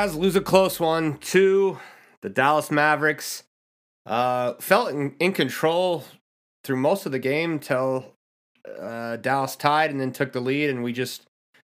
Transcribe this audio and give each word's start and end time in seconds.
Jazz 0.00 0.16
lose 0.16 0.34
a 0.34 0.40
close 0.40 0.80
one 0.80 1.18
to 1.18 1.78
the 2.22 2.30
Dallas 2.30 2.70
Mavericks. 2.70 3.42
Uh, 4.06 4.54
felt 4.54 4.88
in, 4.88 5.14
in 5.20 5.34
control 5.34 6.04
through 6.64 6.78
most 6.78 7.04
of 7.04 7.12
the 7.12 7.18
game 7.18 7.52
until 7.52 8.14
uh, 8.80 9.16
Dallas 9.16 9.56
tied 9.56 9.90
and 9.90 10.00
then 10.00 10.10
took 10.10 10.32
the 10.32 10.40
lead, 10.40 10.70
and 10.70 10.82
we 10.82 10.94
just 10.94 11.26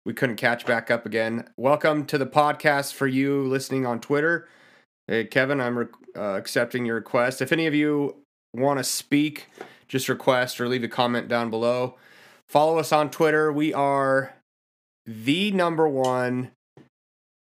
we 0.04 0.12
couldn't 0.12 0.34
catch 0.34 0.66
back 0.66 0.90
up 0.90 1.06
again. 1.06 1.48
Welcome 1.56 2.04
to 2.06 2.18
the 2.18 2.26
podcast 2.26 2.94
for 2.94 3.06
you 3.06 3.44
listening 3.44 3.86
on 3.86 4.00
Twitter. 4.00 4.48
Hey, 5.06 5.26
Kevin, 5.26 5.60
I'm 5.60 5.78
re- 5.78 5.86
uh, 6.16 6.34
accepting 6.34 6.84
your 6.84 6.96
request. 6.96 7.40
If 7.40 7.52
any 7.52 7.68
of 7.68 7.76
you 7.76 8.16
want 8.52 8.80
to 8.80 8.84
speak, 8.84 9.46
just 9.86 10.08
request 10.08 10.60
or 10.60 10.66
leave 10.66 10.82
a 10.82 10.88
comment 10.88 11.28
down 11.28 11.48
below. 11.48 11.94
Follow 12.48 12.80
us 12.80 12.90
on 12.90 13.08
Twitter. 13.08 13.52
We 13.52 13.72
are 13.72 14.34
the 15.06 15.52
number 15.52 15.86
one 15.88 16.50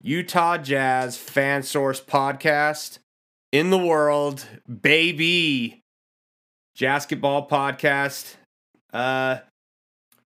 Utah 0.01 0.57
Jazz 0.57 1.17
fan 1.17 1.61
source 1.61 1.99
podcast 1.99 2.99
in 3.51 3.69
the 3.69 3.77
world, 3.77 4.45
baby. 4.81 5.81
Basketball 6.79 7.49
podcast. 7.49 8.35
Uh, 8.93 9.39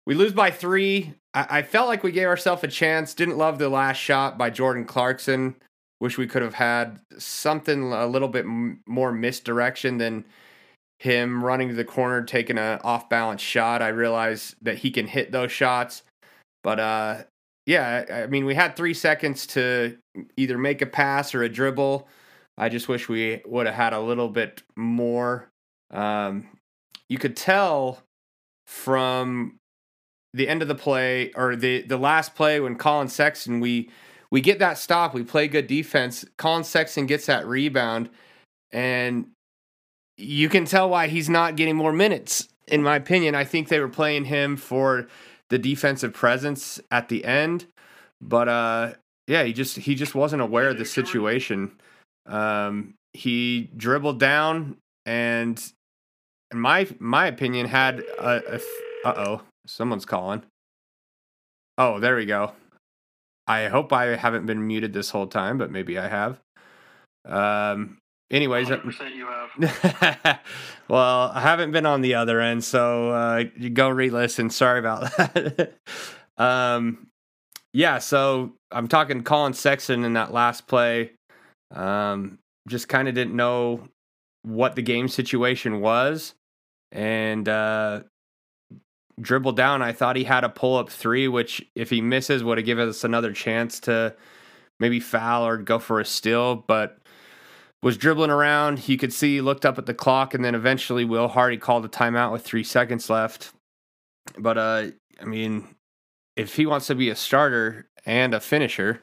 we 0.05 0.15
lose 0.15 0.33
by 0.33 0.51
three. 0.51 1.13
I, 1.33 1.47
I 1.49 1.61
felt 1.61 1.87
like 1.87 2.03
we 2.03 2.11
gave 2.11 2.27
ourselves 2.27 2.63
a 2.65 2.67
chance. 2.67 3.13
Didn't 3.13 3.37
love 3.37 3.57
the 3.57 3.69
last 3.69 3.97
shot 3.97 4.37
by 4.37 4.49
Jordan 4.49 4.83
Clarkson. 4.83 5.55
Wish 6.01 6.17
we 6.17 6.27
could 6.27 6.41
have 6.41 6.55
had 6.55 6.99
something 7.17 7.93
a 7.93 8.05
little 8.05 8.27
bit 8.27 8.43
m- 8.43 8.81
more 8.85 9.13
misdirection 9.13 9.97
than 9.97 10.25
him 10.99 11.41
running 11.41 11.69
to 11.69 11.75
the 11.75 11.85
corner, 11.85 12.21
taking 12.21 12.57
an 12.57 12.79
off 12.83 13.07
balance 13.07 13.41
shot. 13.41 13.81
I 13.81 13.87
realize 13.87 14.57
that 14.61 14.79
he 14.79 14.91
can 14.91 15.07
hit 15.07 15.31
those 15.31 15.53
shots, 15.53 16.03
but 16.63 16.81
uh, 16.81 17.23
yeah, 17.65 18.23
I 18.25 18.27
mean, 18.27 18.45
we 18.45 18.55
had 18.55 18.75
three 18.75 18.93
seconds 18.93 19.47
to 19.47 19.97
either 20.35 20.57
make 20.57 20.81
a 20.81 20.85
pass 20.85 21.33
or 21.33 21.43
a 21.43 21.49
dribble. 21.49 22.07
I 22.57 22.69
just 22.69 22.87
wish 22.87 23.07
we 23.07 23.41
would 23.45 23.65
have 23.65 23.75
had 23.75 23.93
a 23.93 23.99
little 23.99 24.29
bit 24.29 24.63
more. 24.75 25.49
Um, 25.91 26.49
you 27.09 27.17
could 27.17 27.35
tell 27.35 28.03
from 28.67 29.57
the 30.33 30.47
end 30.47 30.61
of 30.61 30.67
the 30.67 30.75
play 30.75 31.31
or 31.35 31.55
the 31.55 31.83
the 31.83 31.97
last 31.97 32.35
play 32.35 32.59
when 32.59 32.75
Collin 32.75 33.07
Sexton 33.07 33.59
we 33.59 33.89
we 34.31 34.41
get 34.41 34.59
that 34.59 34.77
stop, 34.77 35.13
we 35.13 35.23
play 35.23 35.47
good 35.47 35.67
defense. 35.67 36.25
Collin 36.37 36.63
Sexton 36.63 37.05
gets 37.05 37.27
that 37.27 37.45
rebound, 37.45 38.09
and 38.71 39.27
you 40.17 40.49
can 40.49 40.65
tell 40.65 40.89
why 40.89 41.07
he's 41.07 41.29
not 41.29 41.55
getting 41.55 41.75
more 41.75 41.93
minutes. 41.93 42.47
In 42.67 42.81
my 42.81 42.95
opinion, 42.95 43.35
I 43.35 43.43
think 43.43 43.67
they 43.67 43.79
were 43.79 43.89
playing 43.89 44.25
him 44.25 44.57
for 44.57 45.07
the 45.53 45.59
defensive 45.59 46.13
presence 46.13 46.79
at 46.89 47.09
the 47.09 47.23
end, 47.23 47.67
but 48.19 48.49
uh, 48.49 48.93
yeah, 49.27 49.43
he 49.43 49.53
just 49.53 49.77
he 49.77 49.93
just 49.93 50.15
wasn't 50.15 50.41
aware 50.41 50.69
of 50.69 50.79
the 50.79 50.85
situation. 50.85 51.73
Um, 52.25 52.95
he 53.13 53.69
dribbled 53.77 54.19
down 54.19 54.77
and 55.05 55.63
in 56.49 56.59
my 56.59 56.87
my 56.97 57.27
opinion 57.27 57.67
had 57.67 57.99
a, 57.99 58.55
a 58.55 59.07
uh 59.07 59.13
oh 59.15 59.41
someone's 59.67 60.05
calling. 60.05 60.41
Oh 61.77 61.99
there 61.99 62.15
we 62.15 62.25
go. 62.25 62.53
I 63.45 63.67
hope 63.67 63.93
i 63.93 64.15
haven't 64.15 64.47
been 64.47 64.65
muted 64.65 64.91
this 64.93 65.11
whole 65.11 65.27
time 65.27 65.59
but 65.59 65.69
maybe 65.69 65.99
i 65.99 66.07
have. 66.07 66.39
Um 67.25 67.99
anyways 68.31 68.69
uh, 68.71 68.79
you 69.13 69.27
have. 69.27 70.39
well 70.87 71.31
i 71.33 71.41
haven't 71.41 71.71
been 71.71 71.85
on 71.85 72.01
the 72.01 72.15
other 72.15 72.39
end 72.39 72.63
so 72.63 73.09
uh 73.09 73.43
you 73.57 73.69
go 73.69 73.89
re-listen 73.89 74.49
sorry 74.49 74.79
about 74.79 75.01
that 75.17 75.73
um 76.37 77.07
yeah 77.73 77.97
so 77.99 78.53
i'm 78.71 78.87
talking 78.87 79.23
Collin 79.23 79.53
Sexton 79.53 80.03
in 80.03 80.13
that 80.13 80.33
last 80.33 80.67
play 80.67 81.11
um 81.71 82.39
just 82.67 82.87
kind 82.87 83.07
of 83.07 83.15
didn't 83.15 83.35
know 83.35 83.87
what 84.43 84.75
the 84.75 84.81
game 84.81 85.07
situation 85.07 85.79
was 85.81 86.33
and 86.91 87.49
uh, 87.49 88.01
dribbled 89.19 89.57
down. 89.57 89.81
I 89.81 89.91
thought 89.91 90.15
he 90.15 90.23
had 90.23 90.43
a 90.43 90.49
pull 90.49 90.77
up 90.77 90.89
three, 90.89 91.27
which 91.27 91.65
if 91.75 91.89
he 91.89 92.01
misses 92.01 92.43
would 92.43 92.57
have 92.57 92.65
given 92.65 92.87
us 92.87 93.03
another 93.03 93.33
chance 93.33 93.79
to 93.81 94.15
maybe 94.79 94.99
foul 94.99 95.45
or 95.47 95.57
go 95.57 95.79
for 95.79 95.99
a 95.99 96.05
steal, 96.05 96.55
but 96.55 96.97
was 97.83 97.97
dribbling 97.97 98.31
around. 98.31 98.87
You 98.87 98.97
could 98.97 99.13
see 99.13 99.35
he 99.35 99.41
looked 99.41 99.65
up 99.65 99.77
at 99.77 99.85
the 99.85 99.93
clock, 99.93 100.33
and 100.33 100.43
then 100.43 100.55
eventually 100.55 101.05
Will 101.05 101.27
Hardy 101.27 101.57
called 101.57 101.85
a 101.85 101.89
timeout 101.89 102.31
with 102.31 102.41
three 102.41 102.63
seconds 102.63 103.09
left. 103.09 103.51
But 104.39 104.57
uh, 104.57 104.87
I 105.21 105.25
mean, 105.25 105.67
if 106.35 106.55
he 106.55 106.65
wants 106.65 106.87
to 106.87 106.95
be 106.95 107.09
a 107.09 107.15
starter 107.15 107.87
and 108.05 108.33
a 108.33 108.39
finisher, 108.39 109.01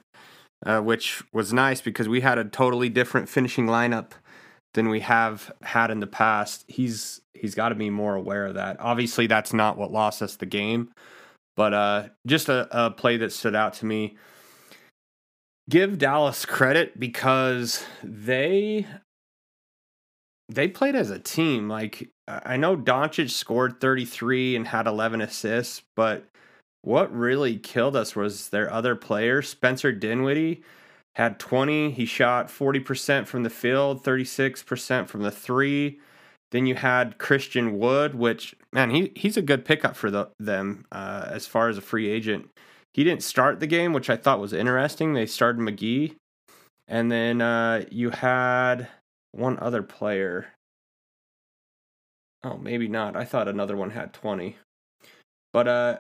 uh, 0.64 0.80
which 0.80 1.22
was 1.32 1.52
nice 1.52 1.80
because 1.80 2.08
we 2.08 2.22
had 2.22 2.38
a 2.38 2.44
totally 2.44 2.88
different 2.88 3.28
finishing 3.28 3.66
lineup 3.66 4.12
than 4.74 4.88
we 4.88 5.00
have 5.00 5.52
had 5.62 5.90
in 5.90 6.00
the 6.00 6.06
past. 6.06 6.64
He's 6.66 7.20
he's 7.34 7.54
got 7.54 7.70
to 7.70 7.74
be 7.74 7.90
more 7.90 8.14
aware 8.14 8.46
of 8.46 8.54
that. 8.54 8.78
Obviously, 8.80 9.26
that's 9.26 9.52
not 9.52 9.76
what 9.76 9.92
lost 9.92 10.22
us 10.22 10.36
the 10.36 10.46
game, 10.46 10.90
but 11.54 11.74
uh, 11.74 12.08
just 12.26 12.48
a, 12.48 12.66
a 12.70 12.90
play 12.90 13.18
that 13.18 13.32
stood 13.32 13.54
out 13.54 13.74
to 13.74 13.86
me. 13.86 14.16
Give 15.70 15.98
Dallas 15.98 16.44
credit 16.44 16.98
because 16.98 17.84
they 18.02 18.86
they 20.48 20.66
played 20.66 20.96
as 20.96 21.10
a 21.10 21.18
team. 21.20 21.68
Like 21.68 22.10
I 22.26 22.56
know 22.56 22.76
Doncic 22.76 23.30
scored 23.30 23.80
33 23.80 24.56
and 24.56 24.66
had 24.66 24.88
11 24.88 25.20
assists, 25.20 25.82
but 25.94 26.26
what 26.82 27.14
really 27.14 27.56
killed 27.56 27.94
us 27.94 28.16
was 28.16 28.48
their 28.48 28.68
other 28.72 28.96
players. 28.96 29.48
Spencer 29.48 29.92
Dinwiddie 29.92 30.64
had 31.14 31.38
20. 31.38 31.92
He 31.92 32.04
shot 32.04 32.48
40% 32.48 33.28
from 33.28 33.44
the 33.44 33.50
field, 33.50 34.02
36% 34.02 35.06
from 35.06 35.22
the 35.22 35.30
three. 35.30 36.00
Then 36.50 36.66
you 36.66 36.74
had 36.74 37.18
Christian 37.18 37.78
Wood, 37.78 38.16
which 38.16 38.56
man, 38.72 38.90
he 38.90 39.12
he's 39.14 39.36
a 39.36 39.42
good 39.42 39.64
pickup 39.64 39.94
for 39.94 40.10
the, 40.10 40.30
them 40.40 40.84
uh, 40.90 41.28
as 41.30 41.46
far 41.46 41.68
as 41.68 41.78
a 41.78 41.82
free 41.82 42.08
agent. 42.08 42.50
He 42.92 43.04
didn't 43.04 43.22
start 43.22 43.60
the 43.60 43.66
game, 43.66 43.92
which 43.92 44.10
I 44.10 44.16
thought 44.16 44.40
was 44.40 44.52
interesting. 44.52 45.12
They 45.12 45.26
started 45.26 45.60
McGee, 45.60 46.16
and 46.88 47.10
then 47.10 47.40
uh, 47.40 47.84
you 47.90 48.10
had 48.10 48.88
one 49.32 49.58
other 49.60 49.82
player. 49.82 50.48
Oh, 52.42 52.56
maybe 52.56 52.88
not. 52.88 53.16
I 53.16 53.24
thought 53.24 53.48
another 53.48 53.76
one 53.76 53.90
had 53.90 54.12
twenty, 54.12 54.56
but 55.52 55.68
uh, 55.68 55.98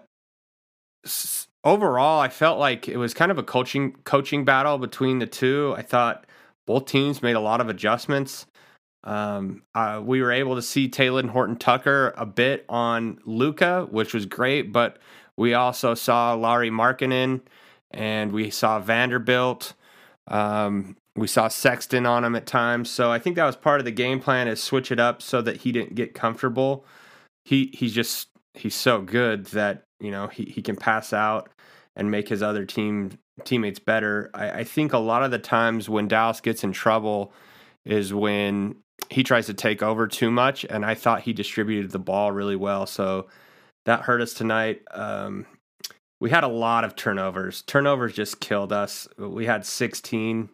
overall, 1.64 2.20
I 2.20 2.28
felt 2.28 2.58
like 2.58 2.88
it 2.88 2.96
was 2.96 3.14
kind 3.14 3.30
of 3.30 3.38
a 3.38 3.42
coaching 3.42 3.96
coaching 4.04 4.44
battle 4.44 4.78
between 4.78 5.18
the 5.18 5.26
two. 5.26 5.74
I 5.76 5.82
thought 5.82 6.26
both 6.66 6.86
teams 6.86 7.22
made 7.22 7.36
a 7.36 7.40
lot 7.40 7.60
of 7.60 7.68
adjustments. 7.68 8.46
Um, 9.04 9.62
uh, 9.74 10.02
we 10.04 10.20
were 10.20 10.32
able 10.32 10.56
to 10.56 10.62
see 10.62 10.88
Talen 10.88 11.30
Horton 11.30 11.56
Tucker 11.56 12.12
a 12.16 12.26
bit 12.26 12.64
on 12.68 13.18
Luka, 13.24 13.86
which 13.90 14.12
was 14.12 14.26
great, 14.26 14.72
but 14.72 14.98
we 15.36 15.54
also 15.54 15.94
saw 15.94 16.34
Lauri 16.34 16.70
Markkanen 16.70 17.40
and 17.90 18.32
we 18.32 18.50
saw 18.50 18.78
Vanderbilt. 18.78 19.74
Um, 20.28 20.96
we 21.16 21.26
saw 21.26 21.48
Sexton 21.48 22.06
on 22.06 22.24
him 22.24 22.36
at 22.36 22.46
times, 22.46 22.88
so 22.88 23.10
I 23.10 23.18
think 23.18 23.36
that 23.36 23.44
was 23.44 23.56
part 23.56 23.80
of 23.80 23.84
the 23.84 23.90
game 23.90 24.20
plan 24.20 24.48
is 24.48 24.62
switch 24.62 24.92
it 24.92 25.00
up 25.00 25.20
so 25.22 25.42
that 25.42 25.58
he 25.58 25.72
didn't 25.72 25.94
get 25.94 26.14
comfortable. 26.14 26.84
He 27.44 27.70
he's 27.74 27.92
just 27.92 28.28
he's 28.54 28.74
so 28.74 29.00
good 29.00 29.46
that 29.46 29.84
you 29.98 30.10
know 30.10 30.28
he, 30.28 30.44
he 30.44 30.62
can 30.62 30.76
pass 30.76 31.12
out 31.12 31.50
and 31.96 32.10
make 32.10 32.28
his 32.28 32.42
other 32.42 32.64
team 32.64 33.18
teammates 33.44 33.78
better. 33.78 34.30
I, 34.34 34.50
I 34.50 34.64
think 34.64 34.92
a 34.92 34.98
lot 34.98 35.24
of 35.24 35.30
the 35.30 35.38
times 35.38 35.88
when 35.88 36.08
Dallas 36.08 36.40
gets 36.40 36.62
in 36.62 36.72
trouble 36.72 37.32
is 37.84 38.14
when 38.14 38.76
he 39.08 39.24
tries 39.24 39.46
to 39.46 39.54
take 39.54 39.82
over 39.82 40.06
too 40.06 40.30
much, 40.30 40.64
and 40.64 40.84
I 40.84 40.94
thought 40.94 41.22
he 41.22 41.32
distributed 41.32 41.90
the 41.90 41.98
ball 41.98 42.30
really 42.30 42.56
well, 42.56 42.86
so 42.86 43.26
that 43.86 44.02
hurt 44.02 44.20
us 44.20 44.34
tonight. 44.34 44.82
Um, 44.90 45.46
we 46.20 46.30
had 46.30 46.44
a 46.44 46.48
lot 46.48 46.84
of 46.84 46.96
turnovers. 46.96 47.62
Turnovers 47.62 48.12
just 48.12 48.40
killed 48.40 48.72
us. 48.72 49.08
We 49.16 49.46
had 49.46 49.64
16. 49.64 50.50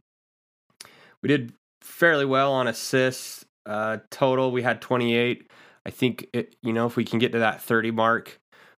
We 1.22 1.28
did 1.28 1.52
fairly 1.80 2.24
well 2.24 2.52
on 2.52 2.68
assists. 2.68 3.44
Uh, 3.64 3.98
total, 4.10 4.52
we 4.52 4.62
had 4.62 4.80
28. 4.80 5.50
I 5.84 5.90
think 5.90 6.28
it, 6.32 6.54
you 6.62 6.72
know 6.72 6.86
if 6.86 6.96
we 6.96 7.04
can 7.04 7.18
get 7.18 7.32
to 7.32 7.38
that 7.40 7.62
30 7.62 7.90
mark, 7.92 8.38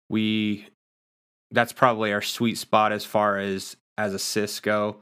we 0.09 0.67
that's 1.51 1.71
probably 1.71 2.11
our 2.11 2.21
sweet 2.21 2.57
spot 2.57 2.91
as 2.91 3.05
far 3.05 3.37
as 3.37 3.77
as 3.97 4.13
assists 4.13 4.59
go. 4.59 4.97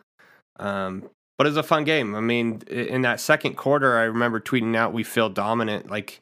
Um, 0.60 1.10
but 1.38 1.48
it's 1.48 1.58
a 1.58 1.64
fun 1.64 1.84
game. 1.84 2.16
I 2.16 2.22
mean, 2.22 2.62
in 2.70 3.02
that 3.02 3.20
second 3.20 3.56
quarter, 3.56 3.98
I 3.98 4.04
remember 4.04 4.40
tweeting 4.40 4.76
out 4.76 4.94
we 4.94 5.04
feel 5.04 5.30
dominant. 5.30 5.90
Like 5.90 6.22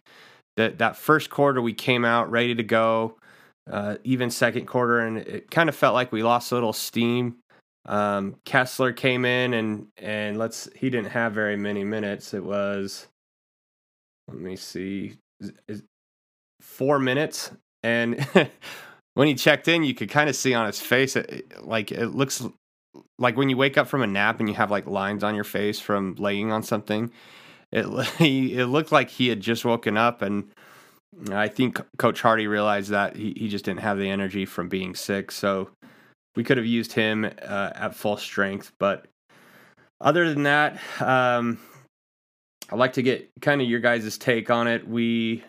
that 0.58 0.78
that 0.80 0.98
first 0.98 1.30
quarter, 1.30 1.62
we 1.62 1.74
came 1.74 2.06
out 2.06 2.30
ready 2.32 2.56
to 2.56 2.64
go. 2.64 3.18
Uh, 3.72 3.96
even 4.04 4.30
second 4.30 4.66
quarter, 4.66 5.00
and 5.00 5.20
it 5.20 5.50
kind 5.50 5.70
of 5.70 5.76
felt 5.76 5.94
like 5.94 6.12
we 6.12 6.22
lost 6.22 6.52
a 6.52 6.56
little 6.56 6.74
steam. 6.74 7.38
Um, 7.86 8.36
Kessler 8.46 8.92
came 8.92 9.24
in 9.24 9.54
and 9.54 9.88
and 9.98 10.38
let's 10.38 10.70
he 10.76 10.90
didn't 10.90 11.12
have 11.12 11.34
very 11.34 11.56
many 11.56 11.84
minutes. 11.84 12.34
It 12.34 12.44
was 12.44 13.08
let 14.28 14.38
me 14.38 14.56
see, 14.56 15.16
four 16.62 17.00
minutes, 17.00 17.52
and 17.84 18.26
when 19.14 19.28
he 19.28 19.36
checked 19.36 19.68
in, 19.68 19.84
you 19.84 19.94
could 19.94 20.10
kind 20.10 20.30
of 20.30 20.36
see 20.36 20.54
on 20.54 20.66
his 20.66 20.80
face, 20.80 21.16
it, 21.16 21.64
like 21.64 21.92
it 21.92 22.08
looks 22.10 22.44
like 23.20 23.38
when 23.38 23.50
you 23.50 23.58
wake 23.58 23.78
up 23.78 23.88
from 23.88 24.02
a 24.02 24.08
nap 24.08 24.40
and 24.40 24.50
you 24.50 24.56
have 24.56 24.72
like 24.72 24.88
lines 24.88 25.24
on 25.24 25.36
your 25.36 25.44
face 25.44 25.80
from 25.80 26.16
laying 26.16 26.52
on 26.52 26.64
something. 26.64 27.12
It 27.74 27.88
he, 28.18 28.54
it 28.54 28.68
looked 28.68 28.92
like 28.92 29.10
he 29.10 29.28
had 29.28 29.42
just 29.42 29.66
woken 29.66 29.98
up, 29.98 30.22
and 30.22 30.50
I 31.32 31.48
think 31.48 31.82
Coach 31.98 32.22
Hardy 32.22 32.48
realized 32.48 32.92
that 32.92 33.16
he 33.16 33.34
he 33.36 33.50
just 33.50 33.66
didn't 33.66 33.82
have 33.82 33.98
the 33.98 34.10
energy 34.10 34.46
from 34.46 34.70
being 34.70 34.96
sick. 34.96 35.32
So 35.32 35.70
we 36.36 36.44
could 36.44 36.58
have 36.58 36.66
used 36.66 36.94
him 36.94 37.26
uh, 37.26 37.72
at 37.76 37.96
full 37.96 38.18
strength, 38.18 38.72
but 38.80 39.08
other 40.00 40.32
than 40.32 40.44
that, 40.44 40.80
um, 41.02 41.60
I'd 42.70 42.80
like 42.80 42.94
to 42.94 43.02
get 43.02 43.30
kind 43.42 43.62
of 43.62 43.68
your 43.68 43.80
guys' 43.80 44.18
take 44.18 44.50
on 44.50 44.68
it. 44.68 44.88
We 44.88 45.44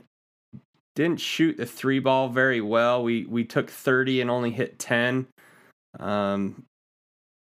didn't 0.94 1.21
shoot 1.21 1.56
the 1.56 1.67
three 1.67 1.99
ball 1.99 2.29
very 2.29 2.61
well. 2.61 3.03
We 3.03 3.26
we 3.26 3.44
took 3.44 3.69
30 3.69 4.21
and 4.23 4.31
only 4.31 4.50
hit 4.50 4.79
10. 4.79 5.26
Um, 5.99 6.65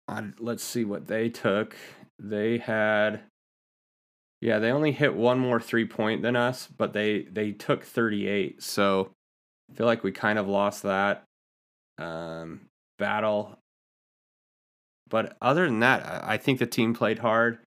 I, 0.07 0.25
let's 0.39 0.63
see 0.63 0.85
what 0.85 1.07
they 1.07 1.29
took. 1.29 1.75
They 2.19 2.57
had 2.57 3.21
yeah, 4.41 4.59
they 4.59 4.71
only 4.71 4.91
hit 4.91 5.15
one 5.15 5.39
more 5.39 5.59
three 5.59 5.85
point 5.85 6.21
than 6.21 6.35
us, 6.35 6.67
but 6.77 6.93
they 6.93 7.23
they 7.23 7.51
took 7.51 7.83
38. 7.83 8.63
So 8.63 9.11
I 9.69 9.75
feel 9.75 9.85
like 9.85 10.03
we 10.03 10.11
kind 10.11 10.39
of 10.39 10.47
lost 10.47 10.83
that 10.83 11.25
um, 11.97 12.61
battle. 12.97 13.57
But 15.09 15.35
other 15.41 15.65
than 15.65 15.79
that, 15.79 16.23
I 16.23 16.37
think 16.37 16.59
the 16.59 16.67
team 16.67 16.93
played 16.93 17.19
hard. 17.19 17.59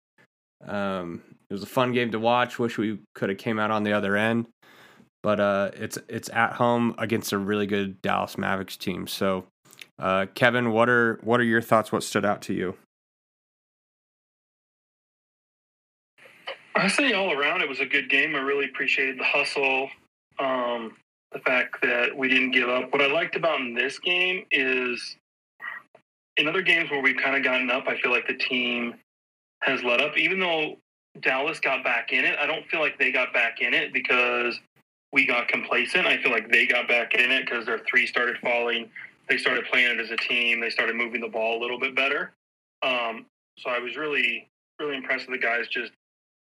Um, 0.67 1.23
it 1.51 1.53
was 1.53 1.63
a 1.63 1.67
fun 1.67 1.93
game 1.93 2.13
to 2.13 2.19
watch. 2.19 2.59
Wish 2.59 2.79
we 2.79 3.01
could 3.15 3.29
have 3.29 3.39
came 3.39 3.59
out 3.59 3.71
on 3.71 3.83
the 3.83 3.93
other 3.93 4.17
end, 4.17 4.47
but 5.23 5.41
uh, 5.41 5.73
it's 5.75 5.99
it's 6.09 6.31
at 6.31 6.55
home 6.55 6.95
against 6.97 7.33
a 7.33 7.39
really 7.39 7.67
good 7.67 8.01
Dallas 8.01 8.39
Mavericks 8.39 8.79
team. 8.79 9.07
So, 9.07 9.45
uh, 9.99 10.27
Kevin, 10.35 10.71
what 10.73 10.89
are 10.89 11.21
what 11.23 11.41
are 11.41 11.45
your 11.45 11.61
thoughts? 11.61 11.93
What 11.93 12.03
stood 12.05 12.25
out 12.25 12.41
to 12.43 12.55
you? 12.55 12.77
I 16.75 16.89
say 16.89 17.13
all 17.13 17.33
around 17.33 17.61
it 17.61 17.69
was 17.69 17.81
a 17.81 17.87
good 17.87 18.09
game. 18.09 18.35
I 18.35 18.39
really 18.39 18.67
appreciated 18.67 19.19
the 19.19 19.25
hustle, 19.25 19.91
um, 20.39 20.97
the 21.33 21.39
fact 21.41 21.83
that 21.83 22.17
we 22.17 22.29
didn't 22.29 22.53
give 22.53 22.69
up. 22.69 22.93
What 22.93 23.03
I 23.03 23.07
liked 23.07 23.37
about 23.37 23.61
in 23.61 23.75
this 23.75 23.99
game 23.99 24.45
is 24.51 25.17
in 26.37 26.49
other 26.49 26.63
games 26.63 26.91
where 26.91 27.03
we've 27.03 27.17
kind 27.17 27.37
of 27.37 27.45
gotten 27.45 27.71
up, 27.71 27.85
I 27.87 27.99
feel 28.01 28.11
like 28.11 28.27
the 28.27 28.37
team 28.37 28.95
has 29.63 29.83
let 29.83 30.01
up. 30.01 30.17
Even 30.17 30.41
though 30.41 30.77
Dallas 31.21 31.61
got 31.61 31.85
back 31.85 32.13
in 32.13 32.25
it, 32.25 32.39
I 32.39 32.47
don't 32.47 32.67
feel 32.67 32.81
like 32.81 32.99
they 32.99 33.13
got 33.13 33.33
back 33.33 33.61
in 33.61 33.75
it 33.75 33.93
because 33.93 34.59
we 35.13 35.27
got 35.27 35.49
complacent. 35.49 36.07
I 36.07 36.23
feel 36.23 36.33
like 36.33 36.51
they 36.51 36.67
got 36.67 36.89
back 36.89 37.15
in 37.15 37.31
it 37.31 37.45
because 37.45 37.67
their 37.67 37.81
three 37.89 38.07
started 38.07 38.39
falling. 38.39 38.89
They 39.29 39.37
started 39.37 39.67
playing 39.71 39.99
it 39.99 40.01
as 40.01 40.11
a 40.11 40.17
team. 40.17 40.61
They 40.61 40.71
started 40.71 40.97
moving 40.97 41.21
the 41.21 41.29
ball 41.29 41.59
a 41.59 41.61
little 41.61 41.79
bit 41.79 41.95
better. 41.95 42.33
Um, 42.83 43.27
so 43.59 43.69
I 43.69 43.79
was 43.79 43.97
really, 43.97 44.49
really 44.81 44.97
impressed 44.97 45.29
with 45.29 45.39
the 45.39 45.47
guys. 45.47 45.69
Just 45.69 45.93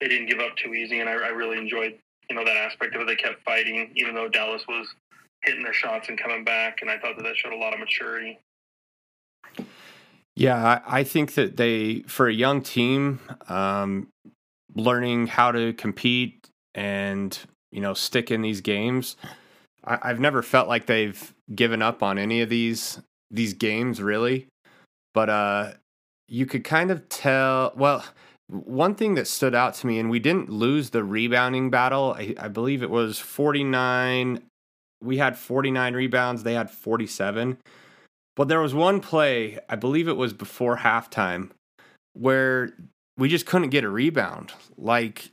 they 0.00 0.08
didn't 0.08 0.26
give 0.26 0.41
up 0.41 0.56
too 0.56 0.75
easy, 0.75 1.00
and 1.00 1.08
I, 1.08 1.12
I 1.12 1.29
really 1.29 1.58
enjoyed 1.58 1.99
you 2.29 2.37
know 2.37 2.44
that 2.44 2.56
aspect 2.56 2.94
of 2.94 3.02
it. 3.02 3.06
They 3.06 3.17
kept 3.17 3.43
fighting, 3.44 3.91
even 3.97 4.14
though 4.14 4.29
Dallas 4.29 4.62
was 4.69 4.87
hitting 5.43 5.62
their 5.62 5.73
shots 5.73 6.08
and 6.08 6.20
coming 6.20 6.44
back, 6.44 6.79
and 6.81 6.91
I 6.91 6.99
thought 6.99 7.17
that 7.17 7.23
that 7.23 7.37
showed 7.37 7.52
a 7.52 7.56
lot 7.56 7.75
of 7.75 7.81
maturity. 7.81 8.38
Yeah, 10.37 10.81
I 10.87 11.05
think 11.05 11.35
that 11.35 11.56
they, 11.56 12.00
for 12.06 12.29
a 12.29 12.32
young 12.32 12.62
team, 12.62 13.20
um, 13.49 14.08
learning 14.75 15.26
how 15.26 15.52
to 15.52 15.73
compete 15.73 16.49
and 16.75 17.37
you 17.73 17.81
know 17.81 17.94
stick 17.94 18.31
in 18.31 18.43
these 18.43 18.61
games, 18.61 19.17
I, 19.85 19.99
I've 20.02 20.20
never 20.20 20.43
felt 20.43 20.69
like 20.69 20.87
they've 20.87 21.35
given 21.55 21.82
up 21.82 22.02
on 22.02 22.17
any 22.17 22.41
of 22.41 22.49
these 22.49 23.00
these 23.31 23.55
games 23.55 24.00
really. 24.00 24.47
But 25.12 25.29
uh, 25.29 25.73
you 26.29 26.47
could 26.47 26.64
kind 26.64 26.91
of 26.91 27.08
tell. 27.08 27.73
Well, 27.76 28.05
one 28.50 28.94
thing 28.94 29.14
that 29.14 29.26
stood 29.26 29.55
out 29.55 29.75
to 29.75 29.87
me, 29.87 29.99
and 29.99 30.11
we 30.11 30.19
didn't 30.19 30.50
lose 30.50 30.91
the 30.91 31.05
rebounding 31.05 31.70
battle. 31.70 32.14
I, 32.19 32.35
I 32.38 32.49
believe 32.49 32.82
it 32.82 32.91
was 32.91 33.19
forty 33.19 33.64
nine. 33.64 34.43
We 35.02 35.19
had 35.19 35.38
forty 35.38 35.70
nine 35.70 35.94
rebounds. 35.94 36.43
They 36.43 36.55
had 36.55 36.70
forty 36.70 37.06
seven 37.06 37.58
but 38.41 38.49
there 38.49 38.61
was 38.61 38.73
one 38.73 39.00
play, 39.00 39.58
I 39.69 39.76
believe 39.76 40.08
it 40.08 40.17
was 40.17 40.32
before 40.32 40.79
halftime, 40.79 41.50
where 42.14 42.70
we 43.19 43.29
just 43.29 43.44
couldn't 43.44 43.69
get 43.69 43.85
a 43.85 43.91
rebound. 43.91 44.52
Like 44.79 45.31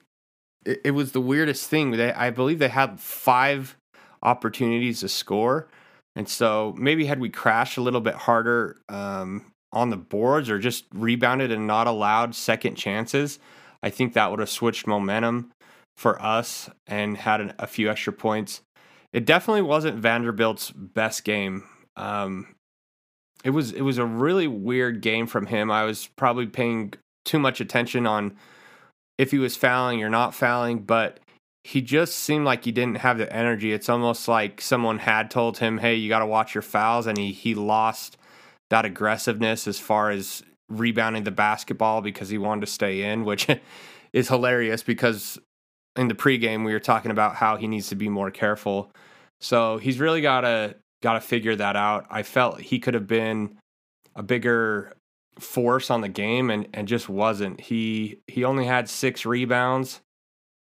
it, 0.66 0.82
it 0.84 0.92
was 0.92 1.14
the 1.14 1.22
weirdest 1.22 1.70
thing. 1.70 1.92
They, 1.92 2.12
I 2.12 2.32
believe 2.32 2.60
they 2.60 2.68
had 2.68 3.00
five 3.00 3.78
opportunities 4.22 5.00
to 5.00 5.08
score, 5.08 5.70
and 6.18 6.28
so 6.28 6.76
maybe 6.78 7.06
had 7.06 7.22
we 7.22 7.30
crashed 7.30 7.78
a 7.78 7.82
little 7.82 8.02
bit 8.02 8.16
harder 8.16 8.82
um, 8.90 9.46
on 9.72 9.90
the 9.90 9.98
boards 9.98 10.50
or 10.50 10.60
just 10.60 10.86
rebounded 10.94 11.52
and 11.52 11.68
not 11.68 11.88
allowed 11.88 12.36
second 12.36 12.76
chances, 12.76 13.40
I 13.84 13.90
think 13.90 14.14
that 14.14 14.32
would 14.32 14.40
have 14.40 14.50
switched 14.50 14.88
momentum 14.88 15.52
for 15.96 16.22
us 16.22 16.70
and 16.86 17.18
had 17.18 17.42
an, 17.42 17.54
a 17.60 17.68
few 17.68 17.90
extra 17.90 18.14
points. 18.14 18.62
It 19.14 19.26
definitely 19.26 19.64
wasn't 19.64 19.98
Vanderbilt's 19.98 20.72
best 20.72 21.24
game. 21.24 21.64
Um, 21.96 22.56
it 23.44 23.52
was 23.52 23.72
it 23.72 23.82
was 23.82 23.98
a 23.98 24.06
really 24.06 24.48
weird 24.48 25.02
game 25.02 25.28
from 25.28 25.48
him. 25.48 25.72
I 25.72 25.84
was 25.84 26.08
probably 26.16 26.48
paying 26.48 26.94
too 27.26 27.40
much 27.40 27.62
attention 27.62 28.06
on 28.06 28.36
if 29.18 29.32
he 29.32 29.40
was 29.40 29.56
fouling 29.56 30.04
or 30.04 30.10
not 30.10 30.36
fouling, 30.36 30.80
but 30.80 31.20
he 31.64 31.82
just 31.82 32.16
seemed 32.16 32.46
like 32.46 32.66
he 32.66 32.72
didn't 32.72 33.00
have 33.00 33.18
the 33.18 33.32
energy. 33.34 33.74
It's 33.74 33.90
almost 33.90 34.28
like 34.28 34.62
someone 34.62 35.00
had 35.00 35.32
told 35.32 35.58
him, 35.58 35.80
"Hey, 35.80 35.96
you 35.96 36.10
got 36.10 36.20
to 36.20 36.26
watch 36.26 36.56
your 36.56 36.62
fouls," 36.62 37.08
and 37.08 37.18
he 37.18 37.32
he 37.32 37.56
lost 37.56 38.17
that 38.70 38.86
aggressiveness 38.86 39.68
as 39.68 39.80
far 39.80 40.12
as 40.12 40.44
rebounding 40.70 41.24
the 41.24 41.32
basketball 41.32 42.02
because 42.02 42.30
he 42.30 42.38
wanted 42.38 42.62
to 42.62 42.68
stay 42.68 43.04
in, 43.04 43.24
which 43.24 43.48
is 44.14 44.28
hilarious 44.28 44.84
because 44.84 45.40
in 45.96 46.08
the 46.08 46.16
pregame 46.16 46.66
we 46.66 46.74
were 46.74 46.80
talking 46.80 47.12
about 47.12 47.36
how 47.36 47.58
he 47.58 47.68
needs 47.68 47.90
to 47.90 47.96
be 47.96 48.10
more 48.10 48.32
careful. 48.32 48.92
So 49.40 49.78
he's 49.78 50.00
really 50.00 50.22
got 50.22 50.42
to 50.42 50.76
got 51.02 51.14
to 51.14 51.22
figure 51.22 51.56
that 51.56 51.76
out. 51.76 52.06
I 52.10 52.24
felt 52.24 52.60
he 52.60 52.80
could 52.80 52.94
have 52.94 53.08
been 53.08 53.58
a 54.16 54.24
bigger 54.24 54.94
force 55.40 55.92
on 55.92 56.02
the 56.02 56.10
game 56.10 56.50
and 56.50 56.68
and 56.74 56.88
just 56.88 57.10
wasn't. 57.10 57.62
He 57.62 58.20
he 58.28 58.44
only 58.44 58.66
had 58.66 58.90
6 58.90 59.26
rebounds, 59.26 60.02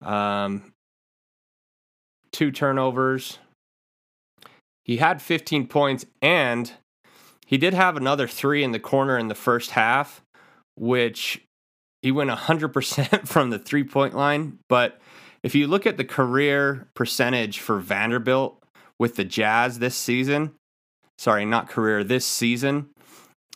um 0.03 0.73
2 2.33 2.51
turnovers. 2.51 3.39
He 4.85 4.99
had 4.99 5.23
15 5.23 5.67
points 5.69 6.05
and 6.21 6.71
he 7.45 7.59
did 7.59 7.75
have 7.75 7.97
another 7.97 8.27
3 8.27 8.65
in 8.65 8.73
the 8.73 8.81
corner 8.81 9.19
in 9.19 9.29
the 9.29 9.35
first 9.35 9.73
half, 9.73 10.23
which 10.77 11.43
he 12.03 12.11
went 12.11 12.31
100% 12.31 13.27
from 13.29 13.51
the 13.51 13.59
three-point 13.59 14.15
line, 14.15 14.59
but 14.69 15.01
if 15.45 15.55
you 15.55 15.67
look 15.67 15.87
at 15.87 15.99
the 15.99 16.05
career 16.05 16.89
percentage 16.95 17.59
for 17.59 17.79
Vanderbilt 17.79 18.63
with 18.99 19.17
the 19.17 19.25
Jazz 19.25 19.79
this 19.79 19.95
season, 19.95 20.53
sorry, 21.19 21.45
not 21.45 21.69
career, 21.69 22.03
this 22.03 22.27
season, 22.27 22.89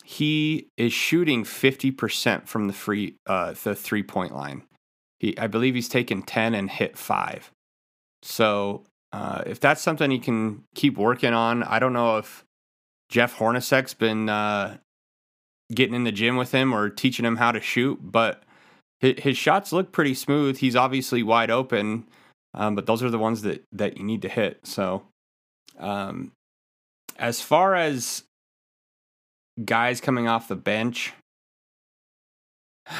he 0.03 0.67
is 0.77 0.93
shooting 0.93 1.43
50% 1.43 2.47
from 2.47 2.67
the 2.67 2.73
free 2.73 3.15
uh 3.27 3.53
the 3.63 3.75
three-point 3.75 4.35
line. 4.35 4.63
He 5.19 5.37
I 5.37 5.47
believe 5.47 5.75
he's 5.75 5.89
taken 5.89 6.21
10 6.21 6.53
and 6.53 6.69
hit 6.69 6.97
5. 6.97 7.51
So, 8.21 8.83
uh, 9.11 9.43
if 9.45 9.59
that's 9.59 9.81
something 9.81 10.11
he 10.11 10.19
can 10.19 10.63
keep 10.75 10.97
working 10.97 11.33
on, 11.33 11.63
I 11.63 11.79
don't 11.79 11.93
know 11.93 12.17
if 12.17 12.43
Jeff 13.09 13.37
Hornacek's 13.37 13.93
been 13.93 14.29
uh, 14.29 14.77
getting 15.73 15.95
in 15.95 16.03
the 16.03 16.11
gym 16.11 16.37
with 16.37 16.51
him 16.51 16.73
or 16.73 16.89
teaching 16.89 17.25
him 17.25 17.37
how 17.37 17.51
to 17.51 17.59
shoot, 17.59 17.99
but 18.01 18.43
his, 18.99 19.37
shots 19.37 19.71
look 19.71 19.91
pretty 19.91 20.13
smooth. 20.13 20.57
He's 20.57 20.75
obviously 20.75 21.23
wide 21.23 21.49
open, 21.49 22.05
um, 22.53 22.75
but 22.75 22.85
those 22.85 23.01
are 23.01 23.09
the 23.09 23.19
ones 23.19 23.41
that 23.43 23.63
that 23.71 23.97
you 23.97 24.03
need 24.03 24.21
to 24.23 24.29
hit. 24.29 24.59
So 24.63 25.03
um, 25.79 26.33
as 27.17 27.41
far 27.41 27.75
as 27.75 28.23
guys 29.63 30.01
coming 30.01 30.27
off 30.27 30.47
the 30.47 30.55
bench, 30.55 31.13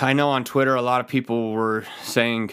I 0.01 0.13
know 0.13 0.29
on 0.29 0.43
Twitter 0.43 0.75
a 0.75 0.81
lot 0.81 1.01
of 1.01 1.07
people 1.07 1.51
were 1.51 1.85
saying, 2.03 2.51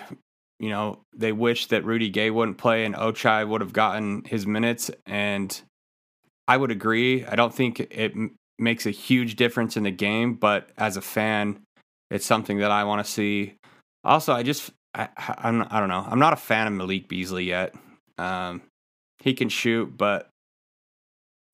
you 0.58 0.70
know, 0.70 1.00
they 1.14 1.32
wish 1.32 1.66
that 1.66 1.84
Rudy 1.84 2.08
Gay 2.08 2.30
wouldn't 2.30 2.58
play 2.58 2.84
and 2.84 2.94
Ochai 2.94 3.46
would 3.46 3.60
have 3.60 3.72
gotten 3.72 4.24
his 4.24 4.46
minutes. 4.46 4.90
And 5.04 5.60
I 6.48 6.56
would 6.56 6.70
agree. 6.70 7.24
I 7.24 7.34
don't 7.36 7.54
think 7.54 7.80
it 7.80 8.12
m- 8.12 8.36
makes 8.58 8.86
a 8.86 8.90
huge 8.90 9.36
difference 9.36 9.76
in 9.76 9.82
the 9.82 9.90
game, 9.90 10.34
but 10.34 10.70
as 10.78 10.96
a 10.96 11.02
fan, 11.02 11.60
it's 12.10 12.26
something 12.26 12.58
that 12.58 12.70
I 12.70 12.84
want 12.84 13.04
to 13.04 13.10
see. 13.10 13.56
Also, 14.04 14.32
I 14.32 14.42
just, 14.42 14.70
I, 14.94 15.08
I'm, 15.16 15.66
I 15.70 15.80
don't 15.80 15.88
know. 15.88 16.06
I'm 16.06 16.18
not 16.20 16.32
a 16.32 16.36
fan 16.36 16.66
of 16.66 16.72
Malik 16.72 17.08
Beasley 17.08 17.44
yet. 17.44 17.74
Um, 18.18 18.62
he 19.18 19.34
can 19.34 19.48
shoot, 19.48 19.96
but 19.96 20.28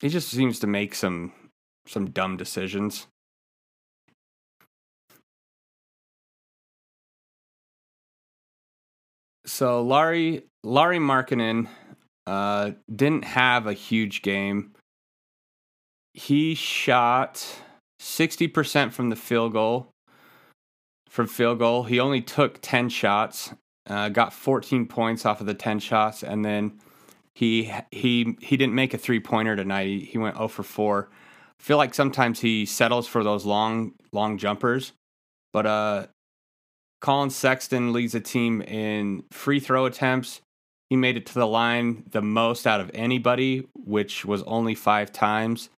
he 0.00 0.08
just 0.08 0.28
seems 0.28 0.58
to 0.60 0.66
make 0.66 0.94
some 0.94 1.32
some 1.86 2.10
dumb 2.10 2.36
decisions. 2.36 3.06
So 9.46 9.82
Lauri 9.82 10.44
Lauri 10.62 10.98
Markkanen 10.98 11.68
uh, 12.26 12.72
didn't 12.94 13.24
have 13.24 13.66
a 13.66 13.72
huge 13.72 14.22
game. 14.22 14.72
He 16.14 16.54
shot 16.54 17.44
60% 18.00 18.92
from 18.92 19.10
the 19.10 19.16
field 19.16 19.52
goal. 19.52 19.88
From 21.08 21.26
field 21.26 21.58
goal, 21.58 21.84
he 21.84 22.00
only 22.00 22.20
took 22.20 22.58
10 22.62 22.88
shots, 22.88 23.52
uh, 23.88 24.08
got 24.08 24.32
14 24.32 24.86
points 24.86 25.26
off 25.26 25.40
of 25.40 25.46
the 25.46 25.54
10 25.54 25.78
shots, 25.78 26.22
and 26.22 26.44
then 26.44 26.80
he 27.34 27.72
he 27.90 28.36
he 28.40 28.56
didn't 28.56 28.74
make 28.74 28.92
a 28.94 28.98
three 28.98 29.20
pointer 29.20 29.56
tonight. 29.56 29.86
He, 29.86 30.00
he 30.00 30.18
went 30.18 30.36
0 30.36 30.48
for 30.48 30.62
4. 30.62 31.08
I 31.10 31.62
feel 31.62 31.76
like 31.76 31.94
sometimes 31.94 32.40
he 32.40 32.66
settles 32.66 33.06
for 33.06 33.22
those 33.22 33.44
long 33.44 33.92
long 34.12 34.38
jumpers, 34.38 34.92
but 35.52 35.66
uh, 35.66 36.06
Collin 37.00 37.30
Sexton 37.30 37.92
leads 37.92 38.12
the 38.12 38.20
team 38.20 38.62
in 38.62 39.24
free 39.30 39.60
throw 39.60 39.86
attempts. 39.86 40.40
He 40.88 40.96
made 40.96 41.16
it 41.16 41.26
to 41.26 41.34
the 41.34 41.46
line 41.46 42.04
the 42.10 42.22
most 42.22 42.66
out 42.66 42.80
of 42.80 42.90
anybody, 42.94 43.66
which 43.74 44.24
was 44.24 44.42
only 44.42 44.74
five 44.74 45.12
times. 45.12 45.70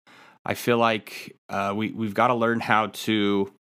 I 0.45 0.55
feel 0.55 0.79
like 0.79 1.37
uh, 1.49 1.73
we 1.77 1.91
we've 1.93 2.15
got 2.15 2.29
to 2.29 2.35
learn 2.35 2.61
how 2.61 2.89
to 2.89 3.53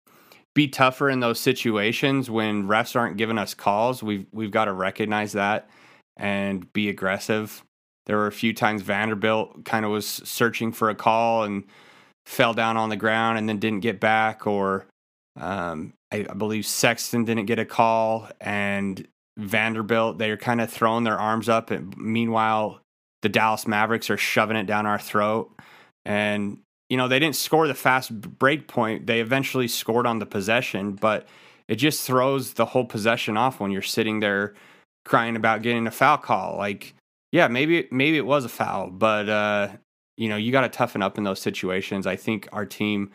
be 0.54 0.68
tougher 0.68 1.10
in 1.10 1.20
those 1.20 1.40
situations 1.40 2.30
when 2.30 2.68
refs 2.68 2.94
aren't 2.94 3.16
giving 3.16 3.38
us 3.38 3.54
calls. 3.54 4.02
We've 4.02 4.26
we've 4.32 4.50
got 4.50 4.66
to 4.66 4.72
recognize 4.72 5.32
that 5.32 5.68
and 6.16 6.72
be 6.72 6.88
aggressive. 6.88 7.62
There 8.06 8.16
were 8.16 8.26
a 8.26 8.32
few 8.32 8.52
times 8.52 8.82
Vanderbilt 8.82 9.64
kind 9.64 9.84
of 9.84 9.90
was 9.90 10.06
searching 10.06 10.72
for 10.72 10.90
a 10.90 10.94
call 10.94 11.44
and 11.44 11.64
fell 12.26 12.52
down 12.52 12.76
on 12.76 12.90
the 12.90 12.96
ground 12.96 13.38
and 13.38 13.48
then 13.48 13.58
didn't 13.58 13.80
get 13.80 13.98
back, 13.98 14.46
or 14.46 14.86
um, 15.40 15.94
I, 16.12 16.26
I 16.28 16.34
believe 16.34 16.66
Sexton 16.66 17.24
didn't 17.24 17.46
get 17.46 17.58
a 17.58 17.64
call 17.64 18.28
and 18.40 19.06
Vanderbilt 19.36 20.18
they're 20.18 20.36
kind 20.36 20.60
of 20.60 20.70
throwing 20.70 21.04
their 21.04 21.18
arms 21.18 21.48
up. 21.48 21.70
And 21.70 21.96
meanwhile, 21.96 22.80
the 23.22 23.28
Dallas 23.28 23.66
Mavericks 23.66 24.10
are 24.10 24.18
shoving 24.18 24.56
it 24.56 24.66
down 24.66 24.86
our 24.86 24.98
throat. 24.98 25.50
And 26.04 26.58
you 26.88 26.96
know, 26.96 27.08
they 27.08 27.18
didn't 27.18 27.36
score 27.36 27.66
the 27.66 27.74
fast 27.74 28.18
break 28.38 28.68
point. 28.68 29.06
They 29.06 29.20
eventually 29.20 29.68
scored 29.68 30.06
on 30.06 30.18
the 30.18 30.26
possession, 30.26 30.92
but 30.92 31.26
it 31.68 31.76
just 31.76 32.06
throws 32.06 32.54
the 32.54 32.66
whole 32.66 32.84
possession 32.84 33.36
off 33.36 33.60
when 33.60 33.70
you're 33.70 33.82
sitting 33.82 34.20
there 34.20 34.54
crying 35.04 35.36
about 35.36 35.62
getting 35.62 35.86
a 35.86 35.90
foul 35.90 36.18
call. 36.18 36.56
Like, 36.56 36.94
yeah, 37.32 37.48
maybe 37.48 37.88
maybe 37.90 38.16
it 38.16 38.26
was 38.26 38.44
a 38.44 38.48
foul, 38.48 38.90
but 38.90 39.28
uh, 39.28 39.68
you 40.16 40.28
know, 40.28 40.36
you 40.36 40.52
got 40.52 40.62
to 40.62 40.68
toughen 40.68 41.02
up 41.02 41.18
in 41.18 41.24
those 41.24 41.40
situations. 41.40 42.06
I 42.06 42.16
think 42.16 42.48
our 42.52 42.66
team 42.66 43.10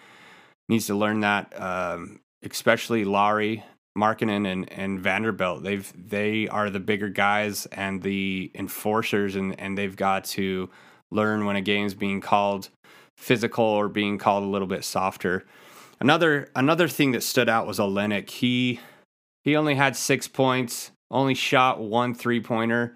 needs 0.67 0.87
to 0.87 0.95
learn 0.95 1.21
that, 1.21 1.53
um, 1.59 2.19
especially 2.43 3.05
Lauri, 3.05 3.63
Markkanen, 3.97 4.51
and 4.51 4.71
and 4.71 4.99
Vanderbilt. 4.99 5.63
They've 5.63 5.91
they 5.95 6.47
are 6.47 6.69
the 6.69 6.79
bigger 6.79 7.09
guys 7.09 7.65
and 7.67 8.01
the 8.01 8.51
enforcers, 8.55 9.35
and 9.35 9.59
and 9.59 9.77
they've 9.77 9.95
got 9.95 10.25
to 10.25 10.69
learn 11.11 11.45
when 11.45 11.55
a 11.55 11.61
game's 11.61 11.93
being 11.93 12.21
called 12.21 12.69
physical 13.19 13.65
or 13.65 13.89
being 13.89 14.17
called 14.17 14.43
a 14.43 14.47
little 14.47 14.67
bit 14.67 14.83
softer. 14.83 15.45
Another 15.99 16.49
another 16.55 16.87
thing 16.87 17.11
that 17.11 17.23
stood 17.23 17.49
out 17.49 17.67
was 17.67 17.77
Olynyk. 17.77 18.29
He 18.29 18.79
he 19.43 19.55
only 19.55 19.75
had 19.75 19.95
six 19.95 20.27
points, 20.27 20.91
only 21.11 21.35
shot 21.35 21.81
one 21.81 22.15
three 22.15 22.39
pointer. 22.39 22.95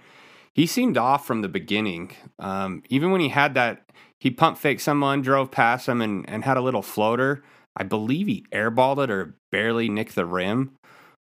He 0.56 0.66
seemed 0.66 0.98
off 0.98 1.28
from 1.28 1.42
the 1.42 1.50
beginning. 1.50 2.16
Um, 2.40 2.84
even 2.90 3.12
when 3.12 3.22
he 3.22 3.30
had 3.30 3.56
that, 3.56 3.90
he 4.20 4.30
pump 4.32 4.58
faked 4.58 4.82
someone, 4.82 5.22
drove 5.22 5.52
past 5.52 5.90
him, 5.90 6.02
and, 6.02 6.30
and 6.30 6.46
had 6.46 6.58
a 6.58 6.62
little 6.62 6.84
floater. 6.84 7.44
I 7.76 7.84
believe 7.84 8.28
he 8.28 8.46
airballed 8.54 9.04
it 9.04 9.10
or 9.10 9.36
barely 9.52 9.90
nicked 9.90 10.16
the 10.16 10.28
rim. 10.28 10.74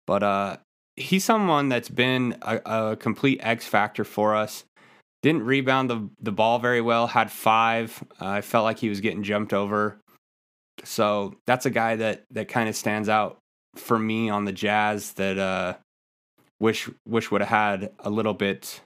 But 0.06 0.22
uh, 0.22 0.58
he's 0.96 1.26
someone 1.26 1.70
that's 1.70 1.90
been 1.90 2.38
a, 2.44 2.62
a 2.66 2.96
complete 2.96 3.40
X 3.42 3.68
factor 3.68 4.04
for 4.04 4.36
us 4.36 4.64
didn't 5.26 5.44
rebound 5.44 5.90
the 5.90 6.08
the 6.22 6.32
ball 6.32 6.60
very 6.60 6.82
well. 6.82 7.08
Had 7.08 7.32
five. 7.32 8.04
Uh, 8.22 8.28
I 8.28 8.42
felt 8.42 8.64
like 8.64 8.78
he 8.78 8.90
was 8.90 9.02
getting 9.02 9.24
jumped 9.24 9.54
over. 9.54 9.98
So 10.84 11.34
that's 11.48 11.66
a 11.66 11.72
guy 11.72 11.96
that 11.96 12.26
that 12.30 12.48
kind 12.48 12.70
of 12.70 12.76
stands 12.76 13.10
out 13.10 13.40
for 13.76 13.98
me 13.98 14.30
on 14.30 14.46
the 14.46 14.52
Jazz. 14.52 15.14
That 15.14 15.40
uh, 15.40 15.78
wish 16.60 16.88
wish 17.08 17.32
would 17.32 17.42
have 17.42 17.50
had 17.50 17.92
a 17.98 18.12
little 18.12 18.36
bit 18.36 18.82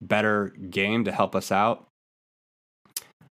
better 0.00 0.54
game 0.70 1.04
to 1.04 1.12
help 1.12 1.36
us 1.36 1.52
out. 1.52 1.86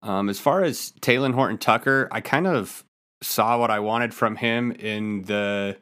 Um, 0.04 0.30
as 0.30 0.40
far 0.40 0.64
as 0.64 0.94
Talen 1.02 1.34
Horton 1.34 1.58
Tucker, 1.58 2.08
I 2.12 2.22
kind 2.22 2.46
of 2.46 2.84
saw 3.24 3.58
what 3.58 3.72
I 3.72 3.80
wanted 3.80 4.14
from 4.14 4.36
him 4.36 4.72
in 4.72 5.24
the 5.24 5.78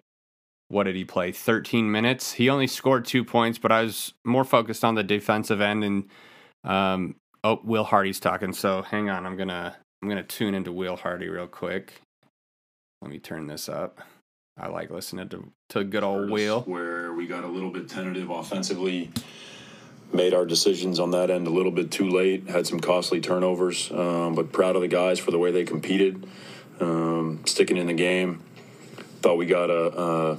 what 0.70 0.84
did 0.84 0.96
he 0.96 1.04
play? 1.04 1.34
13 1.34 1.92
minutes. 1.92 2.32
He 2.32 2.50
only 2.50 2.68
scored 2.68 3.04
two 3.04 3.26
points, 3.26 3.58
but 3.58 3.74
I 3.74 3.82
was 3.82 4.14
more 4.24 4.46
focused 4.46 4.86
on 4.86 4.96
the 4.96 5.04
defensive 5.04 5.60
end 5.60 5.84
and 5.84 6.06
um, 6.64 7.16
oh, 7.44 7.60
Will 7.64 7.84
Hardy's 7.84 8.20
talking. 8.20 8.54
So 8.54 8.82
hang 8.82 9.10
on, 9.10 9.26
I'm 9.26 9.38
gonna 9.38 9.76
I'm 10.02 10.10
gonna 10.10 10.24
tune 10.24 10.56
into 10.56 10.72
Will 10.72 10.96
Hardy 10.96 11.30
real 11.30 11.48
quick. 11.48 12.02
Let 13.02 13.12
me 13.12 13.20
turn 13.20 13.48
this 13.48 13.68
up. 13.68 14.00
I 14.58 14.68
like 14.68 14.92
listening 14.92 15.30
to 15.30 15.52
to 15.70 15.84
good 15.84 16.04
old 16.04 16.30
Will. 16.30 16.62
Where 16.62 17.14
we 17.14 17.28
got 17.28 17.44
a 17.44 17.48
little 17.48 17.72
bit 17.72 17.90
tentative 17.90 18.30
offensively, 18.30 19.12
made 20.14 20.34
our 20.34 20.46
decisions 20.46 21.00
on 21.00 21.12
that 21.12 21.30
end 21.30 21.48
a 21.48 21.50
little 21.50 21.72
bit 21.72 21.92
too 21.92 22.10
late. 22.10 22.48
Had 22.48 22.68
some 22.68 22.80
costly 22.80 23.20
turnovers, 23.20 23.92
um, 23.92 24.36
but 24.36 24.52
proud 24.52 24.76
of 24.76 24.82
the 24.82 24.88
guys 24.88 25.20
for 25.20 25.32
the 25.32 25.40
way 25.40 25.52
they 25.52 25.64
competed, 25.64 26.28
um, 26.80 27.42
sticking 27.46 27.78
in 27.78 27.88
the 27.88 27.94
game. 27.94 28.42
Thought 29.22 29.38
we 29.38 29.46
got 29.46 29.70
a, 29.70 30.00
a 30.00 30.38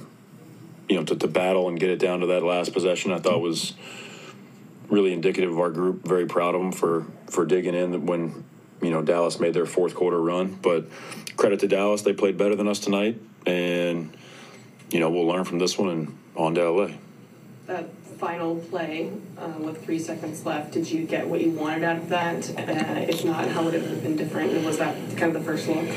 you 0.87 0.95
know 0.97 1.03
to, 1.03 1.15
to 1.15 1.27
battle 1.27 1.67
and 1.67 1.79
get 1.79 1.89
it 1.89 1.99
down 1.99 2.21
to 2.21 2.27
that 2.27 2.43
last 2.43 2.71
possession. 2.71 3.11
I 3.11 3.19
thought 3.19 3.41
was 3.41 3.73
really 4.89 5.13
indicative 5.13 5.51
of 5.51 5.59
our 5.59 5.69
group. 5.69 6.05
Very 6.05 6.25
proud 6.25 6.55
of 6.55 6.61
them 6.61 6.71
for 6.71 7.05
for 7.27 7.45
digging 7.45 7.73
in 7.73 8.05
when 8.05 8.43
you 8.81 8.91
know 8.91 9.01
Dallas 9.01 9.39
made 9.39 9.53
their 9.53 9.65
fourth 9.65 9.95
quarter 9.95 10.21
run. 10.21 10.57
But 10.61 10.85
credit 11.35 11.59
to 11.61 11.67
Dallas, 11.67 12.01
they 12.01 12.13
played 12.13 12.37
better 12.37 12.55
than 12.55 12.67
us 12.67 12.79
tonight, 12.79 13.19
and 13.45 14.15
you 14.89 14.99
know 14.99 15.09
we'll 15.09 15.27
learn 15.27 15.45
from 15.45 15.59
this 15.59 15.77
one 15.77 15.89
and 15.89 16.17
on 16.35 16.55
to 16.55 16.69
LA. 16.69 16.87
That 17.67 17.89
final 18.19 18.57
play 18.57 19.11
um, 19.37 19.63
with 19.63 19.83
three 19.83 19.99
seconds 19.99 20.45
left, 20.45 20.71
did 20.71 20.89
you 20.89 21.05
get 21.05 21.27
what 21.27 21.41
you 21.41 21.51
wanted 21.51 21.83
out 21.83 21.97
of 21.97 22.09
that? 22.09 22.49
Uh, 22.51 23.01
if 23.09 23.25
not, 23.25 23.47
how 23.49 23.63
would 23.63 23.73
it 23.73 23.81
have 23.81 24.03
been 24.03 24.15
different? 24.15 24.53
And 24.53 24.65
was 24.65 24.77
that 24.77 24.95
kind 25.17 25.23
of 25.23 25.33
the 25.33 25.41
first 25.41 25.67
look? 25.67 25.87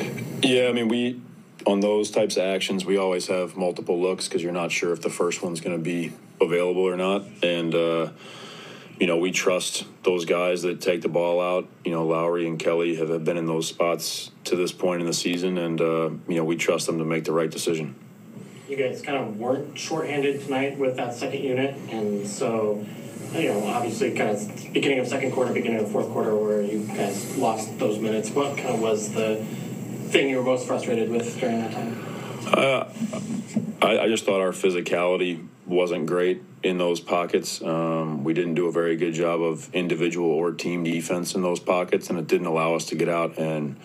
Yeah, 0.42 0.68
I 0.68 0.72
mean 0.72 0.88
we 0.88 1.20
on 1.66 1.80
those 1.80 2.10
types 2.10 2.36
of 2.36 2.44
actions, 2.44 2.86
we 2.86 2.96
always 2.96 3.26
have 3.26 3.56
multiple 3.56 4.00
looks 4.00 4.28
because 4.28 4.42
you're 4.42 4.52
not 4.52 4.72
sure 4.72 4.92
if 4.92 5.02
the 5.02 5.10
first 5.10 5.42
one's 5.42 5.60
going 5.60 5.76
to 5.76 5.82
be 5.82 6.12
available 6.40 6.82
or 6.82 6.96
not, 6.96 7.24
and. 7.42 7.74
Uh, 7.74 8.08
you 8.98 9.06
know, 9.06 9.16
we 9.16 9.30
trust 9.30 9.84
those 10.02 10.24
guys 10.24 10.62
that 10.62 10.80
take 10.80 11.02
the 11.02 11.08
ball 11.08 11.40
out. 11.40 11.68
You 11.84 11.92
know, 11.92 12.06
Lauri 12.06 12.46
and 12.46 12.58
Kelly 12.58 12.96
have 12.96 13.24
been 13.24 13.36
in 13.36 13.46
those 13.46 13.68
spots 13.68 14.30
to 14.44 14.56
this 14.56 14.72
point 14.72 15.00
in 15.00 15.06
the 15.06 15.12
season, 15.12 15.56
and 15.56 15.80
uh, 15.80 16.10
you 16.26 16.36
know, 16.36 16.44
we 16.44 16.56
trust 16.56 16.86
them 16.86 16.98
to 16.98 17.04
make 17.04 17.24
the 17.24 17.32
right 17.32 17.50
decision. 17.50 17.94
You 18.68 18.76
guys 18.76 19.00
kind 19.00 19.16
of 19.16 19.38
weren't 19.38 19.78
shorthanded 19.78 20.42
tonight 20.42 20.78
with 20.78 20.96
that 20.96 21.14
second 21.14 21.42
unit, 21.42 21.76
and 21.90 22.26
so 22.26 22.84
you 23.32 23.48
know, 23.48 23.66
obviously, 23.66 24.14
kind 24.14 24.30
of 24.30 24.72
beginning 24.72 24.98
of 24.98 25.06
second 25.06 25.32
quarter, 25.32 25.52
beginning 25.52 25.80
of 25.80 25.90
fourth 25.92 26.08
quarter, 26.10 26.34
where 26.34 26.62
you 26.62 26.86
guys 26.86 27.36
lost 27.36 27.78
those 27.78 27.98
minutes. 27.98 28.30
What 28.30 28.56
kind 28.56 28.70
of 28.70 28.80
was 28.80 29.12
the 29.12 29.36
thing 30.08 30.28
you 30.28 30.38
were 30.38 30.42
most 30.42 30.66
frustrated 30.66 31.08
with 31.08 31.38
during 31.38 31.60
that 31.60 31.72
time? 31.72 32.04
Uh, 32.46 32.84
I, 33.80 33.98
I 34.00 34.08
just 34.08 34.24
thought 34.24 34.40
our 34.40 34.52
physicality 34.52 35.46
wasn't 35.66 36.06
great 36.06 36.42
in 36.62 36.78
those 36.78 37.00
pockets. 37.00 37.62
Um, 37.62 38.24
we 38.24 38.34
didn't 38.34 38.54
do 38.54 38.66
a 38.66 38.72
very 38.72 38.96
good 38.96 39.14
job 39.14 39.40
of 39.40 39.72
individual 39.74 40.28
or 40.28 40.52
team 40.52 40.84
defense 40.84 41.34
in 41.34 41.42
those 41.42 41.60
pockets, 41.60 42.10
and 42.10 42.18
it 42.18 42.26
didn't 42.26 42.46
allow 42.46 42.74
us 42.74 42.86
to 42.86 42.96
get 42.96 43.08
out 43.08 43.38
and 43.38 43.76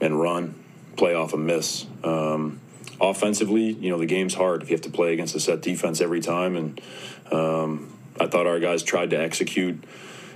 and 0.00 0.20
run, 0.20 0.54
play 0.96 1.14
off 1.14 1.32
a 1.32 1.36
miss. 1.36 1.86
Um, 2.04 2.60
offensively, 3.00 3.72
you 3.72 3.90
know, 3.90 3.98
the 3.98 4.06
game's 4.06 4.34
hard 4.34 4.62
if 4.62 4.70
you 4.70 4.74
have 4.74 4.82
to 4.82 4.90
play 4.90 5.12
against 5.12 5.34
a 5.34 5.40
set 5.40 5.60
defense 5.62 6.00
every 6.00 6.20
time, 6.20 6.56
and 6.56 6.80
um, 7.32 7.92
I 8.20 8.26
thought 8.26 8.46
our 8.46 8.60
guys 8.60 8.82
tried 8.82 9.10
to 9.10 9.20
execute 9.20 9.82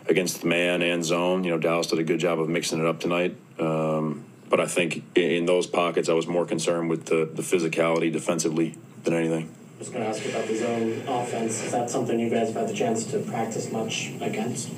against 0.09 0.41
the 0.41 0.49
man 0.49 0.83
and 0.83 1.05
zone. 1.05 1.45
You 1.45 1.53
know, 1.53 1.59
Dallas 1.59 1.89
did 1.89 1.99
a 1.99 2.05
good 2.05 2.19
job 2.19 2.41
of 2.41 2.49
mixing 2.49 2.81
it 2.81 2.87
up 2.87 3.01
tonight. 3.01 3.37
Um, 3.59 4.25
but 4.49 4.61
I 4.61 4.67
think 4.67 5.05
in 5.17 5.47
those 5.47 5.67
pockets, 5.67 6.09
I 6.09 6.13
was 6.13 6.27
more 6.27 6.45
concerned 6.45 6.91
with 6.91 7.07
the, 7.07 7.31
the 7.33 7.43
physicality 7.43 8.13
defensively 8.13 8.77
than 9.05 9.15
anything 9.15 9.55
was 9.83 9.89
going 9.89 10.05
to 10.05 10.09
ask 10.09 10.25
about 10.25 10.47
the 10.47 10.57
zone 10.57 11.03
offense. 11.09 11.65
Is 11.65 11.73
that 11.73 11.91
something 11.91 12.21
you 12.21 12.31
guys 12.31 12.49
have 12.49 12.57
had 12.57 12.69
the 12.69 12.75
chance 12.75 13.05
to 13.07 13.19
practice 13.19 13.73
much 13.73 14.13
against? 14.21 14.71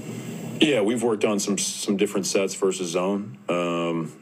Yeah, 0.61 0.81
we've 0.81 1.03
worked 1.03 1.27
on 1.27 1.39
some 1.39 1.59
some 1.59 1.99
different 1.99 2.27
sets 2.27 2.55
versus 2.55 2.91
zone. 2.91 3.37
Um, 3.51 4.13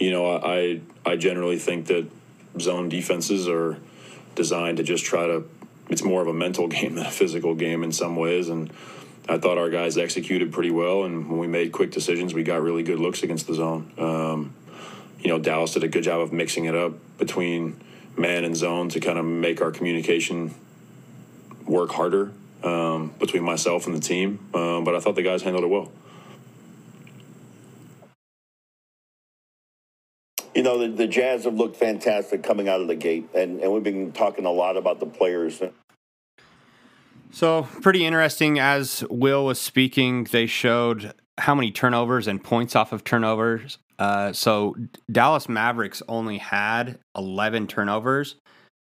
you 0.00 0.10
know, 0.10 0.34
I 0.36 0.80
I 1.04 1.16
generally 1.16 1.58
think 1.58 1.88
that 1.88 2.06
zone 2.58 2.88
defenses 2.88 3.46
are 3.46 3.76
designed 4.34 4.78
to 4.78 4.82
just 4.82 5.04
try 5.04 5.26
to. 5.26 5.44
It's 5.90 6.02
more 6.02 6.22
of 6.22 6.28
a 6.28 6.32
mental 6.32 6.66
game 6.76 6.94
than 6.94 7.04
a 7.04 7.10
physical 7.10 7.54
game 7.54 7.82
in 7.82 7.92
some 7.92 8.16
ways, 8.16 8.48
and 8.48 8.72
I 9.28 9.36
thought 9.36 9.58
our 9.58 9.68
guys 9.68 9.98
executed 9.98 10.50
pretty 10.50 10.70
well. 10.70 11.04
And 11.04 11.28
when 11.28 11.40
we 11.40 11.46
made 11.46 11.72
quick 11.72 11.90
decisions, 11.90 12.32
we 12.32 12.42
got 12.42 12.62
really 12.62 12.84
good 12.84 13.00
looks 13.00 13.22
against 13.22 13.48
the 13.48 13.54
zone. 13.54 13.92
Um, 13.98 14.54
you 15.20 15.28
know, 15.28 15.38
Dallas 15.38 15.74
did 15.74 15.84
a 15.84 15.88
good 15.88 16.04
job 16.04 16.20
of 16.20 16.32
mixing 16.32 16.64
it 16.64 16.74
up 16.74 16.94
between 17.18 17.78
man 18.16 18.44
and 18.44 18.56
zone 18.56 18.88
to 18.90 19.00
kind 19.00 19.18
of 19.18 19.24
make 19.24 19.60
our 19.60 19.70
communication 19.70 20.54
work 21.66 21.90
harder 21.90 22.32
um, 22.62 23.12
between 23.18 23.42
myself 23.42 23.86
and 23.86 23.94
the 23.94 24.00
team. 24.00 24.38
Um, 24.54 24.84
but 24.84 24.94
I 24.94 25.00
thought 25.00 25.14
the 25.14 25.22
guys 25.22 25.42
handled 25.42 25.64
it 25.64 25.68
well. 25.68 25.90
You 30.54 30.62
know, 30.62 30.78
the, 30.78 30.88
the 30.88 31.06
Jazz 31.06 31.44
have 31.44 31.54
looked 31.54 31.76
fantastic 31.76 32.42
coming 32.42 32.68
out 32.68 32.82
of 32.82 32.86
the 32.86 32.94
gate, 32.94 33.28
and, 33.34 33.60
and 33.60 33.72
we've 33.72 33.82
been 33.82 34.12
talking 34.12 34.44
a 34.44 34.50
lot 34.50 34.76
about 34.76 35.00
the 35.00 35.06
players. 35.06 35.62
So, 37.30 37.66
pretty 37.80 38.04
interesting. 38.04 38.58
As 38.58 39.02
Will 39.08 39.46
was 39.46 39.58
speaking, 39.58 40.24
they 40.24 40.44
showed 40.44 41.14
how 41.38 41.54
many 41.54 41.70
turnovers 41.70 42.28
and 42.28 42.44
points 42.44 42.76
off 42.76 42.92
of 42.92 43.02
turnovers. 43.02 43.78
Uh, 43.98 44.32
so, 44.32 44.74
Dallas 45.10 45.48
Mavericks 45.48 46.02
only 46.08 46.38
had 46.38 46.98
11 47.16 47.66
turnovers, 47.66 48.36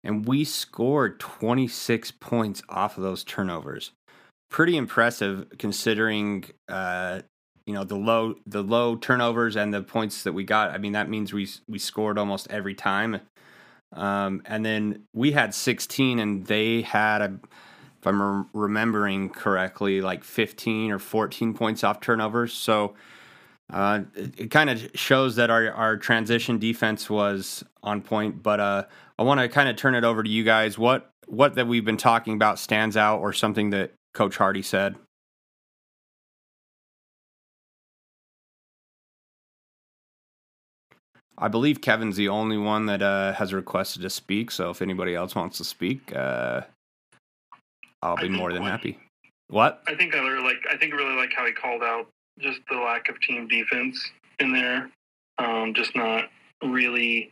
and 0.04 0.26
we 0.26 0.44
scored 0.44 1.20
26 1.20 2.12
points 2.12 2.62
off 2.70 2.98
of 2.98 3.04
those 3.04 3.24
turnovers. 3.24 3.92
Pretty 4.50 4.78
impressive 4.78 5.48
considering 5.58 6.46
uh, 6.68 7.22
you 7.66 7.74
know 7.74 7.84
the 7.84 7.96
low 7.96 8.36
the 8.46 8.62
low 8.64 8.96
turnovers 8.96 9.56
and 9.56 9.74
the 9.74 9.82
points 9.82 10.24
that 10.24 10.34
we 10.34 10.44
got. 10.44 10.72
I 10.72 10.78
mean 10.78 10.94
that 10.94 11.10
means 11.10 11.32
we 11.32 11.48
we 11.70 11.80
scored 11.80 12.18
almost 12.18 12.50
every 12.50 12.76
time. 12.76 13.22
Um, 13.94 14.42
and 14.46 14.66
then 14.66 15.04
we 15.14 15.32
had 15.34 15.54
16 15.54 16.20
and 16.20 16.46
they 16.46 16.82
had 16.82 17.22
a 17.22 17.40
if 18.00 18.08
I'm 18.08 18.50
remembering 18.54 19.30
correctly 19.30 20.02
like 20.02 20.24
15 20.24 20.92
or 20.92 21.00
14 21.00 21.54
points 21.54 21.84
off 21.84 22.00
turnovers. 22.00 22.52
So 22.52 22.96
uh, 23.72 24.02
it, 24.16 24.40
it 24.40 24.52
kind 24.52 24.70
of 24.70 24.92
shows 24.94 25.36
that 25.38 25.50
our, 25.50 25.72
our 25.72 25.98
transition 25.98 26.60
defense 26.60 27.10
was 27.10 27.64
on 27.84 28.02
point. 28.02 28.44
But 28.44 28.60
uh, 28.60 28.86
I 29.18 29.24
want 29.24 29.40
to 29.40 29.50
kind 29.50 29.70
of 29.70 29.76
turn 29.76 29.96
it 29.96 30.04
over 30.04 30.24
to 30.24 30.30
you 30.30 30.44
guys. 30.44 30.78
What 30.78 31.10
what 31.28 31.56
that 31.56 31.68
we've 31.68 31.86
been 31.86 31.98
talking 31.98 32.34
about 32.34 32.60
stands 32.60 32.98
out, 32.98 33.20
or 33.20 33.32
something 33.34 33.70
that 33.70 33.94
Coach 34.14 34.38
Hardy 34.38 34.62
said? 34.62 34.96
I 41.38 41.48
believe 41.48 41.82
Kevin's 41.82 42.18
the 42.18 42.30
only 42.30 42.58
one 42.58 42.86
that 42.86 43.02
uh, 43.02 43.34
has 43.34 43.52
requested 43.52 44.04
to 44.04 44.10
speak. 44.12 44.52
So 44.52 44.70
if 44.70 44.82
anybody 44.82 45.16
else 45.16 45.34
wants 45.34 45.58
to 45.58 45.64
speak, 45.64 46.16
uh, 46.16 46.62
I'll 48.04 48.18
be 48.18 48.30
more 48.30 48.54
than 48.54 48.62
happy. 48.64 49.00
What? 49.48 49.82
I 49.88 49.96
think 49.96 50.14
I 50.14 50.20
really 50.20 50.44
like. 50.44 50.58
I 50.70 50.78
think 50.78 50.94
I 50.94 50.98
really 50.98 51.16
like 51.16 51.34
how 51.34 51.46
he 51.46 51.52
called 51.52 51.82
out 51.82 52.08
just 52.42 52.60
the 52.70 52.78
lack 52.78 53.10
of 53.10 53.20
team 53.22 53.48
defense 53.48 54.12
in 54.40 54.52
there. 54.54 54.90
Um, 55.38 55.74
just 55.74 55.96
not 55.96 56.26
really 56.64 57.32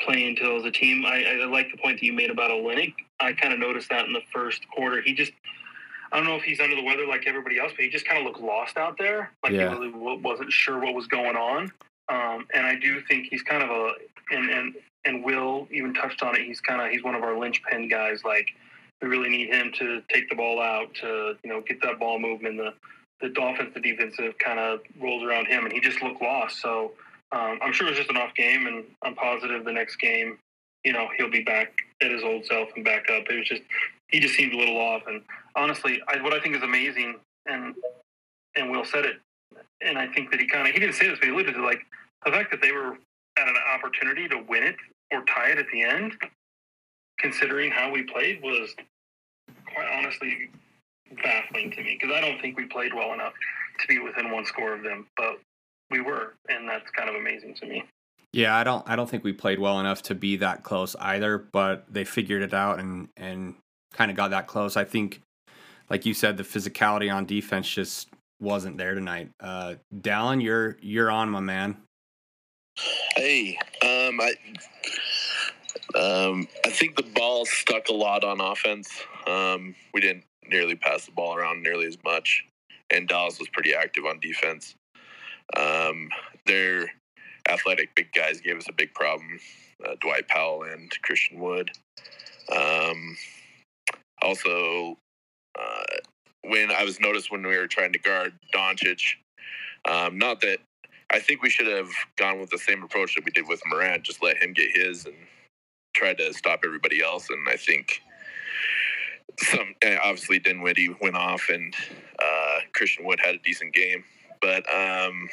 playing 0.00 0.28
until 0.28 0.56
as 0.56 0.64
a 0.64 0.70
team. 0.70 1.04
I, 1.06 1.24
I 1.42 1.44
like 1.46 1.70
the 1.70 1.78
point 1.78 2.00
that 2.00 2.06
you 2.06 2.12
made 2.12 2.30
about 2.30 2.50
Olynyk. 2.50 2.94
I 3.20 3.32
kind 3.32 3.52
of 3.54 3.58
noticed 3.58 3.88
that 3.90 4.04
in 4.06 4.12
the 4.12 4.20
first 4.32 4.66
quarter. 4.68 5.00
He 5.00 5.14
just, 5.14 5.32
I 6.12 6.18
don't 6.18 6.26
know 6.26 6.36
if 6.36 6.42
he's 6.42 6.60
under 6.60 6.76
the 6.76 6.84
weather 6.84 7.06
like 7.06 7.26
everybody 7.26 7.58
else, 7.58 7.72
but 7.74 7.84
he 7.84 7.88
just 7.90 8.06
kind 8.06 8.18
of 8.18 8.24
looked 8.24 8.40
lost 8.40 8.76
out 8.76 8.98
there. 8.98 9.30
Like 9.42 9.52
Yeah. 9.52 9.70
he 9.70 9.74
really 9.74 10.18
wasn't 10.18 10.52
sure 10.52 10.78
what 10.78 10.94
was 10.94 11.06
going 11.06 11.36
on. 11.36 11.72
Um, 12.08 12.46
and 12.54 12.66
I 12.66 12.76
do 12.76 13.00
think 13.08 13.28
he's 13.30 13.42
kind 13.42 13.62
of 13.62 13.70
a, 13.70 13.92
and, 14.30 14.50
and, 14.50 14.74
and 15.04 15.24
Will 15.24 15.66
even 15.70 15.94
touched 15.94 16.22
on 16.22 16.36
it. 16.36 16.42
He's 16.44 16.60
kind 16.60 16.80
of, 16.80 16.90
he's 16.90 17.02
one 17.02 17.14
of 17.14 17.22
our 17.22 17.38
linchpin 17.38 17.88
guys. 17.88 18.22
Like 18.24 18.48
we 19.00 19.08
really 19.08 19.30
need 19.30 19.48
him 19.48 19.72
to 19.78 20.02
take 20.12 20.28
the 20.28 20.36
ball 20.36 20.60
out 20.60 20.94
to, 20.96 21.36
you 21.42 21.50
know, 21.50 21.62
get 21.62 21.80
that 21.82 21.98
ball 21.98 22.18
movement. 22.18 22.58
The, 22.58 22.74
the 23.20 23.28
Dolphins, 23.30 23.72
the 23.74 23.80
defensive 23.80 24.38
kind 24.38 24.58
of 24.58 24.80
rolls 25.00 25.22
around 25.22 25.46
him 25.46 25.64
and 25.64 25.72
he 25.72 25.80
just 25.80 26.02
looked 26.02 26.20
lost. 26.20 26.60
So, 26.60 26.92
um, 27.32 27.58
I'm 27.62 27.72
sure 27.72 27.86
it 27.86 27.90
was 27.90 27.98
just 27.98 28.10
an 28.10 28.16
off 28.16 28.34
game, 28.34 28.66
and 28.66 28.84
I'm 29.02 29.14
positive 29.14 29.64
the 29.64 29.72
next 29.72 29.96
game, 29.96 30.38
you 30.84 30.92
know, 30.92 31.08
he'll 31.16 31.30
be 31.30 31.42
back 31.42 31.74
at 32.00 32.10
his 32.10 32.22
old 32.22 32.46
self 32.46 32.68
and 32.76 32.84
back 32.84 33.10
up. 33.10 33.24
It 33.28 33.36
was 33.36 33.48
just 33.48 33.62
he 34.08 34.20
just 34.20 34.34
seemed 34.34 34.52
a 34.52 34.56
little 34.56 34.78
off. 34.78 35.02
And 35.08 35.20
honestly, 35.56 36.00
I, 36.08 36.22
what 36.22 36.32
I 36.32 36.40
think 36.40 36.54
is 36.54 36.62
amazing, 36.62 37.16
and 37.46 37.74
and 38.54 38.70
Will 38.70 38.84
said 38.84 39.04
it, 39.04 39.16
and 39.80 39.98
I 39.98 40.06
think 40.06 40.30
that 40.30 40.40
he 40.40 40.46
kind 40.46 40.68
of 40.68 40.72
he 40.72 40.78
didn't 40.78 40.94
say 40.94 41.08
this, 41.08 41.18
but 41.18 41.26
he 41.26 41.34
alluded 41.34 41.54
to 41.54 41.64
like 41.64 41.80
the 42.24 42.30
fact 42.30 42.52
that 42.52 42.62
they 42.62 42.70
were 42.70 42.96
at 43.38 43.48
an 43.48 43.56
opportunity 43.74 44.28
to 44.28 44.38
win 44.48 44.62
it 44.62 44.76
or 45.12 45.24
tie 45.24 45.50
it 45.50 45.58
at 45.58 45.66
the 45.72 45.82
end, 45.82 46.12
considering 47.18 47.70
how 47.72 47.90
we 47.90 48.04
played, 48.04 48.40
was 48.42 48.70
quite 49.74 49.88
honestly 49.98 50.50
baffling 51.22 51.70
to 51.72 51.82
me 51.82 51.98
because 52.00 52.14
I 52.14 52.20
don't 52.20 52.40
think 52.40 52.56
we 52.56 52.66
played 52.66 52.94
well 52.94 53.12
enough 53.12 53.32
to 53.80 53.88
be 53.88 53.98
within 53.98 54.30
one 54.30 54.44
score 54.44 54.74
of 54.74 54.82
them, 54.82 55.06
but 55.16 55.38
we 55.90 56.00
were, 56.00 56.34
and 56.48 56.68
that's 56.68 56.90
kind 56.90 57.08
of 57.08 57.16
amazing 57.16 57.54
to 57.54 57.66
me. 57.66 57.84
Yeah, 58.32 58.56
I 58.56 58.64
don't 58.64 58.86
I 58.88 58.96
don't 58.96 59.08
think 59.08 59.24
we 59.24 59.32
played 59.32 59.58
well 59.58 59.80
enough 59.80 60.02
to 60.02 60.14
be 60.14 60.36
that 60.36 60.62
close 60.62 60.94
either, 60.96 61.38
but 61.38 61.84
they 61.88 62.04
figured 62.04 62.42
it 62.42 62.52
out 62.52 62.78
and 62.78 63.08
and 63.16 63.54
kind 63.92 64.10
of 64.10 64.16
got 64.16 64.30
that 64.30 64.46
close. 64.46 64.76
I 64.76 64.84
think 64.84 65.22
like 65.88 66.04
you 66.04 66.12
said 66.12 66.36
the 66.36 66.42
physicality 66.42 67.12
on 67.12 67.24
defense 67.24 67.68
just 67.68 68.08
wasn't 68.40 68.76
there 68.76 68.94
tonight. 68.94 69.30
Uh 69.40 69.76
Dallin, 69.94 70.42
you're 70.42 70.76
you're 70.82 71.10
on 71.10 71.30
my 71.30 71.40
man. 71.40 71.78
Hey, 73.16 73.56
um, 73.82 74.20
I, 74.20 74.34
um, 75.98 76.46
I 76.66 76.70
think 76.70 76.96
the 76.96 77.06
ball 77.14 77.46
stuck 77.46 77.88
a 77.88 77.94
lot 77.94 78.22
on 78.22 78.40
offense. 78.40 78.90
Um, 79.26 79.74
we 79.94 80.02
didn't 80.02 80.24
nearly 80.48 80.74
pass 80.74 81.06
the 81.06 81.12
ball 81.12 81.36
around 81.36 81.62
nearly 81.62 81.86
as 81.86 81.98
much, 82.04 82.44
and 82.90 83.08
Dallas 83.08 83.38
was 83.38 83.48
pretty 83.48 83.74
active 83.74 84.04
on 84.04 84.20
defense. 84.20 84.74
Um, 85.56 86.08
their 86.46 86.90
athletic 87.48 87.94
big 87.94 88.12
guys 88.12 88.40
gave 88.40 88.56
us 88.56 88.68
a 88.68 88.72
big 88.72 88.92
problem. 88.94 89.38
Uh, 89.84 89.94
Dwight 90.00 90.26
Powell 90.28 90.64
and 90.64 90.90
Christian 91.02 91.38
Wood. 91.38 91.70
Um, 92.50 93.16
also, 94.22 94.96
uh, 95.58 95.84
when 96.42 96.70
I 96.70 96.84
was 96.84 97.00
noticed 97.00 97.30
when 97.30 97.46
we 97.46 97.56
were 97.56 97.66
trying 97.66 97.92
to 97.92 97.98
guard 97.98 98.32
Doncic, 98.54 99.00
um, 99.88 100.18
not 100.18 100.40
that 100.40 100.58
I 101.10 101.20
think 101.20 101.42
we 101.42 101.50
should 101.50 101.66
have 101.66 101.90
gone 102.16 102.40
with 102.40 102.50
the 102.50 102.58
same 102.58 102.82
approach 102.82 103.14
that 103.14 103.24
we 103.24 103.30
did 103.30 103.46
with 103.48 103.60
Morant, 103.66 104.02
just 104.02 104.22
let 104.22 104.42
him 104.42 104.52
get 104.52 104.74
his 104.74 105.06
and 105.06 105.14
try 105.94 106.14
to 106.14 106.32
stop 106.34 106.60
everybody 106.64 107.02
else. 107.02 107.30
And 107.30 107.48
I 107.48 107.56
think 107.56 108.00
some 109.38 109.74
eh, 109.82 109.98
obviously 110.02 110.38
Dinwiddie 110.38 110.94
went 111.00 111.16
off 111.16 111.48
and 111.48 111.74
uh, 112.18 112.58
Christian 112.74 113.04
Wood 113.04 113.20
had 113.22 113.34
a 113.34 113.38
decent 113.38 113.74
game, 113.74 114.04
but 114.40 114.64
um, 114.72 115.28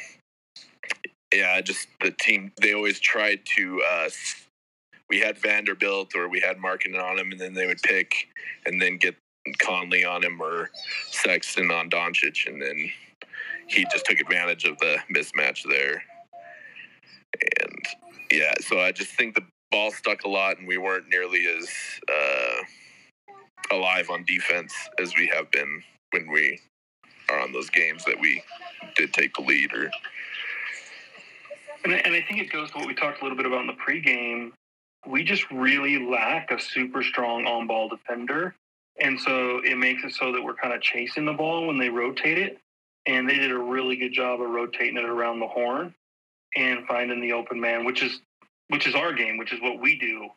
yeah, 1.32 1.60
just 1.60 1.88
the 2.00 2.10
team 2.12 2.52
they 2.60 2.74
always 2.74 3.00
tried 3.00 3.40
to. 3.56 3.82
Uh, 3.82 4.08
we 5.10 5.20
had 5.20 5.38
Vanderbilt 5.38 6.14
or 6.14 6.28
we 6.28 6.40
had 6.40 6.56
Markkanen 6.58 7.02
on 7.02 7.18
him, 7.18 7.32
and 7.32 7.40
then 7.40 7.54
they 7.54 7.66
would 7.66 7.82
pick 7.82 8.28
and 8.66 8.80
then 8.80 8.96
get 8.96 9.14
Conley 9.58 10.04
on 10.04 10.24
him 10.24 10.40
or 10.40 10.70
Sexton 11.10 11.70
on 11.70 11.90
Doncic, 11.90 12.46
and 12.46 12.60
then 12.60 12.90
he 13.66 13.84
just 13.92 14.06
took 14.06 14.20
advantage 14.20 14.64
of 14.64 14.78
the 14.78 14.98
mismatch 15.14 15.62
there. 15.68 16.02
And 17.60 17.84
yeah, 18.30 18.54
so 18.60 18.80
I 18.80 18.92
just 18.92 19.12
think 19.12 19.34
the 19.34 19.44
ball 19.70 19.90
stuck 19.90 20.24
a 20.24 20.28
lot, 20.28 20.58
and 20.58 20.68
we 20.68 20.78
weren't 20.78 21.08
nearly 21.08 21.46
as 21.46 21.68
uh, 22.08 22.62
alive 23.70 24.10
on 24.10 24.24
defense 24.24 24.74
as 25.00 25.14
we 25.16 25.30
have 25.34 25.50
been 25.50 25.82
when 26.10 26.30
we 26.30 26.60
are 27.30 27.40
on 27.40 27.52
those 27.52 27.70
games 27.70 28.04
that 28.04 28.18
we 28.20 28.42
did 28.96 29.12
take 29.12 29.34
the 29.34 29.42
lead. 29.42 29.72
Or 29.72 29.90
And 31.84 31.94
I, 31.94 31.96
and 31.98 32.14
I 32.14 32.22
think 32.22 32.40
it 32.40 32.52
goes 32.52 32.70
to 32.72 32.78
what 32.78 32.86
we 32.86 32.94
talked 32.94 33.20
a 33.20 33.24
little 33.24 33.36
bit 33.36 33.46
about 33.46 33.62
in 33.62 33.66
the 33.66 33.72
pregame. 33.74 34.52
We 35.06 35.24
just 35.24 35.50
really 35.50 35.98
lack 35.98 36.50
a 36.50 36.60
super 36.60 37.02
strong 37.02 37.46
on 37.46 37.66
ball 37.66 37.88
defender. 37.88 38.54
And 39.00 39.20
so 39.20 39.58
it 39.64 39.76
makes 39.76 40.04
it 40.04 40.12
so 40.12 40.32
that 40.32 40.42
we're 40.42 40.54
kind 40.54 40.72
of 40.72 40.80
chasing 40.80 41.24
the 41.24 41.32
ball 41.32 41.66
when 41.66 41.78
they 41.78 41.88
rotate 41.88 42.38
it. 42.38 42.58
And 43.06 43.28
they 43.28 43.36
did 43.36 43.50
a 43.50 43.58
really 43.58 43.96
good 43.96 44.12
job 44.12 44.40
of 44.40 44.48
rotating 44.48 44.96
it 44.96 45.04
around 45.04 45.40
the 45.40 45.46
horn 45.46 45.94
and 46.56 46.86
finding 46.86 47.20
the 47.20 47.32
open 47.32 47.60
man, 47.60 47.84
which 47.84 48.02
is 48.02 48.20
which 48.68 48.86
is 48.86 48.94
our 48.94 49.12
game, 49.12 49.36
which 49.36 49.52
is 49.52 49.60
what 49.60 49.78
we 49.78 49.98
do. 49.98 50.28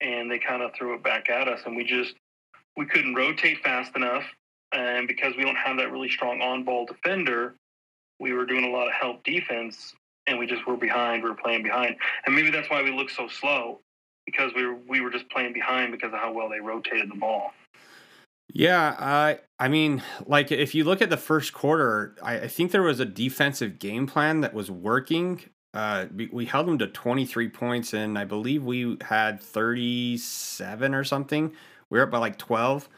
And 0.00 0.30
they 0.30 0.38
kind 0.38 0.62
of 0.62 0.72
threw 0.74 0.94
it 0.94 1.02
back 1.02 1.28
at 1.30 1.48
us, 1.48 1.60
and 1.66 1.76
we 1.76 1.84
just 1.84 2.14
we 2.76 2.86
couldn't 2.86 3.14
rotate 3.14 3.58
fast 3.62 3.94
enough. 3.96 4.24
And 4.72 5.06
because 5.06 5.34
we 5.36 5.44
don't 5.44 5.56
have 5.56 5.76
that 5.76 5.92
really 5.92 6.08
strong 6.08 6.40
on 6.40 6.64
ball 6.64 6.86
defender, 6.86 7.54
we 8.18 8.32
were 8.32 8.46
doing 8.46 8.64
a 8.64 8.70
lot 8.70 8.86
of 8.86 8.94
help 8.94 9.22
defense 9.24 9.94
and 10.26 10.38
we 10.38 10.46
just 10.46 10.66
were 10.66 10.76
behind. 10.76 11.22
We 11.22 11.30
were 11.30 11.36
playing 11.36 11.62
behind, 11.62 11.96
and 12.26 12.34
maybe 12.34 12.50
that's 12.50 12.70
why 12.70 12.82
we 12.82 12.90
looked 12.90 13.12
so 13.12 13.28
slow 13.28 13.80
because 14.26 14.52
we 14.54 14.64
were 14.64 14.76
we 14.88 15.00
were 15.00 15.10
just 15.10 15.28
playing 15.30 15.52
behind 15.52 15.92
because 15.92 16.12
of 16.12 16.20
how 16.20 16.32
well 16.32 16.48
they 16.48 16.60
rotated 16.60 17.10
the 17.10 17.16
ball. 17.16 17.52
Yeah, 18.52 18.96
I 18.98 19.40
I 19.58 19.68
mean, 19.68 20.02
like 20.26 20.52
if 20.52 20.74
you 20.74 20.84
look 20.84 21.02
at 21.02 21.10
the 21.10 21.16
first 21.16 21.52
quarter, 21.52 22.16
I, 22.22 22.40
I 22.40 22.48
think 22.48 22.70
there 22.70 22.82
was 22.82 23.00
a 23.00 23.04
defensive 23.04 23.78
game 23.78 24.06
plan 24.06 24.40
that 24.40 24.54
was 24.54 24.70
working. 24.70 25.40
Uh, 25.74 26.04
we, 26.14 26.28
we 26.30 26.44
held 26.44 26.68
them 26.68 26.78
to 26.78 26.86
23 26.86 27.48
points, 27.48 27.94
and 27.94 28.18
I 28.18 28.26
believe 28.26 28.62
we 28.62 28.98
had 29.00 29.40
37 29.40 30.94
or 30.94 31.02
something. 31.02 31.54
We 31.92 31.98
were 31.98 32.04
up 32.04 32.10
by 32.10 32.16
like 32.18 32.38
12, 32.38 32.88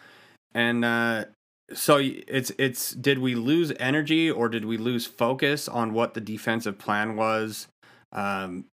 and 0.55 0.85
uh, 0.85 1.25
so 1.73 1.99
it's 2.01 2.53
it's 2.59 2.93
did 2.93 3.19
we 3.19 3.35
lose 3.35 3.73
energy 3.81 4.31
or 4.31 4.49
did 4.49 4.65
we 4.65 4.77
lose 4.77 5.05
focus 5.05 5.67
on 5.67 5.93
what 5.93 6.15
the 6.15 6.21
defensive 6.21 6.79
plan 6.79 7.17
was 7.17 7.67
um, 8.13 8.67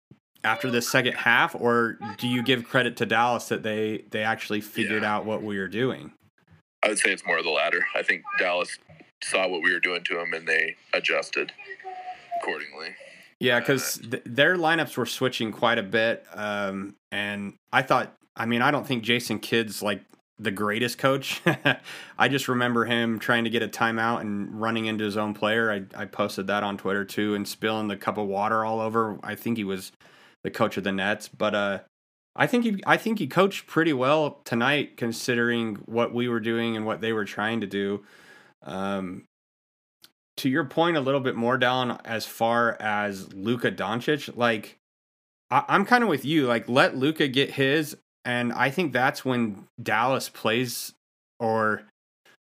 after 0.43 0.69
the 0.69 0.81
second 0.81 1.13
half, 1.13 1.55
or 1.55 1.97
do 2.17 2.27
you 2.27 2.43
give 2.43 2.65
credit 2.67 2.97
to 2.97 3.05
Dallas 3.05 3.47
that 3.47 3.63
they 3.63 4.03
they 4.11 4.21
actually 4.23 4.59
figured 4.59 5.03
Yeah. 5.03 5.15
out 5.15 5.25
what 5.25 5.41
we 5.41 5.57
were 5.57 5.69
doing? 5.69 6.11
I 6.83 6.89
would 6.89 6.99
say 6.99 7.13
it's 7.13 7.25
more 7.25 7.37
of 7.37 7.45
the 7.45 7.49
latter. 7.51 7.85
I 7.95 8.03
think 8.03 8.23
Dallas 8.37 8.77
saw 9.23 9.47
what 9.47 9.61
we 9.63 9.71
were 9.71 9.79
doing 9.79 10.03
to 10.03 10.15
them 10.15 10.33
and 10.33 10.45
they 10.45 10.75
adjusted 10.93 11.53
accordingly. 12.41 12.89
Yeah, 13.39 13.61
because 13.61 13.99
th- 13.99 14.23
their 14.25 14.57
lineups 14.57 14.97
were 14.97 15.05
switching 15.05 15.53
quite 15.53 15.77
a 15.77 15.83
bit, 15.83 16.25
um, 16.33 16.95
and 17.09 17.53
I 17.71 17.83
thought, 17.83 18.13
I 18.39 18.45
mean, 18.45 18.61
I 18.61 18.71
don't 18.71 18.87
think 18.87 19.03
Jason 19.03 19.39
Kidd's 19.39 19.83
like 19.83 20.01
the 20.39 20.51
greatest 20.51 20.97
coach. 20.97 21.41
I 22.17 22.29
just 22.29 22.47
remember 22.47 22.85
him 22.85 23.19
trying 23.19 23.43
to 23.43 23.49
get 23.49 23.61
a 23.61 23.67
timeout 23.67 24.21
and 24.21 24.59
running 24.59 24.85
into 24.85 25.03
his 25.03 25.17
own 25.17 25.33
player. 25.33 25.71
I, 25.71 26.01
I 26.01 26.05
posted 26.05 26.47
that 26.47 26.63
on 26.63 26.77
Twitter 26.77 27.03
too, 27.03 27.35
and 27.35 27.47
spilling 27.47 27.89
the 27.89 27.97
cup 27.97 28.17
of 28.17 28.27
water 28.27 28.63
all 28.63 28.79
over. 28.79 29.19
I 29.21 29.35
think 29.35 29.57
he 29.57 29.65
was 29.65 29.91
the 30.43 30.49
coach 30.49 30.77
of 30.77 30.85
the 30.85 30.93
Nets, 30.93 31.27
but 31.27 31.53
uh, 31.53 31.79
I 32.35 32.47
think 32.47 32.63
he, 32.63 32.81
I 32.87 32.95
think 32.95 33.19
he 33.19 33.27
coached 33.27 33.67
pretty 33.67 33.91
well 33.91 34.39
tonight, 34.45 34.95
considering 34.95 35.75
what 35.85 36.13
we 36.13 36.29
were 36.29 36.39
doing 36.39 36.77
and 36.77 36.85
what 36.85 37.01
they 37.01 37.11
were 37.11 37.25
trying 37.25 37.59
to 37.61 37.67
do. 37.67 38.03
Um, 38.63 39.25
to 40.37 40.49
your 40.49 40.63
point, 40.63 40.95
a 40.95 41.01
little 41.01 41.19
bit 41.19 41.35
more 41.35 41.57
down 41.57 41.99
as 42.05 42.25
far 42.25 42.77
as 42.79 43.33
Luka 43.33 43.71
Doncic, 43.71 44.37
like 44.37 44.77
I, 45.51 45.65
I'm 45.67 45.85
kind 45.85 46.01
of 46.01 46.09
with 46.09 46.23
you. 46.23 46.47
Like 46.47 46.69
let 46.69 46.95
Luka 46.95 47.27
get 47.27 47.51
his, 47.51 47.97
and 48.29 48.53
I 48.53 48.69
think 48.69 48.93
that's 48.93 49.25
when 49.25 49.65
Dallas 49.81 50.29
plays, 50.29 50.93
or 51.39 51.81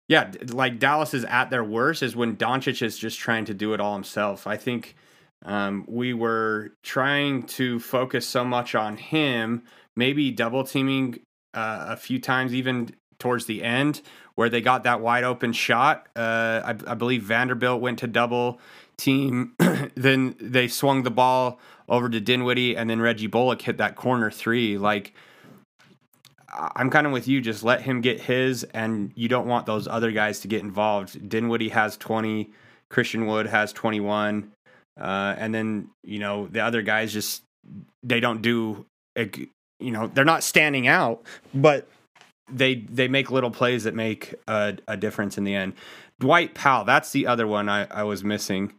yeah, 0.08 0.32
like 0.48 0.80
Dallas 0.80 1.14
is 1.14 1.24
at 1.24 1.50
their 1.50 1.62
worst 1.62 2.02
is 2.02 2.16
when 2.16 2.36
Doncic 2.36 2.82
is 2.82 2.98
just 2.98 3.16
trying 3.16 3.44
to 3.44 3.54
do 3.54 3.74
it 3.74 3.80
all 3.80 3.94
himself. 3.94 4.48
I 4.48 4.56
think 4.56 4.96
um, 5.44 5.84
we 5.86 6.14
were 6.14 6.72
trying 6.82 7.44
to 7.44 7.78
focus 7.78 8.26
so 8.26 8.44
much 8.44 8.74
on 8.74 8.96
him, 8.96 9.62
maybe 9.94 10.32
double 10.32 10.64
teaming 10.64 11.20
uh, 11.54 11.86
a 11.90 11.96
few 11.96 12.18
times, 12.18 12.52
even 12.52 12.90
towards 13.20 13.46
the 13.46 13.62
end, 13.62 14.02
where 14.34 14.48
they 14.48 14.60
got 14.60 14.82
that 14.82 15.00
wide 15.00 15.22
open 15.22 15.52
shot. 15.52 16.08
Uh, 16.16 16.60
I, 16.64 16.70
I, 16.70 16.94
believe 16.94 17.22
Vanderbilt 17.22 17.80
went 17.80 18.00
to 18.00 18.08
double 18.08 18.60
team. 18.96 19.54
then 19.94 20.34
they 20.40 20.66
swung 20.66 21.04
the 21.04 21.10
ball 21.12 21.60
over 21.88 22.08
to 22.08 22.20
Dinwiddie, 22.20 22.76
and 22.76 22.90
then 22.90 23.00
Reggie 23.00 23.28
Bullock 23.28 23.62
hit 23.62 23.76
that 23.76 23.94
corner 23.94 24.28
three. 24.28 24.76
Like, 24.76 25.14
I'm 26.52 26.90
kind 26.90 27.06
of 27.06 27.12
with 27.12 27.28
you. 27.28 27.40
Just 27.40 27.62
let 27.62 27.82
him 27.82 28.00
get 28.00 28.20
his, 28.20 28.64
and 28.64 29.12
you 29.14 29.28
don't 29.28 29.46
want 29.46 29.66
those 29.66 29.86
other 29.86 30.10
guys 30.12 30.40
to 30.40 30.48
get 30.48 30.62
involved. 30.62 31.28
Dinwiddie 31.28 31.68
has 31.70 31.96
20, 31.96 32.50
Christian 32.90 33.26
Wood 33.26 33.46
has 33.46 33.72
21, 33.72 34.50
uh, 34.98 35.34
and 35.38 35.54
then 35.54 35.90
you 36.02 36.18
know 36.18 36.46
the 36.46 36.60
other 36.60 36.82
guys 36.82 37.12
just 37.12 37.42
they 38.02 38.20
don't 38.20 38.42
do. 38.42 38.86
You 39.16 39.90
know 39.90 40.06
they're 40.06 40.24
not 40.24 40.42
standing 40.42 40.86
out, 40.86 41.22
but 41.54 41.88
they 42.50 42.76
they 42.76 43.08
make 43.08 43.30
little 43.30 43.50
plays 43.50 43.84
that 43.84 43.94
make 43.94 44.34
a, 44.46 44.76
a 44.86 44.96
difference 44.96 45.38
in 45.38 45.44
the 45.44 45.54
end. 45.54 45.74
Dwight 46.20 46.54
Powell, 46.54 46.84
that's 46.84 47.12
the 47.12 47.26
other 47.26 47.46
one 47.46 47.68
I, 47.68 47.86
I 47.90 48.02
was 48.02 48.24
missing. 48.24 48.72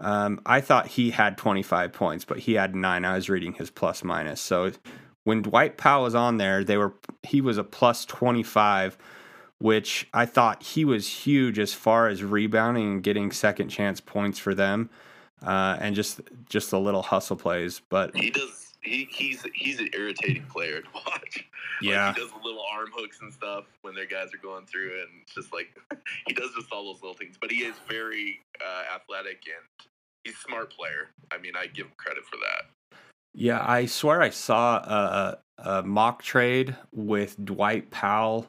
Um, 0.00 0.40
I 0.46 0.60
thought 0.60 0.86
he 0.86 1.10
had 1.10 1.36
25 1.36 1.92
points, 1.92 2.24
but 2.24 2.38
he 2.38 2.54
had 2.54 2.74
nine. 2.74 3.04
I 3.04 3.14
was 3.14 3.28
reading 3.28 3.52
his 3.52 3.70
plus 3.70 4.02
minus. 4.02 4.40
So 4.40 4.72
when 5.24 5.42
Dwight 5.42 5.76
Powell 5.76 6.04
was 6.04 6.14
on 6.14 6.38
there, 6.38 6.64
they 6.64 6.76
were 6.76 6.94
he 7.22 7.40
was 7.40 7.58
a 7.58 7.64
plus 7.64 8.04
25, 8.04 8.96
which 9.58 10.08
I 10.14 10.26
thought 10.26 10.62
he 10.62 10.84
was 10.84 11.08
huge 11.08 11.58
as 11.58 11.72
far 11.72 12.08
as 12.08 12.22
rebounding 12.22 12.92
and 12.92 13.02
getting 13.02 13.30
second 13.32 13.68
chance 13.68 14.00
points 14.00 14.38
for 14.38 14.54
them, 14.54 14.90
uh, 15.44 15.76
and 15.80 15.94
just 15.94 16.20
just 16.48 16.70
the 16.70 16.80
little 16.80 17.02
hustle 17.02 17.36
plays. 17.36 17.80
But 17.88 18.16
he 18.16 18.30
does 18.30 18.72
he, 18.82 19.08
he's 19.10 19.44
he's 19.54 19.78
an 19.78 19.90
irritating 19.92 20.44
player 20.44 20.80
to 20.80 20.88
watch. 20.94 21.46
Yeah, 21.82 22.08
like 22.08 22.16
he 22.16 22.22
does 22.22 22.30
little 22.42 22.64
arm 22.74 22.88
hooks 22.94 23.18
and 23.20 23.32
stuff 23.32 23.64
when 23.82 23.94
their 23.94 24.06
guys 24.06 24.28
are 24.34 24.42
going 24.42 24.66
through, 24.66 25.00
and 25.00 25.08
it's 25.22 25.34
just 25.34 25.52
like 25.52 25.76
he 26.26 26.34
does 26.34 26.50
just 26.54 26.72
all 26.72 26.92
those 26.92 27.02
little 27.02 27.16
things. 27.16 27.36
But 27.40 27.50
he 27.50 27.64
is 27.64 27.74
very 27.88 28.40
uh, 28.60 28.94
athletic 28.94 29.42
and 29.46 29.88
he's 30.24 30.34
a 30.34 30.48
smart 30.48 30.72
player. 30.72 31.08
I 31.30 31.38
mean, 31.38 31.52
I 31.56 31.66
give 31.66 31.86
him 31.86 31.92
credit 31.96 32.24
for 32.24 32.36
that. 32.36 32.70
Yeah, 33.32 33.64
I 33.64 33.86
swear 33.86 34.20
I 34.20 34.30
saw 34.30 34.76
a, 34.76 35.38
a 35.58 35.82
mock 35.82 36.22
trade 36.22 36.76
with 36.92 37.42
Dwight 37.42 37.90
Powell. 37.90 38.46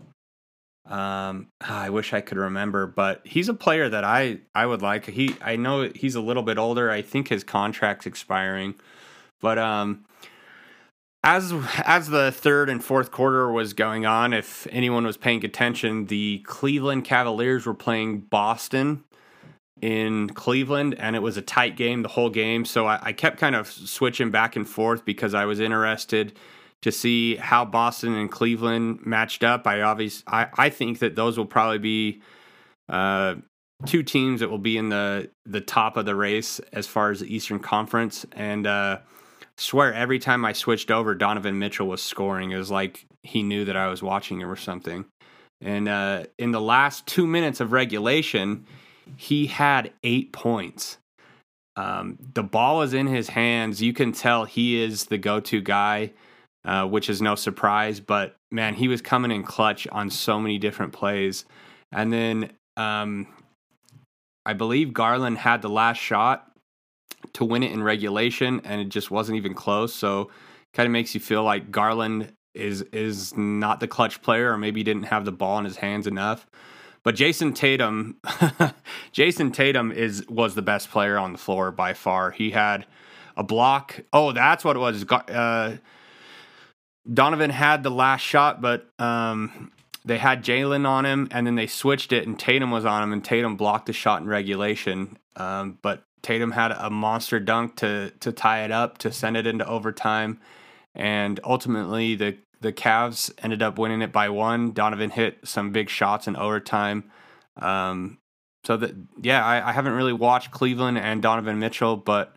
Um, 0.85 1.47
I 1.61 1.89
wish 1.89 2.13
I 2.13 2.21
could 2.21 2.37
remember, 2.37 2.87
but 2.87 3.21
he's 3.25 3.49
a 3.49 3.53
player 3.53 3.89
that 3.89 4.03
I 4.03 4.39
I 4.55 4.65
would 4.65 4.81
like. 4.81 5.05
He 5.05 5.35
I 5.41 5.55
know 5.55 5.89
he's 5.93 6.15
a 6.15 6.21
little 6.21 6.43
bit 6.43 6.57
older. 6.57 6.89
I 6.89 7.01
think 7.01 7.27
his 7.27 7.43
contract's 7.43 8.05
expiring, 8.05 8.75
but 9.39 9.57
um, 9.59 10.05
as 11.23 11.53
as 11.85 12.07
the 12.09 12.31
third 12.31 12.69
and 12.69 12.83
fourth 12.83 13.11
quarter 13.11 13.51
was 13.51 13.73
going 13.73 14.05
on, 14.05 14.33
if 14.33 14.67
anyone 14.71 15.05
was 15.05 15.17
paying 15.17 15.45
attention, 15.45 16.07
the 16.07 16.39
Cleveland 16.45 17.05
Cavaliers 17.05 17.65
were 17.65 17.75
playing 17.75 18.21
Boston 18.21 19.03
in 19.81 20.29
Cleveland, 20.29 20.95
and 20.99 21.15
it 21.15 21.21
was 21.21 21.37
a 21.37 21.41
tight 21.41 21.75
game 21.75 22.03
the 22.03 22.07
whole 22.07 22.29
game. 22.29 22.65
So 22.65 22.85
I, 22.85 22.99
I 23.01 23.13
kept 23.13 23.39
kind 23.39 23.55
of 23.55 23.67
switching 23.67 24.29
back 24.29 24.55
and 24.55 24.67
forth 24.67 25.03
because 25.03 25.33
I 25.33 25.45
was 25.45 25.59
interested 25.59 26.37
to 26.83 26.91
see 26.91 27.35
how 27.35 27.65
Boston 27.65 28.15
and 28.15 28.31
Cleveland 28.31 29.05
matched 29.05 29.43
up. 29.43 29.67
I 29.67 29.81
obviously 29.81 30.23
I, 30.27 30.47
I 30.57 30.69
think 30.69 30.99
that 30.99 31.15
those 31.15 31.37
will 31.37 31.45
probably 31.45 31.79
be 31.79 32.21
uh, 32.89 33.35
two 33.85 34.03
teams 34.03 34.39
that 34.39 34.49
will 34.49 34.59
be 34.59 34.77
in 34.77 34.89
the 34.89 35.29
the 35.45 35.61
top 35.61 35.97
of 35.97 36.05
the 36.05 36.15
race 36.15 36.59
as 36.71 36.87
far 36.87 37.11
as 37.11 37.19
the 37.19 37.33
Eastern 37.33 37.59
Conference, 37.59 38.25
and 38.33 38.67
uh, 38.67 38.99
swear 39.57 39.93
every 39.93 40.19
time 40.19 40.45
I 40.45 40.53
switched 40.53 40.91
over, 40.91 41.15
Donovan 41.15 41.57
Mitchell 41.57 41.87
was 41.87 42.01
scoring. 42.03 42.51
It 42.51 42.57
was 42.57 42.71
like 42.71 43.05
he 43.23 43.41
knew 43.41 43.65
that 43.65 43.75
I 43.75 43.87
was 43.87 44.01
watching 44.03 44.41
him 44.41 44.49
or 44.49 44.55
something. 44.55 45.05
And 45.63 45.87
uh, 45.87 46.23
in 46.39 46.51
the 46.51 46.61
last 46.61 47.05
two 47.05 47.27
minutes 47.27 47.59
of 47.59 47.71
regulation, 47.71 48.65
he 49.17 49.47
had 49.47 49.91
eight 50.03 50.31
points. 50.31 50.97
Um, 51.75 52.17
the 52.33 52.43
ball 52.43 52.81
is 52.81 52.93
in 52.93 53.07
his 53.07 53.29
hands. 53.29 53.81
You 53.81 53.93
can 53.93 54.11
tell 54.11 54.45
he 54.45 54.81
is 54.81 55.05
the 55.05 55.17
go 55.17 55.39
to 55.39 55.61
guy, 55.61 56.11
uh, 56.65 56.85
which 56.85 57.09
is 57.09 57.21
no 57.21 57.35
surprise. 57.35 57.99
But 57.99 58.35
man, 58.51 58.73
he 58.73 58.87
was 58.87 59.01
coming 59.01 59.31
in 59.31 59.43
clutch 59.43 59.87
on 59.91 60.09
so 60.09 60.39
many 60.39 60.57
different 60.57 60.93
plays. 60.93 61.45
And 61.91 62.11
then 62.11 62.51
um, 62.77 63.27
I 64.45 64.53
believe 64.53 64.93
Garland 64.93 65.37
had 65.37 65.61
the 65.61 65.69
last 65.69 65.97
shot 65.97 66.51
to 67.33 67.45
win 67.45 67.63
it 67.63 67.71
in 67.71 67.83
regulation, 67.83 68.61
and 68.63 68.81
it 68.81 68.89
just 68.89 69.11
wasn't 69.11 69.37
even 69.37 69.53
close. 69.53 69.93
So, 69.93 70.31
kind 70.73 70.87
of 70.87 70.91
makes 70.91 71.13
you 71.13 71.19
feel 71.21 71.43
like 71.43 71.71
Garland 71.71 72.33
is 72.53 72.81
is 72.93 73.35
not 73.37 73.79
the 73.79 73.87
clutch 73.87 74.21
player, 74.21 74.51
or 74.51 74.57
maybe 74.57 74.79
he 74.79 74.83
didn't 74.83 75.03
have 75.03 75.25
the 75.25 75.31
ball 75.31 75.59
in 75.59 75.65
his 75.65 75.77
hands 75.77 76.07
enough. 76.07 76.47
But 77.03 77.15
Jayson 77.15 77.53
Tatum, 77.53 78.17
Jayson 79.11 79.51
Tatum 79.51 79.91
is 79.91 80.27
was 80.27 80.55
the 80.55 80.61
best 80.61 80.91
player 80.91 81.17
on 81.17 81.31
the 81.31 81.37
floor 81.37 81.71
by 81.71 81.93
far. 81.93 82.31
He 82.31 82.51
had 82.51 82.85
a 83.35 83.43
block. 83.43 84.01
Oh, 84.13 84.31
that's 84.31 84.63
what 84.63 84.75
it 84.75 84.79
was. 84.79 85.03
Uh, 85.09 85.77
Donovan 87.11 87.49
had 87.49 87.81
the 87.81 87.89
last 87.89 88.21
shot, 88.21 88.61
but 88.61 88.87
um, 88.99 89.71
they 90.05 90.19
had 90.19 90.43
Jaylen 90.43 90.87
on 90.87 91.05
him, 91.05 91.27
and 91.31 91.47
then 91.47 91.55
they 91.55 91.67
switched 91.67 92.13
it, 92.13 92.27
and 92.27 92.39
Tatum 92.39 92.69
was 92.69 92.85
on 92.85 93.01
him, 93.01 93.13
and 93.13 93.23
Tatum 93.23 93.55
blocked 93.55 93.87
the 93.87 93.93
shot 93.93 94.21
in 94.21 94.27
regulation. 94.27 95.17
Um, 95.35 95.79
but 95.81 96.03
Tatum 96.21 96.51
had 96.51 96.71
a 96.71 96.89
monster 96.89 97.39
dunk 97.39 97.77
to 97.77 98.11
to 98.19 98.31
tie 98.31 98.63
it 98.63 98.71
up 98.71 98.99
to 98.99 99.11
send 99.11 99.37
it 99.37 99.47
into 99.47 99.65
overtime, 99.65 100.39
and 100.93 101.39
ultimately 101.43 102.13
the 102.15 102.37
the 102.61 102.71
Cavs 102.71 103.31
ended 103.43 103.61
up 103.61 103.77
winning 103.77 104.01
it 104.01 104.11
by 104.11 104.29
one. 104.29 104.71
Donovan 104.71 105.09
hit 105.09 105.39
some 105.43 105.71
big 105.71 105.89
shots 105.89 106.27
in 106.27 106.35
overtime. 106.35 107.11
Um, 107.57 108.19
so 108.63 108.77
that 108.77 108.95
yeah, 109.21 109.43
I, 109.43 109.69
I 109.69 109.71
haven't 109.71 109.93
really 109.93 110.13
watched 110.13 110.51
Cleveland 110.51 110.97
and 110.97 111.21
Donovan 111.21 111.59
Mitchell, 111.59 111.97
but 111.97 112.35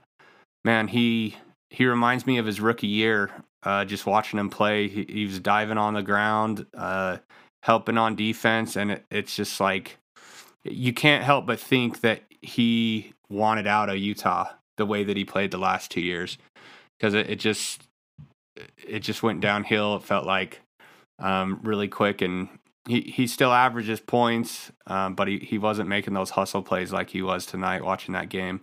man, 0.64 0.88
he 0.88 1.36
he 1.70 1.86
reminds 1.86 2.26
me 2.26 2.38
of 2.38 2.46
his 2.46 2.60
rookie 2.60 2.86
year. 2.86 3.30
Uh, 3.62 3.84
just 3.84 4.04
watching 4.04 4.38
him 4.38 4.50
play, 4.50 4.88
he, 4.88 5.06
he 5.08 5.24
was 5.24 5.40
diving 5.40 5.78
on 5.78 5.94
the 5.94 6.02
ground, 6.02 6.66
uh, 6.76 7.16
helping 7.62 7.96
on 7.96 8.14
defense, 8.14 8.76
and 8.76 8.92
it, 8.92 9.04
it's 9.10 9.36
just 9.36 9.60
like 9.60 9.98
you 10.64 10.92
can't 10.92 11.24
help 11.24 11.46
but 11.46 11.60
think 11.60 12.00
that 12.00 12.22
he 12.40 13.12
wanted 13.30 13.66
out 13.66 13.88
of 13.88 13.96
Utah 13.96 14.48
the 14.76 14.86
way 14.86 15.04
that 15.04 15.16
he 15.16 15.24
played 15.24 15.50
the 15.50 15.58
last 15.58 15.90
two 15.90 16.00
years 16.00 16.36
because 16.98 17.14
it, 17.14 17.30
it, 17.30 17.36
just 17.36 17.82
it 18.56 19.00
just 19.00 19.22
went 19.22 19.40
downhill. 19.40 19.96
It 19.96 20.02
felt 20.02 20.26
like 20.26 20.60
um, 21.18 21.60
really 21.62 21.88
quick, 21.88 22.22
and 22.22 22.48
he 22.86 23.00
he 23.00 23.26
still 23.26 23.52
averages 23.52 24.00
points, 24.00 24.70
um, 24.86 25.14
but 25.14 25.28
he 25.28 25.38
he 25.38 25.58
wasn't 25.58 25.88
making 25.88 26.14
those 26.14 26.30
hustle 26.30 26.62
plays 26.62 26.92
like 26.92 27.10
he 27.10 27.22
was 27.22 27.46
tonight 27.46 27.84
watching 27.84 28.14
that 28.14 28.28
game, 28.28 28.60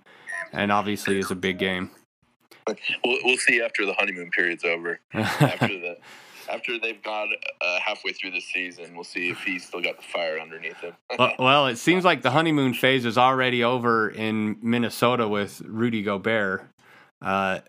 and 0.52 0.72
obviously 0.72 1.20
it's 1.20 1.32
a 1.32 1.36
big 1.36 1.58
game. 1.58 1.92
We'll, 2.68 3.18
we'll 3.24 3.38
see 3.38 3.62
after 3.62 3.86
the 3.86 3.94
honeymoon 3.94 4.30
period's 4.30 4.64
over. 4.64 5.00
after 5.14 5.68
the 5.68 5.98
after 6.50 6.80
they've 6.80 7.02
got 7.02 7.28
uh, 7.62 7.80
halfway 7.80 8.12
through 8.12 8.32
the 8.32 8.42
season, 8.42 8.94
we'll 8.94 9.04
see 9.04 9.30
if 9.30 9.42
he's 9.44 9.66
still 9.66 9.82
got 9.82 9.98
the 9.98 10.04
fire 10.04 10.40
underneath 10.40 10.78
him. 10.78 10.94
well, 11.20 11.34
well, 11.40 11.68
it 11.68 11.78
seems 11.78 12.04
like 12.06 12.22
the 12.22 12.32
honeymoon 12.32 12.74
phase 12.74 13.06
is 13.06 13.18
already 13.18 13.64
over 13.64 14.10
in 14.10 14.58
Minnesota 14.62 15.28
with 15.28 15.62
Rudy 15.66 16.04
Gobert. 16.04 16.68
Uh, 17.22 17.60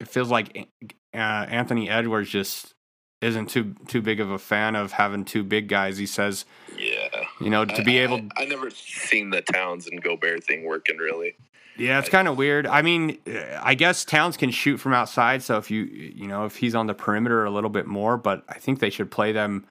it 0.00 0.08
feels 0.08 0.30
like 0.30 0.68
uh, 1.14 1.46
Anthony 1.48 1.88
Edwards 1.88 2.30
just 2.30 2.74
isn't 3.20 3.50
too 3.50 3.74
too 3.88 4.00
big 4.00 4.20
of 4.20 4.30
a 4.30 4.38
fan 4.38 4.76
of 4.76 4.92
having 4.92 5.24
two 5.24 5.42
big 5.42 5.68
guys. 5.68 5.98
He 5.98 6.06
says, 6.06 6.44
"Yeah, 6.76 7.24
you 7.40 7.50
know, 7.50 7.64
to 7.64 7.82
be 7.82 7.98
able." 7.98 8.20
I, 8.36 8.42
I 8.42 8.44
never 8.44 8.70
seen 8.70 9.30
the 9.30 9.42
Towns 9.42 9.86
and 9.86 10.02
Gobert 10.02 10.44
thing 10.44 10.64
working 10.64 10.98
really. 10.98 11.36
Yeah, 11.76 12.00
it's 12.00 12.08
kind 12.08 12.26
of 12.26 12.36
weird. 12.36 12.66
I 12.66 12.82
mean, 12.82 13.18
I 13.62 13.74
guess 13.74 14.04
Towns 14.04 14.36
can 14.36 14.50
shoot 14.50 14.78
from 14.78 14.92
outside, 14.92 15.42
so 15.42 15.58
if 15.58 15.70
you 15.70 15.84
you 15.84 16.26
know 16.26 16.44
if 16.44 16.56
he's 16.56 16.74
on 16.74 16.86
the 16.86 16.94
perimeter 16.94 17.44
a 17.44 17.50
little 17.50 17.70
bit 17.70 17.86
more, 17.86 18.16
but 18.16 18.44
I 18.48 18.58
think 18.58 18.80
they 18.80 18.90
should 18.90 19.10
play 19.10 19.32
them 19.32 19.66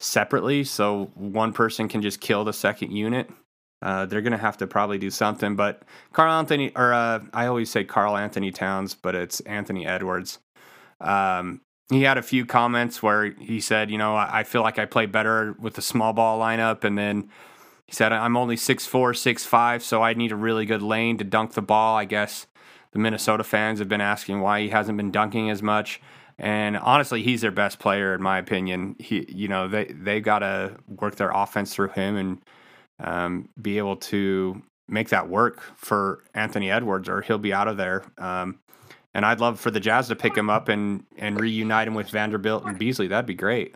separately 0.00 0.64
so 0.64 1.10
one 1.14 1.52
person 1.52 1.88
can 1.88 2.02
just 2.02 2.20
kill 2.20 2.44
the 2.44 2.52
second 2.52 2.92
unit. 2.92 3.30
Uh, 3.82 4.06
they're 4.06 4.22
gonna 4.22 4.38
have 4.38 4.58
to 4.58 4.66
probably 4.66 4.98
do 4.98 5.10
something. 5.10 5.56
But 5.56 5.82
Karl 6.12 6.32
Anthony, 6.32 6.72
or 6.76 6.92
uh, 6.92 7.20
I 7.32 7.46
always 7.46 7.70
say 7.70 7.84
Karl 7.84 8.16
Anthony 8.16 8.52
Towns, 8.52 8.94
but 8.94 9.14
it's 9.14 9.40
Anthony 9.40 9.86
Edwards. 9.86 10.38
Um, 11.00 11.60
he 11.90 12.02
had 12.02 12.18
a 12.18 12.22
few 12.22 12.46
comments 12.46 13.02
where 13.02 13.32
he 13.32 13.60
said, 13.60 13.90
you 13.90 13.98
know, 13.98 14.14
I 14.14 14.44
feel 14.44 14.62
like 14.62 14.78
I 14.78 14.86
play 14.86 15.06
better 15.06 15.56
with 15.58 15.74
the 15.74 15.82
small 15.82 16.12
ball 16.12 16.38
lineup, 16.38 16.84
and 16.84 16.96
then 16.96 17.28
he 17.86 17.92
said, 17.92 18.12
I'm 18.12 18.36
only 18.36 18.54
6'4, 18.54 18.88
6'5, 18.88 19.82
so 19.82 20.02
I 20.02 20.14
need 20.14 20.30
a 20.30 20.36
really 20.36 20.66
good 20.66 20.82
lane 20.82 21.18
to 21.18 21.24
dunk 21.24 21.54
the 21.54 21.62
ball. 21.62 21.96
I 21.96 22.04
guess 22.04 22.46
the 22.92 23.00
Minnesota 23.00 23.42
fans 23.42 23.80
have 23.80 23.88
been 23.88 24.00
asking 24.00 24.40
why 24.40 24.60
he 24.60 24.68
hasn't 24.68 24.96
been 24.96 25.10
dunking 25.10 25.50
as 25.50 25.62
much. 25.62 26.00
And 26.38 26.76
honestly, 26.76 27.22
he's 27.22 27.42
their 27.42 27.50
best 27.50 27.78
player 27.78 28.14
in 28.14 28.22
my 28.22 28.38
opinion. 28.38 28.96
He, 28.98 29.26
you 29.28 29.48
know, 29.48 29.68
they 29.68 29.86
they 29.86 30.20
got 30.20 30.38
to 30.38 30.76
work 30.88 31.16
their 31.16 31.30
offense 31.30 31.74
through 31.74 31.90
him 31.90 32.16
and 32.16 32.38
um, 32.98 33.48
be 33.60 33.78
able 33.78 33.96
to 33.96 34.62
make 34.88 35.10
that 35.10 35.28
work 35.28 35.60
for 35.76 36.24
Anthony 36.34 36.70
Edwards, 36.70 37.08
or 37.08 37.20
he'll 37.20 37.38
be 37.38 37.52
out 37.52 37.68
of 37.68 37.76
there. 37.76 38.04
Um, 38.16 38.58
and 39.14 39.26
I'd 39.26 39.40
love 39.40 39.58
for 39.58 39.70
the 39.70 39.80
Jazz 39.80 40.08
to 40.08 40.16
pick 40.16 40.36
him 40.36 40.50
up 40.50 40.68
and 40.68 41.04
and 41.18 41.40
reunite 41.40 41.88
him 41.88 41.94
with 41.94 42.10
Vanderbilt 42.10 42.64
and 42.64 42.78
Beasley. 42.78 43.08
That'd 43.08 43.26
be 43.26 43.34
great. 43.34 43.74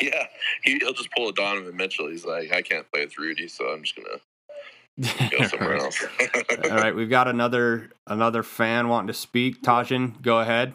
Yeah, 0.00 0.26
he, 0.62 0.80
will 0.82 0.92
just 0.92 1.10
pull 1.10 1.28
a 1.28 1.32
Donovan 1.32 1.76
Mitchell. 1.76 2.08
He's 2.08 2.24
like, 2.24 2.52
I 2.52 2.62
can't 2.62 2.90
play 2.92 3.04
with 3.04 3.18
Rudy, 3.18 3.48
so 3.48 3.66
I'm 3.66 3.82
just 3.82 3.96
gonna 3.96 5.28
go 5.30 5.46
somewhere 5.46 5.76
else. 5.76 6.04
All 6.64 6.76
right, 6.76 6.94
we've 6.94 7.10
got 7.10 7.28
another 7.28 7.90
another 8.06 8.42
fan 8.42 8.88
wanting 8.88 9.08
to 9.08 9.14
speak. 9.14 9.62
Tajin, 9.62 10.20
go 10.22 10.40
ahead. 10.40 10.74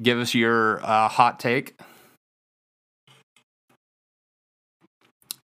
Give 0.00 0.18
us 0.18 0.34
your 0.34 0.84
uh, 0.84 1.08
hot 1.08 1.40
take. 1.40 1.80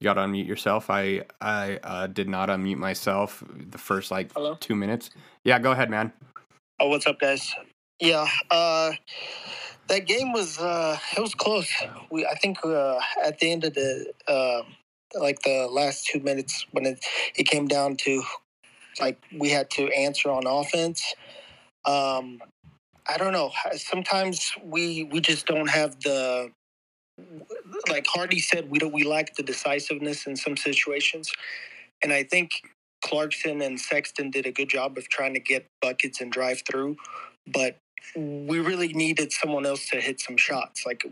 You 0.01 0.05
got 0.05 0.15
to 0.15 0.21
unmute 0.21 0.47
yourself. 0.47 0.91
I 0.91 1.25
I 1.41 1.79
uh, 1.83 2.07
did 2.07 2.29
not 2.29 2.49
unmute 2.49 2.77
myself 2.77 3.43
the 3.53 3.79
first 3.79 4.11
like 4.11 4.33
Hello? 4.33 4.57
two 4.61 4.77
minutes. 4.77 5.11
Yeah, 5.49 5.59
go 5.59 5.73
ahead, 5.73 5.89
man. 5.89 6.13
Oh, 6.79 6.91
what's 6.91 7.07
up, 7.07 7.19
guys? 7.19 7.55
Yeah, 8.01 8.29
uh, 8.51 8.93
that 9.87 10.07
game 10.07 10.35
was 10.35 10.59
uh, 10.59 10.99
it 11.17 11.21
was 11.21 11.35
close. 11.35 11.73
We 12.11 12.27
I 12.27 12.35
think 12.35 12.59
uh, 12.63 12.99
at 13.25 13.39
the 13.39 13.51
end 13.51 13.65
of 13.65 13.73
the 13.73 14.13
uh, 14.29 14.61
like 15.19 15.39
the 15.45 15.67
last 15.71 16.07
two 16.07 16.21
minutes 16.21 16.67
when 16.73 16.85
it 16.85 17.03
it 17.35 17.45
came 17.45 17.67
down 17.67 17.97
to 18.05 18.23
like 19.01 19.19
we 19.39 19.49
had 19.49 19.71
to 19.71 19.89
answer 19.97 20.31
on 20.31 20.47
offense. 20.47 21.15
Um, 21.87 22.43
I 23.09 23.17
don't 23.17 23.33
know. 23.33 23.51
Sometimes 23.75 24.53
we 24.63 25.05
we 25.05 25.19
just 25.21 25.47
don't 25.47 25.71
have 25.71 25.99
the 26.01 26.53
like 27.89 28.07
Hardy 28.07 28.41
said. 28.41 28.69
We 28.69 28.79
don't 28.79 28.93
we 28.93 29.05
lack 29.05 29.35
the 29.35 29.43
decisiveness 29.43 30.27
in 30.27 30.37
some 30.37 30.59
situations, 30.59 31.33
and 32.03 32.13
I 32.13 32.25
think 32.25 32.51
Clarkson 33.09 33.62
and 33.62 33.81
Sexton 33.81 34.31
did 34.31 34.44
a 34.47 34.53
good 34.53 34.68
job 34.68 34.99
of 34.99 35.09
trying 35.09 35.33
to 35.33 35.40
get 35.40 35.66
buckets 35.81 36.21
and 36.21 36.31
drive 36.31 36.62
through, 36.68 36.97
but 37.47 37.79
we 38.14 38.61
really 38.61 38.92
needed 38.92 39.33
someone 39.33 39.64
else 39.64 39.88
to 39.88 40.01
hit 40.01 40.21
some 40.21 40.37
shots, 40.37 40.85
like 40.85 41.03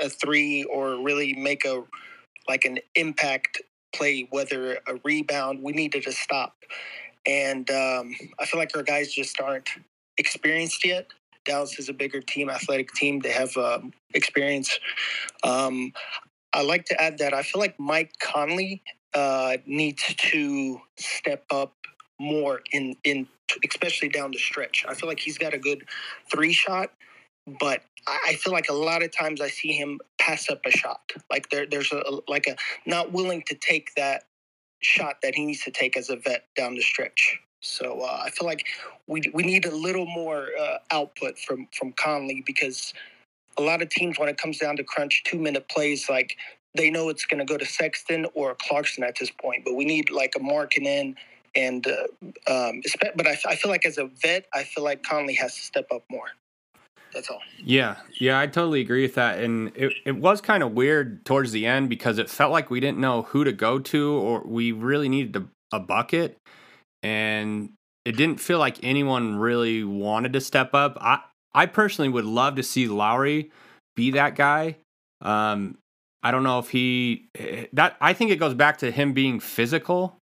a 0.00 0.08
three 0.08 0.64
or 0.64 1.02
really 1.02 1.34
make 1.34 1.64
a 1.64 1.82
like 2.48 2.64
an 2.64 2.78
impact 2.94 3.60
play, 3.94 4.26
whether 4.30 4.78
a 4.86 4.98
rebound. 5.04 5.62
We 5.62 5.72
needed 5.72 6.04
to 6.04 6.12
stop, 6.12 6.54
and 7.26 7.68
um, 7.70 8.14
I 8.38 8.46
feel 8.46 8.60
like 8.60 8.76
our 8.76 8.82
guys 8.84 9.12
just 9.12 9.40
aren't 9.40 9.68
experienced 10.18 10.84
yet. 10.84 11.08
Dallas 11.44 11.76
is 11.78 11.88
a 11.88 11.92
bigger 11.92 12.20
team, 12.20 12.50
athletic 12.50 12.92
team. 12.92 13.18
They 13.18 13.32
have 13.32 13.56
um, 13.56 13.92
experience. 14.14 14.78
Um, 15.42 15.92
I 16.52 16.62
like 16.62 16.84
to 16.86 17.02
add 17.02 17.18
that 17.18 17.34
I 17.34 17.42
feel 17.42 17.60
like 17.60 17.78
Mike 17.80 18.12
Conley 18.20 18.82
uh, 19.14 19.56
needs 19.66 20.02
to 20.16 20.80
step 20.96 21.44
up 21.50 21.74
more 22.18 22.60
in 22.72 22.96
in 23.04 23.26
especially 23.68 24.08
down 24.08 24.30
the 24.30 24.38
stretch. 24.38 24.84
I 24.88 24.94
feel 24.94 25.08
like 25.08 25.20
he's 25.20 25.38
got 25.38 25.54
a 25.54 25.58
good 25.58 25.84
three 26.30 26.52
shot, 26.52 26.90
but 27.60 27.82
I 28.06 28.34
feel 28.34 28.52
like 28.52 28.68
a 28.68 28.74
lot 28.74 29.02
of 29.02 29.16
times 29.16 29.40
I 29.40 29.48
see 29.48 29.72
him 29.72 30.00
pass 30.18 30.48
up 30.50 30.60
a 30.64 30.70
shot. 30.70 31.00
Like 31.30 31.50
there, 31.50 31.66
there's 31.66 31.92
a 31.92 32.02
like 32.28 32.46
a 32.46 32.56
not 32.86 33.12
willing 33.12 33.42
to 33.48 33.54
take 33.54 33.94
that 33.96 34.24
shot 34.80 35.16
that 35.22 35.34
he 35.34 35.46
needs 35.46 35.62
to 35.62 35.70
take 35.70 35.96
as 35.96 36.10
a 36.10 36.16
vet 36.16 36.46
down 36.56 36.74
the 36.74 36.82
stretch. 36.82 37.38
So 37.60 38.00
uh, 38.00 38.22
I 38.24 38.30
feel 38.30 38.46
like 38.46 38.66
we 39.06 39.22
we 39.32 39.42
need 39.44 39.66
a 39.66 39.74
little 39.74 40.06
more 40.06 40.48
uh, 40.60 40.78
output 40.90 41.38
from 41.38 41.68
from 41.72 41.92
Conley 41.92 42.42
because 42.44 42.92
a 43.58 43.62
lot 43.62 43.82
of 43.82 43.88
teams 43.88 44.18
when 44.18 44.28
it 44.28 44.38
comes 44.38 44.58
down 44.58 44.76
to 44.76 44.84
crunch 44.84 45.22
two 45.24 45.38
minute 45.38 45.68
plays 45.68 46.08
like 46.08 46.36
they 46.74 46.90
know 46.90 47.08
it's 47.08 47.24
going 47.24 47.38
to 47.38 47.44
go 47.44 47.58
to 47.58 47.66
Sexton 47.66 48.26
or 48.34 48.56
Clarkson 48.60 49.04
at 49.04 49.16
this 49.18 49.30
point, 49.30 49.64
but 49.64 49.74
we 49.74 49.84
need 49.84 50.10
like 50.10 50.34
a 50.36 50.40
Markkanen. 50.40 51.14
and 51.54 51.86
uh, 51.86 52.50
um, 52.50 52.82
but 53.14 53.26
I, 53.26 53.38
I 53.46 53.56
feel 53.56 53.70
like 53.70 53.84
as 53.84 53.98
a 53.98 54.08
vet, 54.22 54.46
I 54.54 54.64
feel 54.64 54.84
like 54.84 55.02
Conley 55.02 55.34
has 55.34 55.54
to 55.54 55.60
step 55.60 55.86
up 55.92 56.02
more. 56.10 56.28
That's 57.12 57.28
all. 57.28 57.40
Yeah, 57.62 57.96
yeah, 58.18 58.40
I 58.40 58.46
totally 58.46 58.80
agree 58.80 59.02
with 59.02 59.16
that. 59.16 59.38
And 59.40 59.70
it, 59.76 59.92
it 60.06 60.16
was 60.16 60.40
kind 60.40 60.62
of 60.62 60.72
weird 60.72 61.26
towards 61.26 61.52
the 61.52 61.66
end 61.66 61.90
because 61.90 62.16
it 62.16 62.30
felt 62.30 62.52
like 62.52 62.70
we 62.70 62.80
didn't 62.80 62.98
know 62.98 63.22
who 63.22 63.44
to 63.44 63.52
go 63.52 63.78
to, 63.78 64.12
or 64.12 64.42
we 64.46 64.72
really 64.72 65.10
needed 65.10 65.36
a, 65.36 65.76
a 65.76 65.80
bucket, 65.80 66.38
and 67.02 67.70
it 68.06 68.12
didn't 68.12 68.40
feel 68.40 68.58
like 68.58 68.78
anyone 68.82 69.36
really 69.36 69.84
wanted 69.84 70.32
to 70.32 70.40
step 70.40 70.72
up. 70.72 70.96
I 71.00 71.20
I 71.54 71.66
personally 71.66 72.08
would 72.08 72.24
love 72.24 72.56
to 72.56 72.62
see 72.62 72.88
Lauri 72.88 73.50
be 73.94 74.12
that 74.12 74.34
guy. 74.34 74.76
Um, 75.20 75.76
I 76.22 76.30
don't 76.30 76.42
know 76.42 76.58
if 76.58 76.70
he 76.70 77.28
eh, 77.34 77.66
that 77.72 77.96
I 78.00 78.12
think 78.12 78.30
it 78.30 78.36
goes 78.36 78.54
back 78.54 78.78
to 78.78 78.90
him 78.90 79.12
being 79.12 79.40
physical 79.40 80.18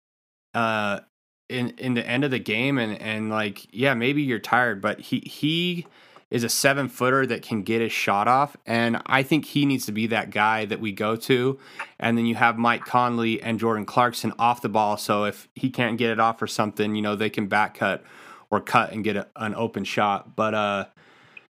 uh 0.53 1.01
in 1.49 1.69
in 1.71 1.93
the 1.93 2.07
end 2.07 2.23
of 2.23 2.31
the 2.31 2.39
game 2.39 2.77
and 2.77 2.99
and 3.01 3.29
like 3.29 3.67
yeah 3.71 3.93
maybe 3.93 4.21
you're 4.21 4.39
tired 4.39 4.81
but 4.81 4.99
he 4.99 5.19
he 5.19 5.85
is 6.31 6.43
a 6.43 6.49
seven 6.49 6.87
footer 6.87 7.25
that 7.25 7.41
can 7.41 7.63
get 7.63 7.81
his 7.81 7.91
shot 7.91 8.27
off 8.27 8.55
and 8.65 9.01
I 9.07 9.23
think 9.23 9.45
he 9.45 9.65
needs 9.65 9.85
to 9.87 9.91
be 9.91 10.07
that 10.07 10.29
guy 10.29 10.65
that 10.65 10.79
we 10.79 10.91
go 10.91 11.15
to. 11.15 11.57
And 11.99 12.17
then 12.17 12.27
you 12.27 12.35
have 12.35 12.57
Mike 12.57 12.85
Conley 12.85 13.41
and 13.41 13.59
Jordan 13.59 13.85
Clarkson 13.85 14.33
off 14.37 14.61
the 14.61 14.69
ball 14.69 14.97
so 14.97 15.23
if 15.23 15.47
he 15.55 15.71
can't 15.71 15.97
get 15.97 16.11
it 16.11 16.19
off 16.19 16.41
or 16.41 16.47
something 16.47 16.95
you 16.95 17.01
know 17.01 17.15
they 17.15 17.29
can 17.31 17.47
back 17.47 17.75
cut 17.75 18.03
or 18.51 18.61
cut 18.61 18.91
and 18.91 19.03
get 19.03 19.15
a, 19.15 19.27
an 19.35 19.55
open 19.55 19.83
shot. 19.83 20.35
But 20.35 20.53
uh 20.53 20.85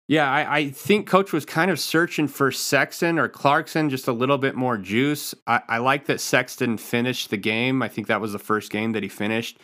yeah, 0.09 0.27
I, 0.27 0.55
I, 0.57 0.69
think 0.71 1.05
Coach 1.05 1.31
was 1.31 1.45
kind 1.45 1.69
of 1.69 1.79
searching 1.79 2.27
for 2.27 2.51
Sexton 2.51 3.19
or 3.19 3.29
Clarkson, 3.29 3.91
just 3.91 4.07
a 4.07 4.11
little 4.11 4.39
bit 4.39 4.55
more 4.55 4.75
juice. 4.75 5.35
I, 5.45 5.61
I 5.69 5.77
like 5.77 6.07
that 6.07 6.19
Sexton 6.19 6.79
finished 6.79 7.29
the 7.29 7.37
game. 7.37 7.83
I 7.83 7.89
think 7.89 8.07
that 8.07 8.19
was 8.19 8.31
the 8.31 8.39
first 8.39 8.71
game 8.71 8.93
that 8.93 9.03
he 9.03 9.09
finished. 9.09 9.59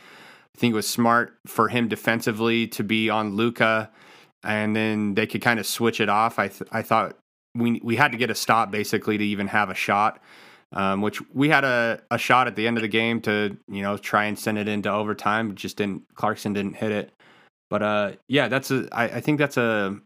I 0.55 0.59
think 0.59 0.73
it 0.73 0.75
was 0.75 0.87
smart 0.87 1.35
for 1.47 1.67
him 1.67 1.87
defensively 1.87 2.67
to 2.67 2.83
be 2.83 3.09
on 3.09 3.35
Luka, 3.35 3.89
and 4.43 4.75
then 4.75 5.15
they 5.15 5.25
could 5.25 5.41
kind 5.41 5.59
of 5.59 5.65
switch 5.65 5.99
it 5.99 6.09
off. 6.09 6.37
I 6.37 6.49
th- 6.49 6.69
I 6.71 6.83
thought 6.83 7.17
we 7.55 7.81
we 7.83 7.95
had 7.95 8.11
to 8.11 8.17
get 8.19 8.29
a 8.29 8.35
stop 8.35 8.69
basically 8.69 9.17
to 9.17 9.25
even 9.25 9.47
have 9.47 9.71
a 9.71 9.75
shot. 9.75 10.21
Um, 10.73 11.01
which 11.01 11.21
we 11.33 11.49
had 11.49 11.63
a, 11.63 12.01
a 12.11 12.17
shot 12.17 12.47
at 12.47 12.55
the 12.55 12.67
end 12.67 12.77
of 12.77 12.81
the 12.81 12.87
game 12.87 13.19
to 13.21 13.57
you 13.67 13.81
know 13.81 13.97
try 13.97 14.25
and 14.25 14.37
send 14.37 14.59
it 14.59 14.67
into 14.67 14.91
overtime. 14.91 15.55
Just 15.55 15.77
didn't 15.77 16.03
Clarkson 16.13 16.53
didn't 16.53 16.75
hit 16.75 16.91
it. 16.91 17.13
But 17.71 17.81
uh, 17.81 18.11
yeah, 18.27 18.47
that's 18.47 18.69
a 18.69 18.87
I, 18.91 19.05
I 19.05 19.21
think 19.21 19.39
that's 19.39 19.57
a 19.57 19.99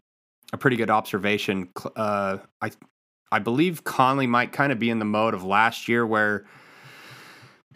a 0.52 0.58
pretty 0.58 0.76
good 0.76 0.90
observation. 0.90 1.68
Uh, 1.96 2.38
I 2.60 2.70
I 3.32 3.38
believe 3.38 3.84
Conley 3.84 4.26
might 4.26 4.52
kind 4.52 4.72
of 4.72 4.78
be 4.78 4.90
in 4.90 4.98
the 4.98 5.04
mode 5.04 5.34
of 5.34 5.44
last 5.44 5.88
year 5.88 6.04
where 6.04 6.46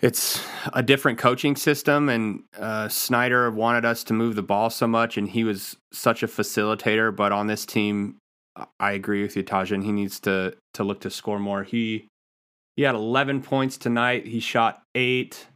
it's 0.00 0.44
a 0.72 0.82
different 0.82 1.18
coaching 1.18 1.54
system, 1.54 2.08
and 2.08 2.42
uh, 2.58 2.88
Snyder 2.88 3.50
wanted 3.50 3.84
us 3.84 4.02
to 4.04 4.12
move 4.12 4.34
the 4.34 4.42
ball 4.42 4.68
so 4.68 4.86
much, 4.86 5.16
and 5.16 5.28
he 5.28 5.44
was 5.44 5.76
such 5.92 6.22
a 6.22 6.26
facilitator. 6.26 7.14
But 7.14 7.30
on 7.32 7.46
this 7.46 7.64
team, 7.64 8.16
I 8.80 8.92
agree 8.92 9.22
with 9.22 9.36
you, 9.36 9.44
Tajin. 9.44 9.84
He 9.84 9.92
needs 9.92 10.20
to 10.20 10.56
to 10.74 10.84
look 10.84 11.00
to 11.02 11.10
score 11.10 11.38
more. 11.38 11.62
He 11.62 12.08
he 12.76 12.82
had 12.82 12.96
11 12.96 13.42
points 13.42 13.76
tonight. 13.76 14.26
He 14.26 14.40
shot 14.40 14.82
eight 14.96 15.46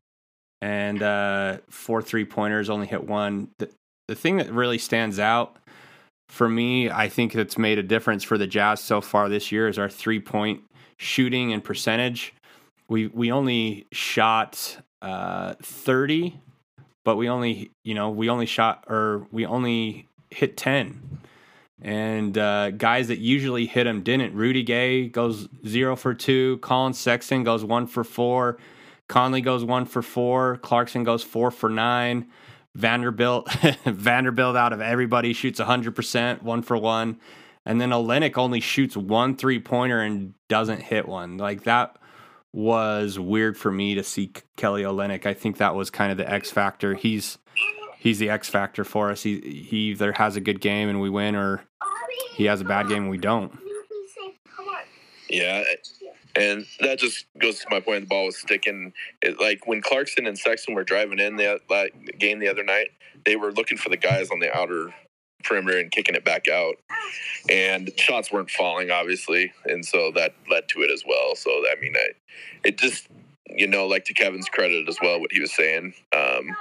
and 0.61 1.03
uh, 1.03 1.59
four 1.69 2.01
three 2.01 2.25
pointers. 2.25 2.71
Only 2.71 2.87
hit 2.87 3.05
one. 3.05 3.51
The, 3.59 3.71
the 4.07 4.15
thing 4.15 4.37
that 4.37 4.51
really 4.53 4.79
stands 4.79 5.19
out 5.19 5.57
for 6.29 6.49
me, 6.49 6.91
I 6.91 7.09
think 7.09 7.33
that's 7.33 7.59
made 7.59 7.79
a 7.79 7.83
difference 7.83 8.23
for 8.23 8.39
the 8.39 8.47
Jazz 8.47 8.81
so 8.81 9.01
far 9.01 9.29
this 9.29 9.51
year 9.51 9.69
is 9.69 9.79
our 9.79 9.89
three 9.89 10.21
point 10.21 10.63
shooting 10.97 11.53
and 11.53 11.65
percentage. 11.65 12.35
We 12.89 13.09
we 13.09 13.33
only 13.33 13.87
shot 13.93 14.79
uh, 15.03 15.55
thirty, 15.63 16.39
but 17.05 17.17
we 17.17 17.29
only 17.29 17.71
you 17.83 17.95
know 17.95 18.11
we 18.11 18.29
only 18.29 18.47
shot 18.47 18.85
or 18.89 19.27
we 19.33 19.47
only 19.47 20.07
hit 20.31 20.57
ten. 20.57 21.01
And 21.81 22.37
uh, 22.37 22.73
guys 22.73 23.09
that 23.09 23.19
usually 23.19 23.67
hit 23.67 23.85
them 23.85 24.03
didn't. 24.03 24.35
Rudy 24.35 24.65
Gay 24.65 25.09
goes 25.09 25.49
zero 25.67 25.95
for 25.95 26.13
two. 26.13 26.59
Collin 26.59 26.93
Sexton 26.93 27.45
goes 27.45 27.65
one 27.65 27.87
for 27.87 28.03
four. 28.03 28.59
Conley 29.07 29.41
goes 29.41 29.65
one 29.65 29.87
for 29.87 30.03
four. 30.03 30.57
Clarkson 30.59 31.05
goes 31.05 31.23
four 31.23 31.51
for 31.51 31.71
nine. 31.71 32.27
Vanderbilt, 32.79 33.53
Vanderbilt 33.85 34.57
out 34.57 34.73
of 34.73 34.81
everybody 34.81 35.33
shoots 35.33 35.59
100%, 35.59 36.43
one 36.43 36.63
for 36.63 36.77
one. 36.77 37.19
And 37.67 37.81
then 37.81 37.91
Olynyk 37.91 38.39
only 38.39 38.61
shoots 38.61 38.97
one 38.97 39.37
three 39.37 39.59
pointer 39.59 40.01
and 40.01 40.33
doesn't 40.49 40.81
hit 40.81 41.07
one. 41.07 41.37
Like 41.39 41.65
that 41.65 41.97
was 42.53 43.19
weird 43.19 43.59
for 43.59 43.71
me 43.71 43.97
to 43.97 44.05
see 44.05 44.33
Kelly 44.57 44.85
Olynyk. 44.85 45.27
I 45.27 45.35
think 45.35 45.59
that 45.59 45.75
was 45.75 45.91
kind 45.91 46.13
of 46.13 46.19
the 46.19 46.31
X 46.31 46.51
factor. 46.51 46.95
He's 46.95 47.37
he's 47.99 48.21
the 48.21 48.31
X 48.31 48.49
factor 48.49 48.85
for 48.85 49.11
us. 49.11 49.23
He 49.23 49.67
he 49.69 49.91
either 49.91 50.13
has 50.13 50.37
a 50.37 50.41
good 50.41 50.61
game 50.61 50.89
and 50.89 51.01
we 51.01 51.11
win, 51.11 51.35
or 51.35 51.65
he 52.31 52.45
has 52.45 52.61
a 52.61 52.65
bad 52.65 52.89
game 52.89 53.03
and 53.03 53.11
we 53.11 53.19
don't. 53.19 53.53
Yeah, 55.29 55.65
and 56.39 56.67
that 56.81 56.99
just 56.99 57.27
goes 57.39 57.61
to 57.61 57.67
my 57.71 57.81
point. 57.81 58.03
The 58.03 58.07
ball 58.07 58.27
was 58.27 58.39
sticking. 58.39 58.93
It, 59.23 59.41
like 59.41 59.67
when 59.67 59.83
Clarkson 59.83 60.27
and 60.27 60.39
Sexton 60.39 60.75
were 60.75 60.85
driving 60.85 61.19
in 61.19 61.37
the 61.37 61.61
like, 61.69 62.19
game 62.19 62.39
the 62.39 62.49
other 62.49 62.65
night, 62.65 62.89
they 63.25 63.37
were 63.37 63.53
looking 63.53 63.79
for 63.79 63.89
the 63.89 63.97
guys 63.97 64.31
on 64.31 64.39
the 64.39 64.55
outer 64.57 64.95
perimeter 65.45 65.79
and 65.79 65.91
kicking 65.91 66.15
it 66.15 66.25
back 66.25 66.49
out, 66.49 66.77
and 67.49 67.91
shots 67.97 68.33
weren't 68.33 68.51
falling, 68.51 68.91
obviously, 68.91 69.53
and 69.67 69.85
so 69.85 70.11
that 70.13 70.35
led 70.51 70.69
to 70.69 70.81
it 70.81 70.91
as 70.91 71.05
well. 71.07 71.35
So 71.35 71.51
I 71.51 71.75
mean, 71.81 71.95
I, 71.97 72.09
it 72.65 72.79
just 72.79 73.09
you 73.51 73.67
know, 73.67 73.87
like 73.87 74.05
to 74.05 74.15
Kevin's 74.15 74.49
credit 74.49 74.89
as 74.89 74.99
well, 75.03 75.21
what 75.21 75.33
he 75.33 75.41
was 75.41 75.53
saying. 75.53 75.95
Um, 76.15 76.57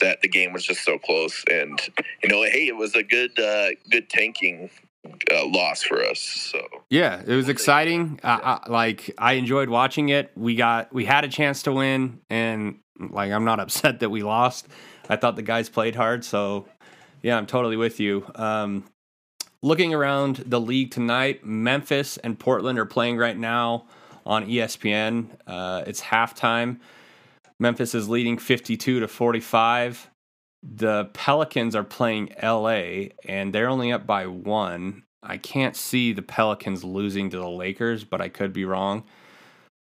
that 0.00 0.20
the 0.20 0.28
game 0.28 0.52
was 0.52 0.64
just 0.64 0.84
so 0.84 0.98
close, 0.98 1.44
and 1.50 1.80
you 2.22 2.28
know, 2.28 2.42
hey, 2.42 2.66
it 2.66 2.76
was 2.76 2.94
a 2.96 3.02
good, 3.02 3.38
uh, 3.38 3.68
good 3.90 4.08
tanking 4.08 4.68
uh, 5.04 5.46
loss 5.46 5.82
for 5.82 6.02
us. 6.04 6.20
So 6.20 6.60
yeah, 6.90 7.22
it 7.26 7.34
was 7.34 7.48
exciting. 7.48 8.20
I, 8.22 8.60
I, 8.66 8.70
like 8.70 9.14
I 9.18 9.34
enjoyed 9.34 9.68
watching 9.68 10.10
it. 10.10 10.30
We 10.36 10.54
got 10.54 10.92
we 10.92 11.04
had 11.04 11.24
a 11.24 11.28
chance 11.28 11.62
to 11.64 11.72
win, 11.72 12.20
and 12.30 12.78
like 12.98 13.32
I'm 13.32 13.44
not 13.44 13.60
upset 13.60 14.00
that 14.00 14.10
we 14.10 14.22
lost. 14.22 14.68
I 15.08 15.16
thought 15.16 15.36
the 15.36 15.42
guys 15.42 15.68
played 15.68 15.94
hard, 15.94 16.24
so 16.24 16.66
yeah, 17.22 17.36
I'm 17.36 17.46
totally 17.46 17.76
with 17.76 18.00
you. 18.00 18.24
Um, 18.34 18.84
looking 19.62 19.94
around 19.94 20.36
the 20.46 20.60
league 20.60 20.90
tonight, 20.90 21.44
Memphis 21.44 22.16
and 22.18 22.38
Portland 22.38 22.78
are 22.78 22.86
playing 22.86 23.16
right 23.16 23.36
now 23.36 23.86
on 24.24 24.46
ESPN. 24.46 25.26
Uh, 25.46 25.82
it's 25.86 26.00
halftime. 26.00 26.78
Memphis 27.58 27.94
is 27.94 28.08
leading 28.08 28.38
52 28.38 29.00
to 29.00 29.08
45. 29.08 30.10
The 30.62 31.06
Pelicans 31.12 31.74
are 31.74 31.84
playing 31.84 32.34
LA 32.42 33.08
and 33.24 33.52
they're 33.52 33.68
only 33.68 33.92
up 33.92 34.06
by 34.06 34.26
one. 34.26 35.02
I 35.22 35.36
can't 35.36 35.76
see 35.76 36.12
the 36.12 36.22
Pelicans 36.22 36.84
losing 36.84 37.30
to 37.30 37.38
the 37.38 37.48
Lakers, 37.48 38.04
but 38.04 38.20
I 38.20 38.28
could 38.28 38.52
be 38.52 38.64
wrong. 38.64 39.04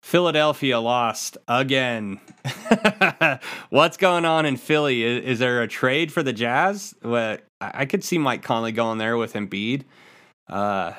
Philadelphia 0.06 0.80
lost 0.80 1.38
again. 1.48 2.20
What's 3.70 3.98
going 3.98 4.24
on 4.24 4.46
in 4.46 4.56
Philly? 4.56 5.04
Is, 5.04 5.24
is, 5.24 5.40
there 5.40 5.64
a 5.64 5.68
trade 5.68 6.12
for 6.12 6.22
the 6.22 6.32
Jazz? 6.32 6.94
Well, 7.02 7.38
I 7.60 7.86
could 7.86 8.04
see 8.04 8.20
Mike 8.20 8.44
Conley 8.44 8.72
going 8.72 9.00
there 9.00 9.18
with 9.18 9.34
Embiid. 9.34 9.84
Uh, 10.48 10.94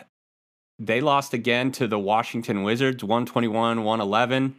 they 0.80 1.00
lost 1.00 1.34
again 1.34 1.70
to 1.72 1.86
the 1.86 1.98
Washington 2.00 2.64
Wizards, 2.64 3.04
121 3.04 3.84
111. 3.84 4.56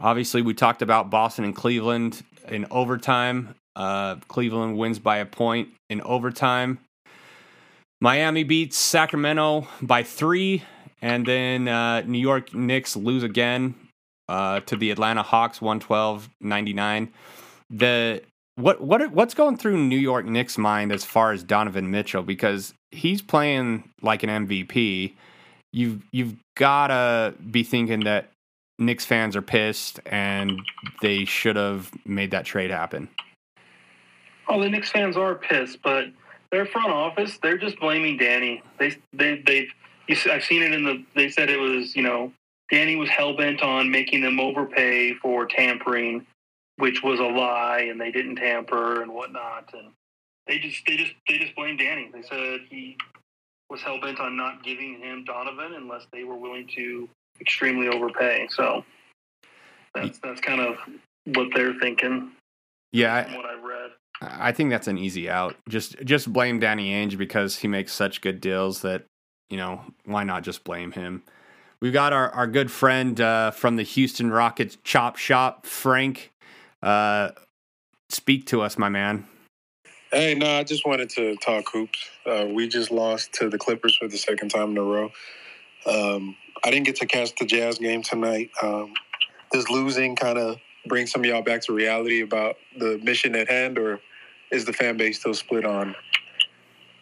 Obviously, 0.00 0.42
we 0.42 0.52
talked 0.52 0.82
about 0.82 1.10
Boston 1.10 1.44
and 1.44 1.54
Cleveland 1.54 2.24
in 2.48 2.66
overtime. 2.70 3.54
Uh, 3.80 4.16
Cleveland 4.28 4.76
wins 4.76 4.98
by 4.98 5.16
a 5.16 5.24
point 5.24 5.70
in 5.88 6.02
overtime. 6.02 6.80
Miami 8.02 8.44
beats 8.44 8.76
Sacramento 8.76 9.68
by 9.80 10.02
three, 10.02 10.64
and 11.00 11.24
then 11.24 11.66
uh, 11.66 12.02
New 12.02 12.18
York 12.18 12.54
Knicks 12.54 12.94
lose 12.94 13.22
again 13.22 13.74
uh, 14.28 14.60
to 14.60 14.76
the 14.76 14.90
Atlanta 14.90 15.22
Hawks, 15.22 15.60
112-99. 15.60 17.08
The 17.70 18.22
what 18.56 18.82
what 18.82 19.12
what's 19.12 19.32
going 19.32 19.56
through 19.56 19.78
New 19.78 19.98
York 19.98 20.26
Knicks' 20.26 20.58
mind 20.58 20.92
as 20.92 21.02
far 21.02 21.32
as 21.32 21.42
Donovan 21.42 21.90
Mitchell 21.90 22.22
because 22.22 22.74
he's 22.90 23.22
playing 23.22 23.88
like 24.02 24.22
an 24.22 24.46
MVP. 24.46 25.14
You've 25.72 26.02
you've 26.12 26.34
gotta 26.54 27.32
be 27.50 27.62
thinking 27.62 28.00
that 28.00 28.28
Knicks 28.78 29.06
fans 29.06 29.36
are 29.36 29.42
pissed 29.42 30.00
and 30.04 30.60
they 31.00 31.24
should 31.24 31.56
have 31.56 31.90
made 32.04 32.32
that 32.32 32.44
trade 32.44 32.70
happen. 32.70 33.08
Oh, 34.50 34.60
the 34.60 34.68
Knicks 34.68 34.90
fans 34.90 35.16
are 35.16 35.36
pissed, 35.36 35.80
but 35.82 36.06
their 36.50 36.66
front 36.66 36.90
office, 36.90 37.38
they're 37.40 37.56
just 37.56 37.78
blaming 37.78 38.16
Danny. 38.16 38.62
They 38.78 38.96
they 39.12 39.42
they've 39.46 39.70
I've 40.30 40.42
seen 40.42 40.62
it 40.62 40.72
in 40.72 40.84
the 40.84 41.04
they 41.14 41.28
said 41.28 41.50
it 41.50 41.60
was, 41.60 41.94
you 41.94 42.02
know, 42.02 42.32
Danny 42.70 42.96
was 42.96 43.08
hell 43.08 43.36
bent 43.36 43.62
on 43.62 43.90
making 43.90 44.22
them 44.22 44.40
overpay 44.40 45.14
for 45.14 45.46
tampering, 45.46 46.26
which 46.76 47.02
was 47.02 47.20
a 47.20 47.24
lie 47.24 47.86
and 47.90 48.00
they 48.00 48.10
didn't 48.10 48.36
tamper 48.36 49.02
and 49.02 49.12
whatnot. 49.12 49.70
And 49.72 49.92
they 50.48 50.58
just 50.58 50.82
they 50.86 50.96
just 50.96 51.12
they 51.28 51.38
just 51.38 51.54
blamed 51.54 51.78
Danny. 51.78 52.10
They 52.12 52.22
said 52.22 52.60
he 52.68 52.96
was 53.68 53.80
hell 53.80 54.00
bent 54.00 54.18
on 54.18 54.36
not 54.36 54.64
giving 54.64 54.98
him 55.00 55.24
Donovan 55.24 55.74
unless 55.74 56.06
they 56.12 56.24
were 56.24 56.36
willing 56.36 56.68
to 56.74 57.08
extremely 57.40 57.86
overpay. 57.86 58.48
So 58.50 58.84
that's 59.94 60.18
that's 60.18 60.40
kind 60.40 60.60
of 60.60 60.76
what 61.36 61.48
they're 61.54 61.74
thinking. 61.74 62.32
Yeah, 62.92 63.14
I, 63.14 63.36
what 63.36 63.46
I 63.46 63.54
read. 63.54 63.90
I 64.20 64.52
think 64.52 64.70
that's 64.70 64.86
an 64.86 64.98
easy 64.98 65.30
out. 65.30 65.56
Just 65.68 65.98
just 66.04 66.32
blame 66.32 66.60
Danny 66.60 66.90
Ainge 66.90 67.16
because 67.16 67.56
he 67.58 67.68
makes 67.68 67.92
such 67.92 68.20
good 68.20 68.40
deals 68.40 68.82
that 68.82 69.04
you 69.48 69.56
know 69.56 69.80
why 70.04 70.24
not 70.24 70.42
just 70.42 70.64
blame 70.64 70.92
him. 70.92 71.22
We've 71.80 71.92
got 71.92 72.12
our, 72.12 72.28
our 72.30 72.46
good 72.46 72.70
friend 72.70 73.18
uh, 73.18 73.52
from 73.52 73.76
the 73.76 73.82
Houston 73.82 74.30
Rockets 74.30 74.76
chop 74.84 75.16
shop, 75.16 75.64
Frank. 75.64 76.30
Uh, 76.82 77.30
speak 78.10 78.46
to 78.46 78.60
us, 78.60 78.76
my 78.76 78.90
man. 78.90 79.26
Hey, 80.12 80.34
no, 80.34 80.58
I 80.58 80.64
just 80.64 80.84
wanted 80.86 81.08
to 81.10 81.36
talk 81.36 81.64
hoops. 81.72 82.10
Uh, 82.26 82.46
we 82.52 82.68
just 82.68 82.90
lost 82.90 83.32
to 83.34 83.48
the 83.48 83.56
Clippers 83.56 83.96
for 83.96 84.08
the 84.08 84.18
second 84.18 84.50
time 84.50 84.72
in 84.72 84.78
a 84.78 84.82
row. 84.82 85.10
Um, 85.86 86.36
I 86.64 86.70
didn't 86.70 86.84
get 86.84 86.96
to 86.96 87.06
catch 87.06 87.34
the 87.36 87.46
Jazz 87.46 87.78
game 87.78 88.02
tonight. 88.02 88.50
Um, 88.60 88.92
does 89.52 89.70
losing 89.70 90.16
kind 90.16 90.36
of 90.36 90.58
bring 90.86 91.06
some 91.06 91.22
of 91.22 91.26
y'all 91.26 91.42
back 91.42 91.62
to 91.62 91.72
reality 91.72 92.20
about 92.22 92.56
the 92.76 92.98
mission 93.02 93.34
at 93.36 93.48
hand, 93.48 93.78
or 93.78 94.00
is 94.50 94.64
the 94.64 94.72
fan 94.72 94.96
base 94.96 95.20
still 95.20 95.34
split 95.34 95.64
on 95.64 95.94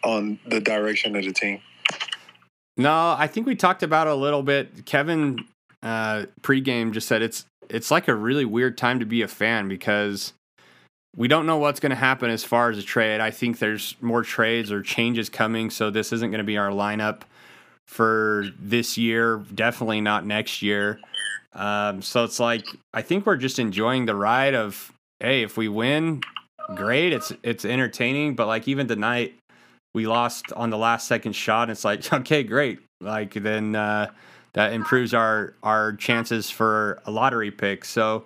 on 0.03 0.39
the 0.47 0.59
direction 0.59 1.15
of 1.15 1.25
the 1.25 1.33
team? 1.33 1.61
No, 2.77 3.15
I 3.17 3.27
think 3.27 3.45
we 3.45 3.55
talked 3.55 3.83
about 3.83 4.07
it 4.07 4.11
a 4.11 4.15
little 4.15 4.43
bit. 4.43 4.85
Kevin 4.85 5.45
uh, 5.83 6.25
pregame 6.41 6.93
just 6.93 7.07
said 7.07 7.21
it's 7.21 7.45
it's 7.69 7.91
like 7.91 8.07
a 8.07 8.15
really 8.15 8.45
weird 8.45 8.77
time 8.77 8.99
to 8.99 9.05
be 9.05 9.21
a 9.21 9.27
fan 9.27 9.67
because 9.67 10.33
we 11.15 11.27
don't 11.27 11.45
know 11.45 11.57
what's 11.57 11.79
going 11.79 11.89
to 11.89 11.95
happen 11.95 12.29
as 12.29 12.43
far 12.43 12.69
as 12.69 12.77
a 12.77 12.83
trade. 12.83 13.19
I 13.19 13.31
think 13.31 13.59
there's 13.59 13.95
more 14.01 14.23
trades 14.23 14.71
or 14.71 14.81
changes 14.81 15.29
coming, 15.29 15.69
so 15.69 15.89
this 15.89 16.13
isn't 16.13 16.31
going 16.31 16.39
to 16.39 16.45
be 16.45 16.57
our 16.57 16.69
lineup 16.69 17.21
for 17.87 18.45
this 18.59 18.97
year. 18.97 19.43
Definitely 19.53 20.01
not 20.01 20.25
next 20.25 20.61
year. 20.61 20.99
Um, 21.53 22.01
so 22.01 22.23
it's 22.23 22.39
like 22.39 22.65
I 22.93 23.01
think 23.01 23.25
we're 23.25 23.37
just 23.37 23.59
enjoying 23.59 24.05
the 24.05 24.15
ride 24.15 24.55
of 24.55 24.93
hey, 25.19 25.43
if 25.43 25.57
we 25.57 25.67
win, 25.67 26.21
great. 26.75 27.13
It's 27.13 27.31
it's 27.43 27.65
entertaining, 27.65 28.35
but 28.35 28.47
like 28.47 28.67
even 28.67 28.87
tonight, 28.87 29.35
we 29.93 30.07
lost 30.07 30.51
on 30.53 30.69
the 30.69 30.77
last 30.77 31.07
second 31.07 31.33
shot. 31.33 31.69
it's 31.69 31.85
like 31.85 32.11
okay, 32.13 32.43
great. 32.43 32.79
Like 33.01 33.33
then 33.33 33.75
uh, 33.75 34.11
that 34.53 34.73
improves 34.73 35.13
our 35.13 35.53
our 35.63 35.93
chances 35.93 36.49
for 36.49 37.01
a 37.05 37.11
lottery 37.11 37.51
pick. 37.51 37.85
So 37.85 38.25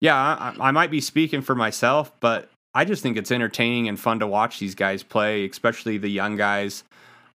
yeah, 0.00 0.16
I, 0.16 0.68
I 0.68 0.70
might 0.70 0.90
be 0.90 1.00
speaking 1.00 1.42
for 1.42 1.54
myself, 1.54 2.12
but 2.20 2.50
I 2.74 2.84
just 2.84 3.02
think 3.02 3.16
it's 3.16 3.30
entertaining 3.30 3.88
and 3.88 3.98
fun 3.98 4.18
to 4.20 4.26
watch 4.26 4.58
these 4.58 4.74
guys 4.74 5.02
play, 5.02 5.46
especially 5.46 5.96
the 5.96 6.10
young 6.10 6.36
guys 6.36 6.84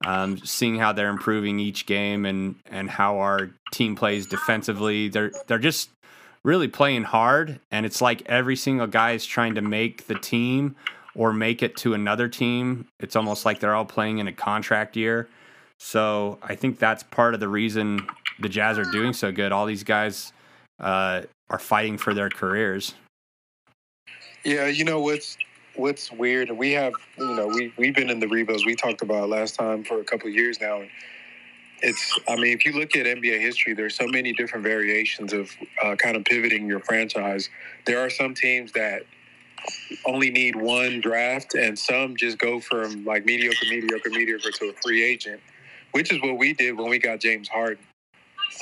um, 0.05 0.39
seeing 0.39 0.77
how 0.77 0.93
they're 0.93 1.11
improving 1.11 1.59
each 1.59 1.87
game 1.87 2.25
and 2.25 2.57
and 2.67 2.89
how 2.91 3.19
our 3.19 3.51
team 3.73 3.97
plays 3.97 4.27
defensively. 4.27 5.09
They're 5.09 5.33
they're 5.47 5.59
just 5.59 5.91
really 6.45 6.69
playing 6.69 7.05
hard, 7.05 7.61
and 7.71 7.85
it's 7.85 8.01
like 8.01 8.23
every 8.27 8.57
single 8.57 8.87
guy 8.87 9.13
is 9.13 9.27
trying 9.27 9.55
to 9.55 9.63
make 9.63 10.07
the 10.07 10.15
team 10.15 10.77
or 11.15 11.33
make 11.33 11.63
it 11.63 11.77
to 11.79 11.95
another 11.95 12.29
team. 12.29 12.87
It's 12.99 13.17
almost 13.17 13.45
like 13.45 13.61
they're 13.61 13.75
all 13.75 13.85
playing 13.85 14.19
in 14.19 14.29
a 14.29 14.33
contract 14.33 14.97
year. 14.97 15.29
So 15.79 16.39
I 16.43 16.55
think 16.55 16.79
that's 16.79 17.03
part 17.03 17.35
of 17.35 17.41
the 17.41 17.49
reason 17.49 18.07
the 18.39 18.49
Jazz 18.49 18.79
are 18.79 18.85
doing 18.85 19.13
so 19.13 19.33
good. 19.33 19.53
All 19.53 19.67
these 19.67 19.85
guys 19.85 20.33
uh, 20.79 21.23
are 21.49 21.59
fighting 21.59 21.99
for 21.99 22.15
their 22.15 22.31
careers. 22.31 22.95
Yeah, 24.45 24.67
you 24.67 24.85
know 24.85 25.01
what's 25.01 25.37
what's 25.81 26.13
weird, 26.13 26.51
we 26.51 26.73
have, 26.73 26.93
you 27.19 27.35
know, 27.35 27.49
we 27.49 27.73
we've 27.77 27.95
been 27.95 28.11
in 28.11 28.21
the 28.21 28.29
rebuilds 28.29 28.65
we 28.65 28.75
talked 28.75 29.03
about 29.03 29.29
last 29.29 29.55
time 29.55 29.85
for 29.85 30.01
a 30.01 30.05
couple 30.05 30.29
years 30.29 30.61
now. 30.61 30.81
And 30.81 30.91
it's, 31.83 32.19
I 32.29 32.37
mean, 32.37 32.57
if 32.57 32.65
you 32.65 32.73
look 32.73 32.95
at 32.97 33.07
NBA 33.07 33.41
history, 33.41 33.75
there's 33.75 33.95
so 33.95 34.07
many 34.07 34.33
different 34.33 34.65
variations 34.65 35.33
of 35.33 35.51
uh, 35.83 35.97
kind 35.97 36.17
of 36.17 36.25
pivoting 36.25 36.67
your 36.67 36.81
franchise. 36.81 37.49
There 37.87 38.01
are 38.05 38.11
some 38.11 38.35
teams 38.35 38.73
that 38.73 39.03
only 40.07 40.31
need 40.31 40.57
one 40.57 41.01
draft, 41.01 41.55
and 41.55 41.79
some 41.79 42.17
just 42.17 42.39
go 42.39 42.61
from 42.61 43.05
like 43.05 43.25
mediocre, 43.25 43.67
mediocre, 43.69 44.11
mediocre 44.11 44.51
to 44.51 44.71
a 44.71 44.73
free 44.83 45.05
agent, 45.05 45.41
which 45.93 46.13
is 46.13 46.21
what 46.23 46.39
we 46.39 46.53
did 46.53 46.77
when 46.79 46.89
we 46.89 46.99
got 46.99 47.21
James 47.21 47.49
Harden. 47.49 47.85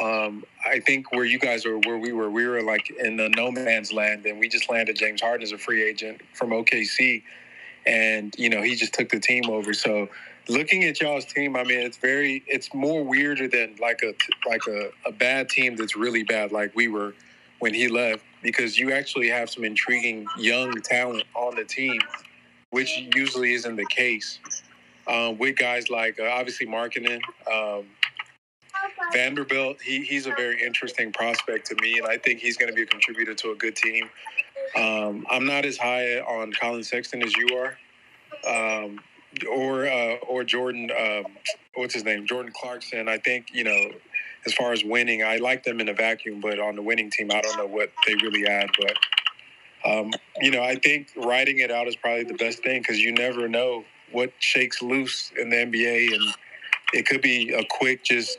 Um, 0.03 0.45
I 0.64 0.81
think 0.81 1.12
where 1.12 1.25
you 1.25 1.39
guys 1.39 1.64
were, 1.64 1.79
where 1.79 1.99
we 1.99 2.12
were, 2.12 2.31
we 2.31 2.47
were 2.47 2.62
like 2.62 2.91
in 2.91 3.16
the 3.16 3.29
no 3.37 3.51
man's 3.51 3.93
land, 3.93 4.27
and 4.27 4.39
we 4.39 4.49
just 4.49 4.71
landed 4.71 4.97
James 4.97 5.21
Harden 5.21 5.43
as 5.43 5.53
a 5.53 5.59
free 5.59 5.83
agent 5.83 6.21
from 6.35 6.51
OKC, 6.51 7.23
and 7.87 8.35
you 8.39 8.49
know 8.49 8.62
he 8.62 8.75
just 8.75 8.95
took 8.95 9.09
the 9.09 9.21
team 9.21 9.45
over. 9.49 9.73
So 9.73 10.09
looking 10.49 10.84
at 10.84 11.01
y'all's 11.01 11.24
team, 11.24 11.57
I 11.57 11.64
mean, 11.64 11.80
it's 11.80 11.99
very, 11.99 12.42
it's 12.46 12.72
more 12.74 13.03
weirder 13.05 13.49
than 13.49 13.76
like 13.80 14.03
a 14.03 14.14
like 14.49 14.62
a, 14.68 14.90
a 15.07 15.12
bad 15.12 15.49
team 15.49 15.76
that's 15.76 15.96
really 15.96 16.24
bad, 16.24 16.53
like 16.53 16.74
we 16.74 16.88
were 16.88 17.14
when 17.59 17.74
he 17.74 17.88
left, 17.88 18.24
because 18.42 18.78
you 18.78 18.92
actually 18.92 19.28
have 19.28 19.51
some 19.51 19.64
intriguing 19.64 20.26
young 20.38 20.72
talent 20.82 21.24
on 21.34 21.57
the 21.57 21.64
team, 21.64 22.01
which 22.70 22.99
usually 23.14 23.53
isn't 23.55 23.76
the 23.76 23.86
case. 23.86 24.38
Um, 25.07 25.38
with 25.38 25.57
guys 25.57 25.88
like 25.88 26.20
uh, 26.20 26.24
obviously 26.24 26.66
Markkanen, 26.66 27.20
um, 27.51 27.86
Vanderbilt, 29.12 29.80
he, 29.80 30.03
he's 30.03 30.26
a 30.26 30.32
very 30.32 30.62
interesting 30.62 31.12
prospect 31.12 31.66
to 31.68 31.76
me, 31.80 31.99
and 31.99 32.07
I 32.07 32.18
think 32.18 32.40
he's 32.40 32.57
going 32.57 32.68
to 32.70 32.76
be 32.76 32.82
a 32.82 32.86
contributor 32.86 33.34
to 33.34 33.51
a 33.53 33.55
good 33.55 33.74
team. 33.74 34.09
Um, 34.76 35.26
I'm 35.30 35.46
not 35.46 35.64
as 35.64 35.78
high 35.78 36.18
on 36.20 36.53
Collin 36.53 36.84
Sexton 36.84 37.22
as 37.22 37.34
you 37.36 37.49
are, 37.57 37.78
um, 38.46 39.01
or 39.51 39.87
uh, 39.87 40.16
or 40.29 40.45
Jordan. 40.45 40.91
Um, 40.91 41.37
what's 41.74 41.95
his 41.95 42.05
name? 42.05 42.26
Jordan 42.26 42.53
Clarkson. 42.55 43.09
I 43.09 43.18
think 43.18 43.49
you 43.53 43.64
know, 43.64 43.91
as 44.47 44.55
far 44.55 44.72
as 44.72 44.85
winning, 44.85 45.22
I 45.22 45.37
like 45.37 45.64
them 45.64 45.81
in 45.81 45.89
a 45.89 45.95
vacuum, 45.95 46.41
but 46.41 46.59
on 46.59 46.76
the 46.76 46.83
winning 46.83 47.11
team, 47.11 47.31
I 47.33 47.41
don't 47.41 47.57
know 47.57 47.66
what 47.66 47.91
they 48.07 48.14
really 48.14 48.47
add. 48.47 48.70
But 48.81 49.91
um, 49.91 50.12
you 50.41 50.51
know, 50.51 50.62
I 50.62 50.76
think 50.76 51.12
writing 51.16 51.59
it 51.59 51.70
out 51.70 51.89
is 51.89 51.97
probably 51.97 52.24
the 52.24 52.35
best 52.35 52.62
thing 52.62 52.81
because 52.81 52.99
you 52.99 53.12
never 53.12 53.49
know 53.49 53.85
what 54.12 54.33
shakes 54.39 54.83
loose 54.83 55.33
in 55.39 55.51
the 55.51 55.57
NBA, 55.57 56.14
and 56.14 56.35
it 56.93 57.07
could 57.07 57.20
be 57.20 57.53
a 57.53 57.64
quick 57.64 58.05
just 58.05 58.39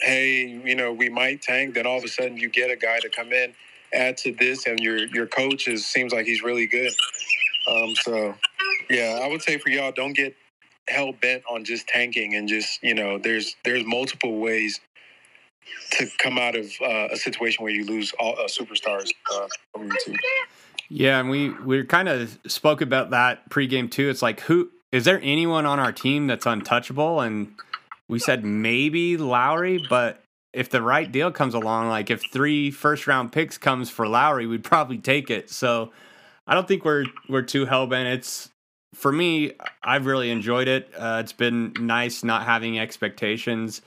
hey, 0.00 0.60
you 0.64 0.74
know, 0.74 0.92
we 0.92 1.08
might 1.08 1.42
tank. 1.42 1.74
Then 1.74 1.86
all 1.86 1.98
of 1.98 2.04
a 2.04 2.08
sudden, 2.08 2.36
you 2.36 2.48
get 2.48 2.70
a 2.70 2.76
guy 2.76 2.98
to 3.00 3.08
come 3.08 3.32
in, 3.32 3.54
add 3.92 4.16
to 4.18 4.32
this, 4.32 4.66
and 4.66 4.78
your 4.80 4.98
your 4.98 5.26
coach 5.26 5.68
is 5.68 5.86
seems 5.86 6.12
like 6.12 6.26
he's 6.26 6.42
really 6.42 6.66
good. 6.66 6.92
Um, 7.66 7.94
so, 7.94 8.34
yeah, 8.90 9.20
I 9.22 9.28
would 9.28 9.42
say 9.42 9.58
for 9.58 9.68
y'all, 9.68 9.92
don't 9.92 10.14
get 10.14 10.34
hell 10.88 11.12
bent 11.12 11.42
on 11.50 11.64
just 11.64 11.88
tanking 11.88 12.34
and 12.34 12.48
just 12.48 12.82
you 12.82 12.94
know, 12.94 13.18
there's 13.18 13.56
there's 13.64 13.84
multiple 13.84 14.38
ways 14.38 14.80
to 15.92 16.06
come 16.18 16.38
out 16.38 16.56
of 16.56 16.66
uh, 16.82 17.08
a 17.10 17.16
situation 17.16 17.64
where 17.64 17.72
you 17.72 17.84
lose 17.84 18.12
all 18.18 18.38
uh, 18.38 18.44
superstars 18.44 19.10
uh. 19.34 19.48
Yeah, 20.90 21.20
and 21.20 21.30
we 21.30 21.50
we 21.50 21.84
kind 21.84 22.08
of 22.08 22.38
spoke 22.46 22.80
about 22.80 23.10
that 23.10 23.48
pregame 23.50 23.90
too. 23.90 24.08
It's 24.10 24.22
like 24.22 24.40
who 24.40 24.70
is 24.92 25.04
there 25.04 25.20
anyone 25.22 25.66
on 25.66 25.78
our 25.78 25.92
team 25.92 26.26
that's 26.26 26.46
untouchable 26.46 27.20
and 27.20 27.54
we 28.08 28.18
said 28.18 28.44
maybe 28.44 29.16
Lauri, 29.16 29.84
but 29.88 30.22
if 30.52 30.70
the 30.70 30.82
right 30.82 31.10
deal 31.10 31.32
comes 31.32 31.54
along, 31.54 31.88
like 31.88 32.10
if 32.10 32.22
three 32.30 32.70
first 32.70 33.06
round 33.06 33.32
picks 33.32 33.58
comes 33.58 33.90
for 33.90 34.06
Lauri, 34.06 34.46
we'd 34.46 34.62
probably 34.62 34.98
take 34.98 35.30
it. 35.30 35.50
So 35.50 35.90
I 36.46 36.54
don't 36.54 36.68
think 36.68 36.84
we're 36.84 37.06
we're 37.28 37.42
too 37.42 37.66
hell 37.66 37.86
bent. 37.86 38.08
It's 38.08 38.50
for 38.94 39.12
me, 39.12 39.52
I've 39.82 40.06
really 40.06 40.30
enjoyed 40.30 40.68
it. 40.68 40.90
Uh, 40.96 41.18
it's 41.22 41.32
been 41.32 41.72
nice 41.78 42.24
not 42.24 42.44
having 42.44 42.78
expectations. 42.78 43.82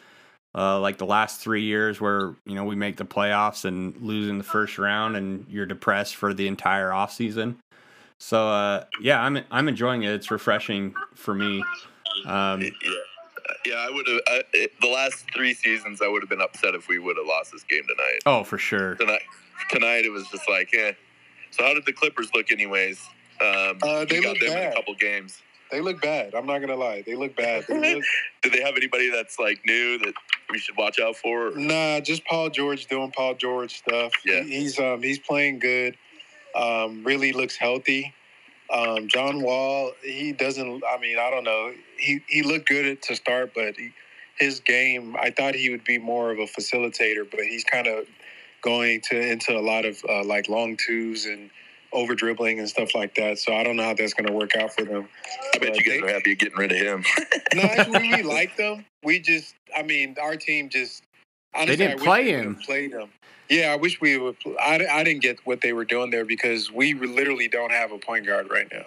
Uh, 0.55 0.79
like 0.79 0.97
the 0.97 1.05
last 1.05 1.39
three 1.39 1.63
years, 1.63 2.01
where 2.01 2.35
you 2.45 2.55
know 2.55 2.63
we 2.63 2.75
make 2.75 2.97
the 2.97 3.05
playoffs 3.05 3.65
and 3.65 3.95
lose 4.01 4.27
in 4.27 4.37
the 4.37 4.43
first 4.43 4.79
round, 4.79 5.15
and 5.15 5.45
you're 5.49 5.67
depressed 5.67 6.15
for 6.15 6.33
the 6.33 6.47
entire 6.47 6.91
off 6.91 7.13
season. 7.13 7.57
So 8.17 8.47
uh, 8.49 8.85
yeah, 8.99 9.21
I'm 9.21 9.39
I'm 9.51 9.67
enjoying 9.67 10.03
it. 10.03 10.11
It's 10.11 10.31
refreshing 10.31 10.95
for 11.15 11.35
me. 11.35 11.63
Um, 12.25 12.61
yeah 12.61 12.71
yeah, 13.65 13.75
I 13.75 13.89
would 13.91 14.07
have. 14.07 14.43
The 14.81 14.87
last 14.87 15.25
three 15.33 15.53
seasons, 15.53 16.01
I 16.01 16.07
would 16.07 16.21
have 16.21 16.29
been 16.29 16.41
upset 16.41 16.75
if 16.75 16.87
we 16.87 16.99
would 16.99 17.17
have 17.17 17.25
lost 17.25 17.51
this 17.51 17.63
game 17.63 17.83
tonight. 17.87 18.19
Oh, 18.25 18.43
for 18.43 18.57
sure. 18.57 18.95
Tonight, 18.95 19.21
tonight 19.69 20.05
it 20.05 20.11
was 20.11 20.27
just 20.29 20.49
like, 20.49 20.69
eh. 20.73 20.93
So 21.51 21.63
how 21.63 21.73
did 21.73 21.85
the 21.85 21.93
Clippers 21.93 22.29
look, 22.33 22.51
anyways? 22.51 23.01
Um, 23.41 23.77
uh, 23.81 24.05
they 24.05 24.21
got 24.21 24.29
look 24.29 24.39
them 24.39 24.49
bad. 24.49 24.63
in 24.67 24.71
a 24.71 24.75
couple 24.75 24.95
games. 24.95 25.41
They 25.71 25.81
look 25.81 26.01
bad. 26.01 26.33
I'm 26.33 26.45
not 26.45 26.59
gonna 26.59 26.75
lie. 26.77 27.03
They 27.05 27.15
look 27.15 27.35
bad. 27.35 27.65
They 27.67 27.95
look, 27.95 28.03
Do 28.41 28.49
they 28.49 28.61
have 28.61 28.75
anybody 28.77 29.09
that's 29.09 29.37
like 29.37 29.59
new 29.65 29.97
that 29.99 30.13
we 30.49 30.59
should 30.59 30.77
watch 30.77 30.99
out 30.99 31.17
for? 31.17 31.49
or- 31.49 31.57
Nah, 31.57 31.99
just 31.99 32.23
Paul 32.25 32.49
George 32.49 32.85
doing 32.87 33.11
Paul 33.11 33.35
George 33.35 33.77
stuff. 33.79 34.13
Yeah. 34.25 34.43
He- 34.43 34.61
he's 34.61 34.79
um 34.79 35.01
he's 35.03 35.19
playing 35.19 35.59
good. 35.59 35.97
Um, 36.55 37.03
really 37.03 37.33
looks 37.33 37.57
healthy. 37.57 38.13
Um, 38.69 39.07
John 39.07 39.41
Wall, 39.41 39.91
he 40.03 40.31
doesn't. 40.33 40.83
I 40.89 40.97
mean, 40.99 41.17
I 41.19 41.29
don't 41.29 41.43
know. 41.43 41.71
He 41.97 42.21
he 42.27 42.41
looked 42.43 42.67
good 42.67 42.85
at, 42.85 43.01
to 43.03 43.15
start, 43.15 43.53
but 43.53 43.75
he, 43.77 43.91
his 44.39 44.59
game, 44.61 45.15
I 45.19 45.31
thought 45.31 45.55
he 45.55 45.69
would 45.69 45.83
be 45.83 45.97
more 45.97 46.31
of 46.31 46.39
a 46.39 46.45
facilitator, 46.45 47.29
but 47.29 47.41
he's 47.41 47.63
kind 47.63 47.87
of 47.87 48.05
going 48.61 49.01
to 49.09 49.19
into 49.19 49.57
a 49.57 49.61
lot 49.61 49.85
of 49.85 50.01
uh, 50.09 50.23
like 50.23 50.49
long 50.49 50.77
twos 50.77 51.25
and 51.25 51.49
over 51.97 52.15
dribbling 52.15 52.59
and 52.59 52.69
stuff 52.69 52.93
like 52.95 53.15
that. 53.15 53.39
So 53.39 53.53
I 53.53 53.63
don't 53.63 53.75
know 53.75 53.83
how 53.83 53.93
that's 53.95 54.13
going 54.13 54.27
to 54.27 54.33
work 54.33 54.55
out 54.55 54.73
for 54.73 54.85
them. 54.85 55.07
I 55.53 55.57
bet 55.57 55.69
But 55.73 55.77
you 55.77 55.83
guys 55.83 56.01
they- 56.01 56.07
are 56.07 56.13
happy 56.13 56.35
getting 56.35 56.57
rid 56.57 56.71
of 56.71 56.77
him. 56.77 57.03
no, 57.55 57.63
actually, 57.63 58.11
we 58.15 58.23
like 58.37 58.55
them. 58.57 58.85
We 59.03 59.19
just, 59.19 59.55
I 59.75 59.83
mean, 59.83 60.15
our 60.21 60.35
team 60.35 60.69
just. 60.69 61.03
Honestly, 61.55 61.77
didn't 61.77 61.91
I 61.91 61.95
wish 61.95 62.03
play 62.05 62.23
we 62.25 62.29
him. 62.31 62.47
would've 62.47 62.61
Played 62.63 62.93
them. 62.93 63.09
Yeah, 63.49 63.71
I 63.71 63.77
wish 63.77 63.99
we 64.01 64.17
would. 64.17 64.35
I, 64.61 64.85
I 64.91 65.03
didn't 65.03 65.21
get 65.23 65.39
what 65.45 65.61
they 65.61 65.73
were 65.73 65.85
doing 65.85 66.11
there 66.11 66.25
because 66.25 66.71
we 66.71 66.93
literally 66.93 67.47
don't 67.47 67.71
have 67.71 67.91
a 67.91 67.97
point 67.97 68.25
guard 68.27 68.49
right 68.51 68.67
now. 68.71 68.85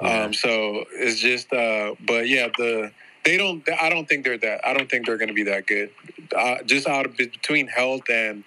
Yeah. 0.00 0.22
Um, 0.24 0.32
so 0.34 0.84
it's 0.94 1.20
just, 1.20 1.52
uh, 1.52 1.94
but 2.06 2.26
yeah, 2.28 2.48
the 2.56 2.90
they 3.24 3.36
don't. 3.36 3.62
I 3.80 3.88
don't 3.90 4.08
think 4.08 4.24
they're 4.24 4.38
that. 4.38 4.66
I 4.66 4.72
don't 4.72 4.90
think 4.90 5.06
they're 5.06 5.18
going 5.18 5.28
to 5.28 5.34
be 5.34 5.44
that 5.44 5.66
good. 5.66 5.90
Uh, 6.34 6.62
just 6.64 6.88
out 6.88 7.06
of 7.06 7.16
between 7.16 7.68
health 7.68 8.08
and 8.10 8.42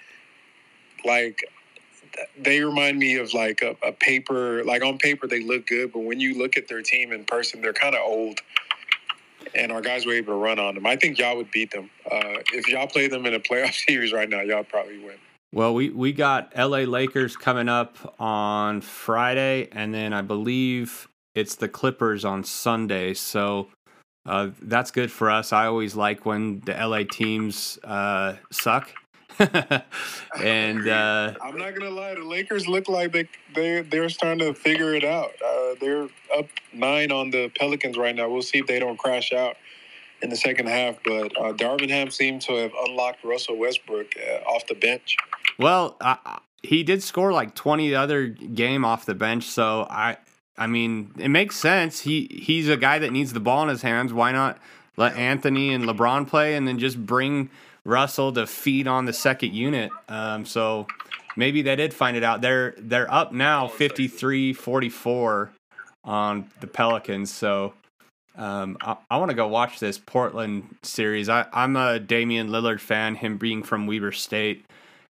like, 1.05 1.45
they 2.37 2.61
remind 2.61 2.97
me 2.97 3.17
of 3.17 3.33
like 3.33 3.61
a, 3.61 3.75
a 3.85 3.91
paper. 3.91 4.63
Like 4.63 4.83
on 4.83 4.97
paper, 4.97 5.27
they 5.27 5.43
look 5.43 5.67
good, 5.67 5.93
but 5.93 5.99
when 5.99 6.19
you 6.19 6.37
look 6.37 6.57
at 6.57 6.67
their 6.67 6.81
team 6.81 7.11
in 7.11 7.25
person, 7.25 7.61
they're 7.61 7.73
kind 7.73 7.95
of 7.95 8.01
old. 8.01 8.39
And 9.53 9.71
our 9.71 9.81
guys 9.81 10.05
were 10.05 10.13
able 10.13 10.33
to 10.33 10.37
run 10.39 10.59
on 10.59 10.75
them. 10.75 10.85
I 10.85 10.95
think 10.95 11.17
y'all 11.17 11.37
would 11.37 11.51
beat 11.51 11.71
them. 11.71 11.89
Uh, 12.11 12.41
if 12.53 12.67
y'all 12.67 12.87
play 12.87 13.07
them 13.07 13.25
in 13.25 13.33
a 13.33 13.39
playoff 13.39 13.73
series 13.87 14.11
right 14.11 14.29
now, 14.29 14.41
y'all 14.41 14.63
probably 14.63 14.99
win. 14.99 15.15
Well, 15.53 15.73
we, 15.73 15.89
we 15.89 16.11
got 16.11 16.51
LA 16.57 16.79
Lakers 16.79 17.37
coming 17.37 17.69
up 17.69 18.15
on 18.19 18.81
Friday, 18.81 19.69
and 19.71 19.93
then 19.93 20.11
I 20.11 20.21
believe 20.21 21.07
it's 21.33 21.55
the 21.55 21.69
Clippers 21.69 22.25
on 22.25 22.43
Sunday. 22.43 23.13
So 23.13 23.69
uh, 24.25 24.49
that's 24.61 24.91
good 24.91 25.11
for 25.11 25.29
us. 25.29 25.53
I 25.53 25.67
always 25.67 25.95
like 25.95 26.25
when 26.25 26.61
the 26.61 26.73
LA 26.73 27.03
teams 27.09 27.77
uh, 27.83 28.35
suck. 28.51 28.91
and 30.41 30.87
uh, 30.87 31.33
I'm 31.41 31.57
not 31.57 31.75
gonna 31.75 31.89
lie, 31.89 32.15
the 32.15 32.23
Lakers 32.23 32.67
look 32.67 32.87
like 32.87 33.11
they 33.11 33.27
they 33.53 33.81
they're 33.81 34.09
starting 34.09 34.39
to 34.39 34.53
figure 34.53 34.93
it 34.93 35.03
out. 35.03 35.31
Uh, 35.45 35.75
they're 35.79 36.07
up 36.37 36.47
nine 36.73 37.11
on 37.11 37.31
the 37.31 37.49
Pelicans 37.57 37.97
right 37.97 38.15
now. 38.15 38.29
We'll 38.29 38.41
see 38.41 38.59
if 38.59 38.67
they 38.67 38.79
don't 38.79 38.97
crash 38.97 39.33
out 39.33 39.57
in 40.21 40.29
the 40.29 40.35
second 40.35 40.67
half. 40.67 40.97
But 41.03 41.37
uh, 41.37 41.53
Darvin 41.53 41.89
Ham 41.89 42.09
seemed 42.09 42.41
to 42.43 42.53
have 42.53 42.71
unlocked 42.87 43.23
Russell 43.23 43.57
Westbrook 43.57 44.07
uh, 44.17 44.49
off 44.49 44.65
the 44.67 44.75
bench. 44.75 45.17
well, 45.57 45.97
he 46.63 46.83
did 46.83 47.03
score 47.03 47.31
like 47.31 47.55
20 47.55 47.89
the 47.89 47.95
other 47.95 48.27
game 48.27 48.83
off 48.83 49.05
the 49.05 49.15
bench. 49.15 49.43
So 49.45 49.87
I, 49.89 50.17
I 50.57 50.67
mean, 50.67 51.11
it 51.17 51.29
makes 51.29 51.57
sense. 51.57 52.01
He 52.01 52.27
he's 52.31 52.69
a 52.69 52.77
guy 52.77 52.99
that 52.99 53.11
needs 53.11 53.33
the 53.33 53.39
ball 53.39 53.63
in 53.63 53.69
his 53.69 53.81
hands. 53.81 54.13
Why 54.13 54.31
not 54.31 54.59
let 54.97 55.15
Anthony 55.17 55.73
and 55.73 55.83
LeBron 55.83 56.27
play, 56.27 56.55
and 56.55 56.67
then 56.67 56.79
just 56.79 57.05
bring 57.05 57.49
Russell 57.85 58.33
to 58.33 58.47
feed 58.47 58.87
on 58.87 59.05
the 59.05 59.13
second 59.13 59.53
unit? 59.53 59.91
Um, 60.09 60.45
so 60.45 60.87
maybe 61.35 61.61
they 61.61 61.75
did 61.75 61.93
find 61.93 62.17
it 62.17 62.23
out. 62.23 62.41
They're 62.41 62.75
they're 62.77 63.11
up 63.11 63.31
now 63.31 63.67
53-44 63.67 65.49
on 66.03 66.49
the 66.59 66.67
Pelicans. 66.67 67.31
So 67.33 67.73
um, 68.37 68.77
I, 68.81 68.97
I 69.09 69.17
want 69.17 69.29
to 69.29 69.35
go 69.35 69.47
watch 69.47 69.79
this 69.79 69.97
Portland 69.97 70.75
series. 70.83 71.29
I, 71.29 71.45
I'm 71.53 71.75
a 71.75 71.99
Damian 71.99 72.49
Lillard 72.49 72.79
fan. 72.79 73.15
Him 73.15 73.37
being 73.37 73.63
from 73.63 73.87
Weber 73.87 74.11
State, 74.11 74.65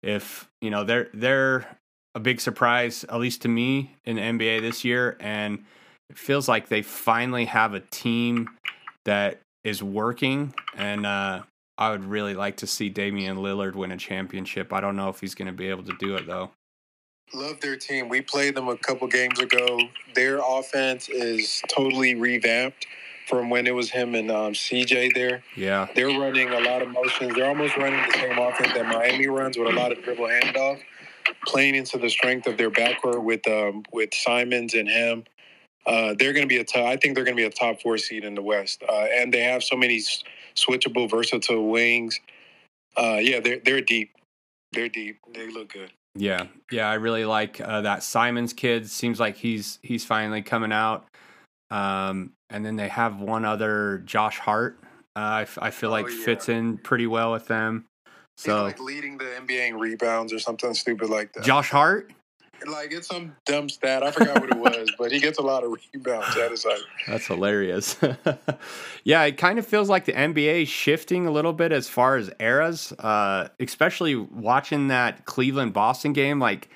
if 0.02 0.48
you 0.62 0.70
know 0.70 0.84
they're 0.84 1.10
they're 1.14 1.68
a 2.16 2.20
big 2.20 2.42
surprise, 2.42 3.04
at 3.06 3.20
least 3.20 3.44
to 3.44 3.48
me, 3.48 3.96
in 4.06 4.18
the 4.18 4.22
NBA 4.22 4.62
this 4.62 4.84
year, 4.84 5.18
and 5.20 5.64
it 6.10 6.18
feels 6.18 6.48
like 6.48 6.68
they 6.68 6.82
finally 6.82 7.46
have 7.46 7.74
a 7.74 7.80
team 7.80 8.50
that 9.06 9.40
is 9.64 9.82
working. 9.82 10.54
And 10.76 11.06
uh, 11.06 11.44
I 11.82 11.90
would 11.90 12.06
really 12.06 12.36
like 12.36 12.58
to 12.58 12.68
see 12.68 12.90
Damian 12.90 13.38
Lillard 13.38 13.74
win 13.74 13.92
a 13.92 13.98
championship. 13.98 14.72
I 14.72 14.82
don't 14.82 14.96
know 14.96 15.10
if 15.10 15.20
he's 15.20 15.34
going 15.34 15.48
to 15.48 15.52
be 15.52 15.68
able 15.68 15.82
to 15.86 15.94
do 15.98 16.16
it 16.16 16.28
though. 16.28 16.52
Love 17.34 17.60
their 17.60 17.76
team. 17.76 18.08
We 18.08 18.22
played 18.22 18.54
them 18.54 18.68
a 18.68 18.78
couple 18.78 19.08
games 19.08 19.40
ago. 19.40 19.80
Their 20.14 20.42
offense 20.48 21.10
is 21.10 21.60
totally 21.68 22.14
revamped 22.14 22.86
from 23.28 23.50
when 23.50 23.66
it 23.66 23.74
was 23.74 23.90
him 23.90 24.14
and 24.14 24.30
um, 24.30 24.54
CJ 24.54 25.16
there. 25.16 25.42
Yeah, 25.56 25.88
They're 25.96 26.10
running 26.10 26.50
a 26.50 26.60
lot 26.60 26.84
of 26.84 26.90
motions. 26.90 27.34
They're 27.34 27.50
almost 27.50 27.76
running 27.78 28.00
the 28.12 28.14
same 28.14 28.38
offense 28.38 28.74
that 28.76 28.86
Miami 28.86 29.26
runs 29.26 29.58
with 29.58 29.74
a 29.74 29.76
lot 29.76 29.92
of 29.92 30.04
dribble 30.04 30.28
handoff, 30.28 30.82
playing 31.48 31.74
into 31.74 31.98
the 31.98 32.12
strength 32.12 32.46
of 32.46 32.60
their 32.60 32.70
backcourt 32.70 33.24
with 33.24 33.48
um, 33.48 33.82
with 33.92 34.14
Simons 34.14 34.76
and 34.76 34.88
him. 34.88 35.24
Uh, 35.88 36.14
they're 36.20 36.34
going 36.34 36.48
to 36.48 36.48
be 36.48 36.60
a 36.60 36.64
top. 36.64 36.86
I 36.86 36.98
think 36.98 37.16
they're 37.16 37.24
going 37.24 37.36
to 37.36 37.42
be 37.42 37.48
a 37.48 37.50
top 37.50 37.82
four 37.82 37.98
seed 37.98 38.24
in 38.24 38.36
the 38.36 38.44
West, 38.44 38.84
uh, 38.88 39.08
and 39.16 39.34
they 39.34 39.42
have 39.42 39.64
so 39.64 39.76
many 39.76 40.00
switchable, 40.56 41.10
versatile 41.10 41.70
wings. 41.70 42.20
Uh, 42.98 43.18
yeah, 43.22 43.40
they're 43.40 43.60
they're 43.64 43.82
deep. 43.82 44.12
They're 44.74 44.90
deep. 44.90 45.18
They 45.34 45.48
look 45.50 45.74
good. 45.74 45.92
Yeah, 46.16 46.48
yeah, 46.72 46.90
I 46.90 46.96
really 46.96 47.24
like 47.26 47.62
uh, 47.62 47.82
that 47.82 48.04
Simons 48.04 48.52
kid. 48.54 48.90
Seems 48.90 49.20
like 49.20 49.38
he's 49.38 49.80
he's 49.82 50.04
finally 50.06 50.42
coming 50.42 50.72
out. 50.74 51.06
Um, 51.70 52.34
and 52.50 52.66
then 52.66 52.76
they 52.76 52.90
have 52.90 53.22
one 53.22 53.46
other 53.46 54.00
Josh 54.06 54.38
Hart. 54.40 54.78
Uh, 55.16 55.20
I, 55.20 55.42
f- 55.44 55.58
I 55.62 55.72
feel 55.72 55.90
Oh, 55.90 55.94
like 55.94 56.10
yeah. 56.10 56.26
fits 56.26 56.50
in 56.50 56.78
pretty 56.78 57.08
well 57.08 57.32
with 57.32 57.48
them. 57.48 57.86
He's 58.38 58.46
So 58.46 58.64
like 58.64 58.80
leading 58.82 59.18
the 59.18 59.24
NBA 59.26 59.70
in 59.70 59.80
rebounds 59.80 60.34
or 60.34 60.40
something 60.40 60.74
stupid 60.74 61.10
like 61.10 61.32
that. 61.34 61.44
Josh 61.46 61.70
Hart, 61.70 62.12
Like 62.68 62.92
it's 62.92 63.08
some 63.08 63.36
dumb 63.46 63.70
stat. 63.70 64.04
I 64.04 64.12
forgot 64.12 64.40
what 64.40 64.52
it 64.52 64.58
was, 64.58 64.90
but 64.98 65.12
he 65.12 65.20
gets 65.20 65.38
a 65.38 65.42
lot 65.42 65.64
of 65.64 65.76
rebounds. 65.94 66.36
That 66.36 66.52
is 66.52 66.66
like 66.66 66.80
that's 67.08 67.28
hilarious. 67.28 67.98
yeah, 69.04 69.24
it 69.24 69.38
kind 69.38 69.60
of 69.60 69.66
feels 69.66 69.90
like 69.90 70.06
the 70.06 70.14
NBA 70.14 70.68
shifting 70.68 71.28
a 71.28 71.32
little 71.32 71.54
bit 71.54 71.72
as 71.72 71.88
far 71.88 72.16
as 72.18 72.32
eras, 72.40 72.92
uh, 73.00 73.50
especially 73.60 74.16
watching 74.16 74.90
that 74.90 75.26
Cleveland 75.26 75.74
Boston 75.74 76.14
game. 76.14 76.40
Like 76.40 76.70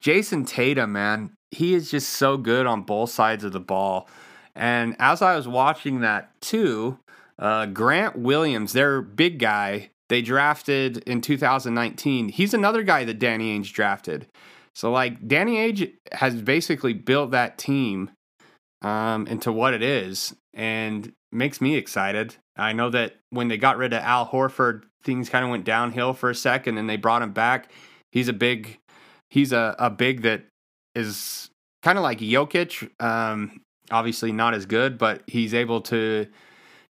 Jayson 0.00 0.44
Tatum, 0.44 0.92
man, 0.92 1.32
he 1.50 1.74
is 1.74 1.90
just 1.90 2.10
so 2.10 2.36
good 2.36 2.66
on 2.66 2.82
both 2.82 3.10
sides 3.10 3.44
of 3.44 3.52
the 3.52 3.60
ball. 3.60 4.08
And 4.54 4.96
as 4.98 5.22
I 5.22 5.36
was 5.36 5.48
watching 5.48 6.00
that 6.00 6.38
too, 6.40 6.98
uh, 7.38 7.66
Grant 7.66 8.18
Williams, 8.18 8.72
their 8.72 9.00
big 9.00 9.38
guy, 9.38 9.90
they 10.08 10.22
drafted 10.22 10.98
in 10.98 11.20
2019. 11.20 12.30
He's 12.30 12.52
another 12.52 12.82
guy 12.82 13.04
that 13.04 13.18
Danny 13.18 13.56
Ainge 13.56 13.72
drafted. 13.72 14.26
So 14.74 14.90
like 14.90 15.26
Danny 15.26 15.56
Ainge 15.56 15.92
has 16.12 16.40
basically 16.40 16.92
built 16.92 17.32
that 17.32 17.58
team 17.58 18.10
um, 18.82 19.26
into 19.26 19.52
what 19.52 19.74
it 19.74 19.82
is, 19.82 20.34
and 20.54 21.12
makes 21.32 21.60
me 21.60 21.76
excited. 21.76 22.36
I 22.56 22.72
know 22.72 22.90
that 22.90 23.16
when 23.30 23.48
they 23.48 23.56
got 23.56 23.76
rid 23.76 23.92
of 23.92 24.02
Al 24.02 24.28
Horford, 24.28 24.82
things 25.02 25.28
kind 25.28 25.44
of 25.44 25.50
went 25.50 25.64
downhill 25.64 26.12
for 26.12 26.30
a 26.30 26.34
second, 26.34 26.78
and 26.78 26.88
they 26.88 26.96
brought 26.96 27.22
him 27.22 27.32
back. 27.32 27.70
He's 28.10 28.28
a 28.28 28.32
big, 28.32 28.78
he's 29.28 29.52
a, 29.52 29.74
a 29.78 29.90
big 29.90 30.22
that 30.22 30.44
is 30.94 31.50
kind 31.82 31.98
of 31.98 32.02
like 32.02 32.18
Jokic. 32.18 32.90
Um, 33.02 33.60
obviously 33.90 34.32
not 34.32 34.54
as 34.54 34.66
good, 34.66 34.98
but 34.98 35.22
he's 35.26 35.54
able 35.54 35.80
to, 35.82 36.26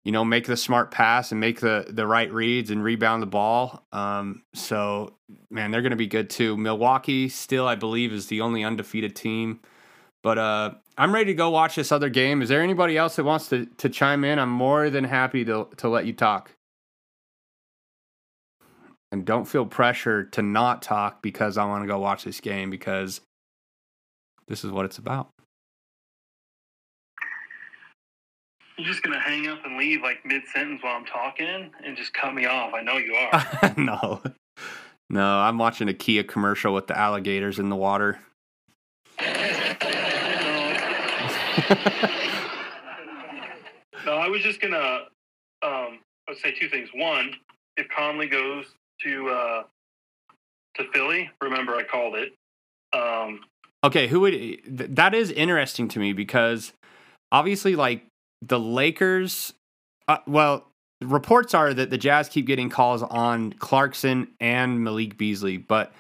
you 0.10 0.12
know, 0.12 0.26
make 0.26 0.47
the 0.47 0.57
smart 0.57 0.89
pass 0.89 1.32
and 1.32 1.39
make 1.39 1.60
the 1.60 1.86
the 1.88 2.07
right 2.07 2.34
reads 2.34 2.72
and 2.72 2.84
rebound 2.84 3.22
the 3.22 3.28
ball. 3.28 3.86
Um, 3.91 4.41
so 4.55 5.14
man, 5.51 5.70
they're 5.70 5.84
going 5.84 5.91
to 5.91 5.95
be 5.95 6.07
good 6.07 6.32
too. 6.32 6.57
Milwaukee 6.57 7.30
still, 7.30 7.68
I 7.68 7.76
believe, 7.76 8.12
is 8.12 8.26
the 8.26 8.41
only 8.41 8.64
undefeated 8.64 9.16
team. 9.16 9.60
But 10.24 10.39
uh, 10.39 10.72
I'm 10.97 11.14
ready 11.14 11.26
to 11.26 11.36
go 11.36 11.51
watch 11.51 11.76
this 11.76 11.91
other 11.91 12.10
game. 12.10 12.41
Is 12.41 12.49
there 12.49 12.64
anybody 12.64 12.97
else 12.97 13.18
that 13.18 13.24
wants 13.24 13.49
to 13.49 13.68
to 13.68 13.88
chime 13.88 14.24
in? 14.24 14.39
I'm 14.39 14.49
more 14.49 14.89
than 14.89 15.03
happy 15.03 15.45
to 15.45 15.68
to 15.78 15.88
let 15.88 16.07
you 16.07 16.14
talk. 16.14 16.55
And 19.12 19.26
don't 19.26 19.45
feel 19.45 19.68
pressure 19.68 20.24
to 20.24 20.41
not 20.41 20.82
talk 20.82 21.22
because 21.22 21.55
I 21.55 21.66
want 21.66 21.84
to 21.84 21.88
go 21.88 21.99
watch 21.99 22.24
this 22.24 22.41
game 22.41 22.72
because 22.72 23.22
this 24.47 24.64
is 24.64 24.72
what 24.72 24.86
it's 24.86 24.97
about. 24.97 25.30
You're 28.80 28.88
just 28.88 29.03
gonna 29.03 29.19
hang 29.19 29.45
up 29.47 29.65
and 29.65 29.77
leave 29.77 30.01
like 30.01 30.25
mid 30.25 30.43
sentence 30.53 30.82
while 30.82 30.95
I'm 30.95 31.03
talking 31.03 31.69
and 31.84 31.97
just 31.97 32.13
cut 32.13 32.34
me 32.34 32.45
off. 32.45 32.73
I 32.73 32.82
know 32.82 32.95
you 32.95 33.13
are. 33.13 33.73
no. 33.77 34.21
No, 35.09 35.39
I'm 35.39 35.57
watching 35.57 35.89
a 35.89 35.93
Kia 35.93 36.23
commercial 36.23 36.73
with 36.73 36.88
the 36.88 36.97
alligators 36.97 37.59
in 37.59 37.67
the 37.67 37.75
water. 37.75 38.19
No, 44.05 44.13
I 44.13 44.30
was 44.30 44.41
just 44.43 44.61
gonna 44.61 44.99
um, 45.61 45.99
let's 46.30 46.41
say 46.41 46.53
two 46.53 46.69
things. 46.69 46.88
One, 46.93 47.34
if 47.75 47.89
Conley 47.89 48.30
goes 48.30 48.63
to 49.03 49.30
uh, 49.30 49.63
to 50.75 50.86
Philly, 50.93 51.30
remember 51.41 51.75
I 51.75 51.84
called 51.84 52.15
it. 52.15 52.34
Um, 52.93 53.41
Okay, 53.84 54.07
who 54.07 54.21
would 54.21 54.61
that 54.67 55.13
is 55.13 55.32
interesting 55.32 55.89
to 55.89 55.99
me 55.99 56.13
because 56.13 56.71
obviously 57.32 57.75
like 57.75 58.05
the 58.42 58.60
Lakers 58.60 59.54
uh, 60.08 60.18
well 60.28 60.66
reports 61.02 61.54
are 61.54 61.74
that 61.74 61.90
the 61.90 61.98
Jazz 61.98 62.28
keep 62.30 62.46
getting 62.46 62.70
calls 62.70 63.04
on 63.04 63.54
Clarkson 63.54 64.30
and 64.40 64.84
Malik 64.84 65.18
Beasley, 65.18 65.58
but 65.58 65.94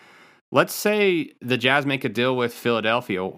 let's 0.51 0.73
say 0.73 1.31
the 1.41 1.57
Jazz 1.57 1.85
make 1.85 2.03
a 2.03 2.09
deal 2.09 2.35
with 2.35 2.53
Philadelphia. 2.53 3.29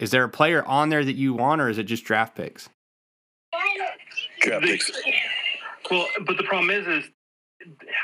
Is 0.00 0.10
there 0.10 0.24
a 0.24 0.28
player 0.28 0.64
on 0.64 0.88
there 0.88 1.04
that 1.04 1.12
you 1.14 1.34
want 1.34 1.60
or 1.60 1.68
is 1.68 1.78
it 1.78 1.84
just 1.84 2.04
draft 2.04 2.34
picks? 2.34 2.68
Draft 4.40 4.64
picks. 4.64 4.90
well, 5.90 6.06
but 6.26 6.36
the 6.36 6.42
problem 6.44 6.70
is, 6.70 6.86
is 6.86 7.10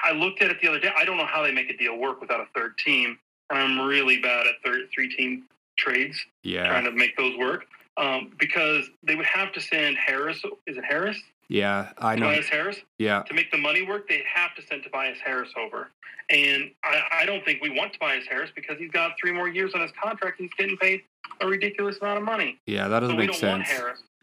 I 0.04 0.12
looked 0.12 0.40
at 0.42 0.50
it 0.50 0.58
the 0.62 0.68
other 0.68 0.78
day. 0.80 0.90
I 0.96 1.04
don't 1.04 1.16
know 1.16 1.26
how 1.26 1.42
they 1.42 1.52
make 1.52 1.68
a 1.68 1.76
deal 1.76 1.98
work 1.98 2.20
without 2.20 2.40
a 2.40 2.46
third 2.54 2.78
team, 2.78 3.18
and 3.50 3.58
I'm 3.58 3.86
really 3.86 4.20
bad 4.20 4.46
at 4.46 4.54
third 4.64 4.82
three 4.94 5.14
team 5.14 5.44
trades, 5.76 6.18
Yeah. 6.42 6.68
trying 6.68 6.84
to 6.84 6.92
make 6.92 7.16
those 7.16 7.36
work. 7.36 7.66
Um, 7.96 8.32
because 8.38 8.88
they 9.02 9.14
would 9.14 9.26
have 9.26 9.52
to 9.52 9.60
send 9.60 9.96
Harris. 9.98 10.38
Is 10.66 10.76
it 10.76 10.84
Harris? 10.84 11.18
Yeah, 11.48 11.90
I 11.98 12.14
know. 12.14 12.28
Tobias 12.28 12.48
Harris. 12.48 12.76
Yeah. 12.98 13.22
To 13.24 13.34
make 13.34 13.50
the 13.50 13.58
money 13.58 13.82
work, 13.82 14.08
they'd 14.08 14.22
have 14.32 14.54
to 14.54 14.62
send 14.62 14.84
Tobias 14.84 15.18
Harris 15.24 15.50
over. 15.58 15.90
And 16.30 16.70
I, 16.84 17.02
I 17.12 17.26
don't 17.26 17.44
think 17.44 17.60
we 17.60 17.70
want 17.70 17.92
Tobias 17.92 18.24
Harris 18.30 18.50
because 18.54 18.78
he's 18.78 18.92
got 18.92 19.12
three 19.20 19.32
more 19.32 19.48
years 19.48 19.74
on 19.74 19.80
his 19.80 19.90
contract. 20.00 20.40
He's 20.40 20.52
getting 20.56 20.76
paid 20.76 21.02
a 21.40 21.46
ridiculous 21.46 21.98
amount 22.00 22.18
of 22.18 22.24
money. 22.24 22.58
Yeah, 22.66 22.86
that 22.88 23.00
doesn't 23.00 23.16
so 23.16 23.18
make 23.18 23.34
sense. 23.34 23.68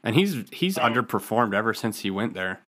And 0.03 0.15
he's 0.15 0.45
he's 0.51 0.77
Um, 0.77 0.93
underperformed 0.93 1.53
ever 1.53 1.73
since 1.73 1.99
he 1.99 2.09
went 2.09 2.33
there. 2.33 2.61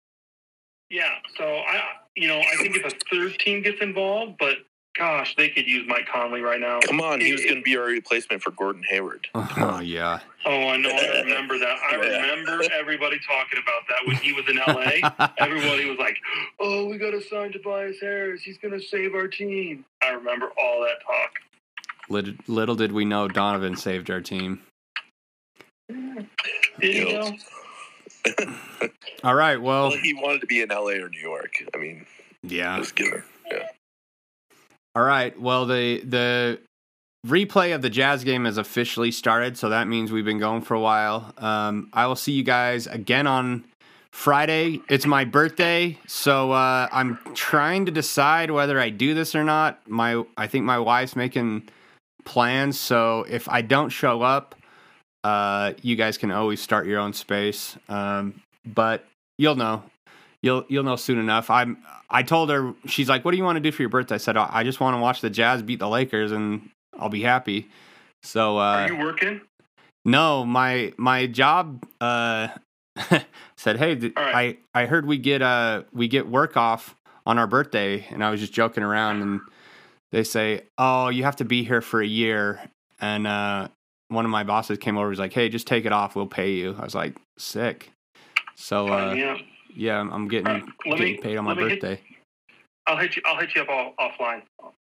Yeah. 0.88 1.10
So 1.36 1.44
I, 1.44 1.82
you 2.16 2.26
know, 2.28 2.38
I 2.40 2.56
think 2.56 2.76
if 2.76 2.84
a 2.86 2.96
third 3.12 3.38
team 3.38 3.62
gets 3.62 3.82
involved, 3.82 4.36
but 4.38 4.56
gosh, 4.96 5.34
they 5.36 5.48
could 5.48 5.66
use 5.66 5.86
Mike 5.86 6.06
Conley 6.12 6.40
right 6.40 6.60
now. 6.60 6.80
Come 6.80 7.00
on, 7.00 7.20
he 7.20 7.32
was 7.32 7.42
going 7.42 7.56
to 7.56 7.62
be 7.62 7.76
our 7.76 7.84
replacement 7.84 8.42
for 8.42 8.50
Gordon 8.52 8.82
Hayward. 8.88 9.28
Oh 9.58 9.80
yeah. 9.80 10.20
Oh, 10.44 10.68
I 10.68 10.76
know. 10.76 10.90
I 10.90 11.22
remember 11.22 11.58
that. 11.58 11.78
I 11.90 11.94
remember 11.96 12.62
everybody 12.72 13.18
talking 13.26 13.58
about 13.62 13.82
that 13.88 14.06
when 14.06 14.16
he 14.16 14.32
was 14.32 14.44
in 14.48 14.56
LA. 14.56 15.28
Everybody 15.38 15.88
was 15.88 15.98
like, 15.98 16.16
"Oh, 16.60 16.86
we 16.86 16.98
got 16.98 17.12
to 17.12 17.22
sign 17.22 17.52
Tobias 17.52 17.96
Harris. 18.00 18.42
He's 18.42 18.58
going 18.58 18.78
to 18.78 18.84
save 18.84 19.14
our 19.14 19.28
team." 19.28 19.84
I 20.02 20.10
remember 20.10 20.50
all 20.58 20.80
that 20.82 21.04
talk. 21.04 21.32
Little, 22.08 22.34
little 22.46 22.74
did 22.74 22.92
we 22.92 23.04
know 23.04 23.28
Donovan 23.28 23.76
saved 23.76 24.10
our 24.10 24.20
team. 24.20 24.60
Did 25.88 26.26
you 26.80 27.12
know? 27.12 27.36
All 29.24 29.34
right, 29.34 29.60
well, 29.60 29.88
Well, 29.88 29.98
he 29.98 30.14
wanted 30.14 30.40
to 30.42 30.46
be 30.46 30.60
in 30.60 30.68
LA 30.68 30.92
or 30.92 31.08
New 31.08 31.20
York. 31.20 31.54
I 31.74 31.78
mean, 31.78 32.06
yeah. 32.42 32.76
let's 32.76 32.92
give 32.92 33.12
it. 33.12 33.24
Yeah. 33.50 33.68
All 34.96 35.02
right. 35.02 35.38
Well, 35.38 35.66
the 35.66 36.00
the 36.00 36.58
replay 37.26 37.74
of 37.74 37.82
the 37.82 37.90
Jazz 37.90 38.24
game 38.24 38.46
has 38.46 38.56
officially 38.56 39.10
started, 39.10 39.58
so 39.58 39.68
that 39.68 39.88
means 39.88 40.10
we've 40.10 40.24
been 40.24 40.38
going 40.38 40.62
for 40.62 40.72
a 40.72 40.80
while. 40.80 41.34
Um, 41.36 41.90
I 41.92 42.06
will 42.06 42.16
see 42.16 42.32
you 42.32 42.42
guys 42.42 42.86
again 42.86 43.26
on 43.26 43.66
Friday. 44.10 44.80
It's 44.88 45.04
my 45.04 45.26
birthday, 45.26 45.98
so 46.06 46.52
uh, 46.52 46.88
I'm 46.90 47.18
trying 47.34 47.84
to 47.84 47.92
decide 47.92 48.50
whether 48.50 48.80
I 48.80 48.88
do 48.88 49.12
this 49.12 49.34
or 49.34 49.44
not. 49.44 49.86
My 49.86 50.24
I 50.38 50.46
think 50.46 50.64
my 50.64 50.78
wife's 50.78 51.14
making 51.14 51.68
plans, 52.24 52.80
so 52.80 53.26
if 53.28 53.50
I 53.50 53.60
don't 53.60 53.90
show 53.90 54.22
up, 54.22 54.54
uh, 55.24 55.74
you 55.82 55.96
guys 55.96 56.16
can 56.16 56.30
always 56.30 56.62
start 56.62 56.86
your 56.86 57.00
own 57.00 57.12
space. 57.12 57.76
Um, 57.90 58.40
but 58.64 59.04
you'll 59.36 59.56
know. 59.56 59.82
You'll 60.42 60.64
you'll 60.68 60.84
know 60.84 60.96
soon 60.96 61.18
enough. 61.18 61.50
I'm 61.50 61.78
I 62.10 62.22
told 62.22 62.50
her 62.50 62.74
she's 62.86 63.08
like, 63.08 63.24
"What 63.24 63.30
do 63.32 63.36
you 63.36 63.44
want 63.44 63.56
to 63.56 63.60
do 63.60 63.72
for 63.72 63.82
your 63.82 63.88
birthday?" 63.88 64.16
I 64.16 64.18
said, 64.18 64.36
"I 64.36 64.62
just 64.64 64.80
want 64.80 64.96
to 64.96 65.00
watch 65.00 65.20
the 65.20 65.30
Jazz 65.30 65.62
beat 65.62 65.78
the 65.78 65.88
Lakers 65.88 66.32
and 66.32 66.70
I'll 66.98 67.08
be 67.08 67.22
happy." 67.22 67.68
So 68.22 68.58
Are 68.58 68.84
uh 68.84 68.86
you 68.88 68.96
working? 68.98 69.40
no, 70.04 70.44
my 70.44 70.92
my 70.96 71.26
job 71.26 71.84
uh 72.00 72.48
said, 73.56 73.78
"Hey, 73.78 73.96
th- 73.96 74.12
right. 74.16 74.58
I 74.74 74.82
I 74.82 74.86
heard 74.86 75.06
we 75.06 75.18
get 75.18 75.42
uh 75.42 75.82
we 75.92 76.08
get 76.08 76.28
work 76.28 76.56
off 76.56 76.94
on 77.24 77.38
our 77.38 77.46
birthday." 77.46 78.06
And 78.10 78.22
I 78.22 78.30
was 78.30 78.40
just 78.40 78.52
joking 78.52 78.82
around 78.84 79.22
and 79.22 79.40
they 80.12 80.22
say, 80.22 80.62
"Oh, 80.78 81.08
you 81.08 81.24
have 81.24 81.36
to 81.36 81.44
be 81.44 81.64
here 81.64 81.80
for 81.80 82.00
a 82.00 82.06
year." 82.06 82.60
And 83.00 83.26
uh 83.26 83.68
one 84.08 84.24
of 84.24 84.30
my 84.30 84.44
bosses 84.44 84.78
came 84.78 84.96
over, 84.96 85.08
was 85.08 85.18
like, 85.18 85.32
"Hey, 85.32 85.48
just 85.48 85.66
take 85.66 85.84
it 85.84 85.92
off. 85.92 86.14
We'll 86.14 86.26
pay 86.26 86.52
you." 86.52 86.76
I 86.78 86.84
was 86.84 86.94
like, 86.94 87.16
"Sick." 87.38 87.90
So 88.54 88.86
uh 88.88 89.08
Sign 89.08 89.16
me 89.16 89.24
up. 89.24 89.38
Yeah, 89.76 90.00
I'm 90.00 90.28
getting 90.28 90.46
right, 90.46 90.64
getting 90.84 91.02
me- 91.04 91.18
paid 91.18 91.36
on 91.36 91.44
my 91.44 91.54
me 91.54 91.68
hit- 91.68 91.80
birthday. 91.80 92.00
I'll 92.86 92.96
hit 92.96 93.16
you. 93.16 93.22
I'll 93.26 93.38
hit 93.38 93.54
you 93.54 93.62
up 93.62 93.68
all, 93.68 93.94
offline. 93.98 94.42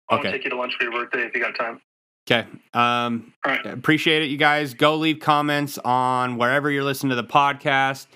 I'll 0.08 0.18
Okay. 0.18 0.30
take 0.32 0.44
you 0.44 0.50
to 0.50 0.56
lunch 0.56 0.74
for 0.76 0.84
your 0.84 0.92
birthday 0.92 1.22
if 1.26 1.34
you 1.34 1.40
got 1.40 1.54
time. 1.56 1.80
Okay. 2.30 2.46
Um, 2.74 3.32
All 3.44 3.52
right. 3.52 3.64
appreciate 3.66 4.22
it, 4.22 4.26
you 4.26 4.36
guys. 4.36 4.74
Go 4.74 4.96
leave 4.96 5.18
comments 5.20 5.78
on 5.78 6.36
wherever 6.36 6.70
you're 6.70 6.84
listening 6.84 7.10
to 7.10 7.16
the 7.16 7.24
podcast. 7.24 8.06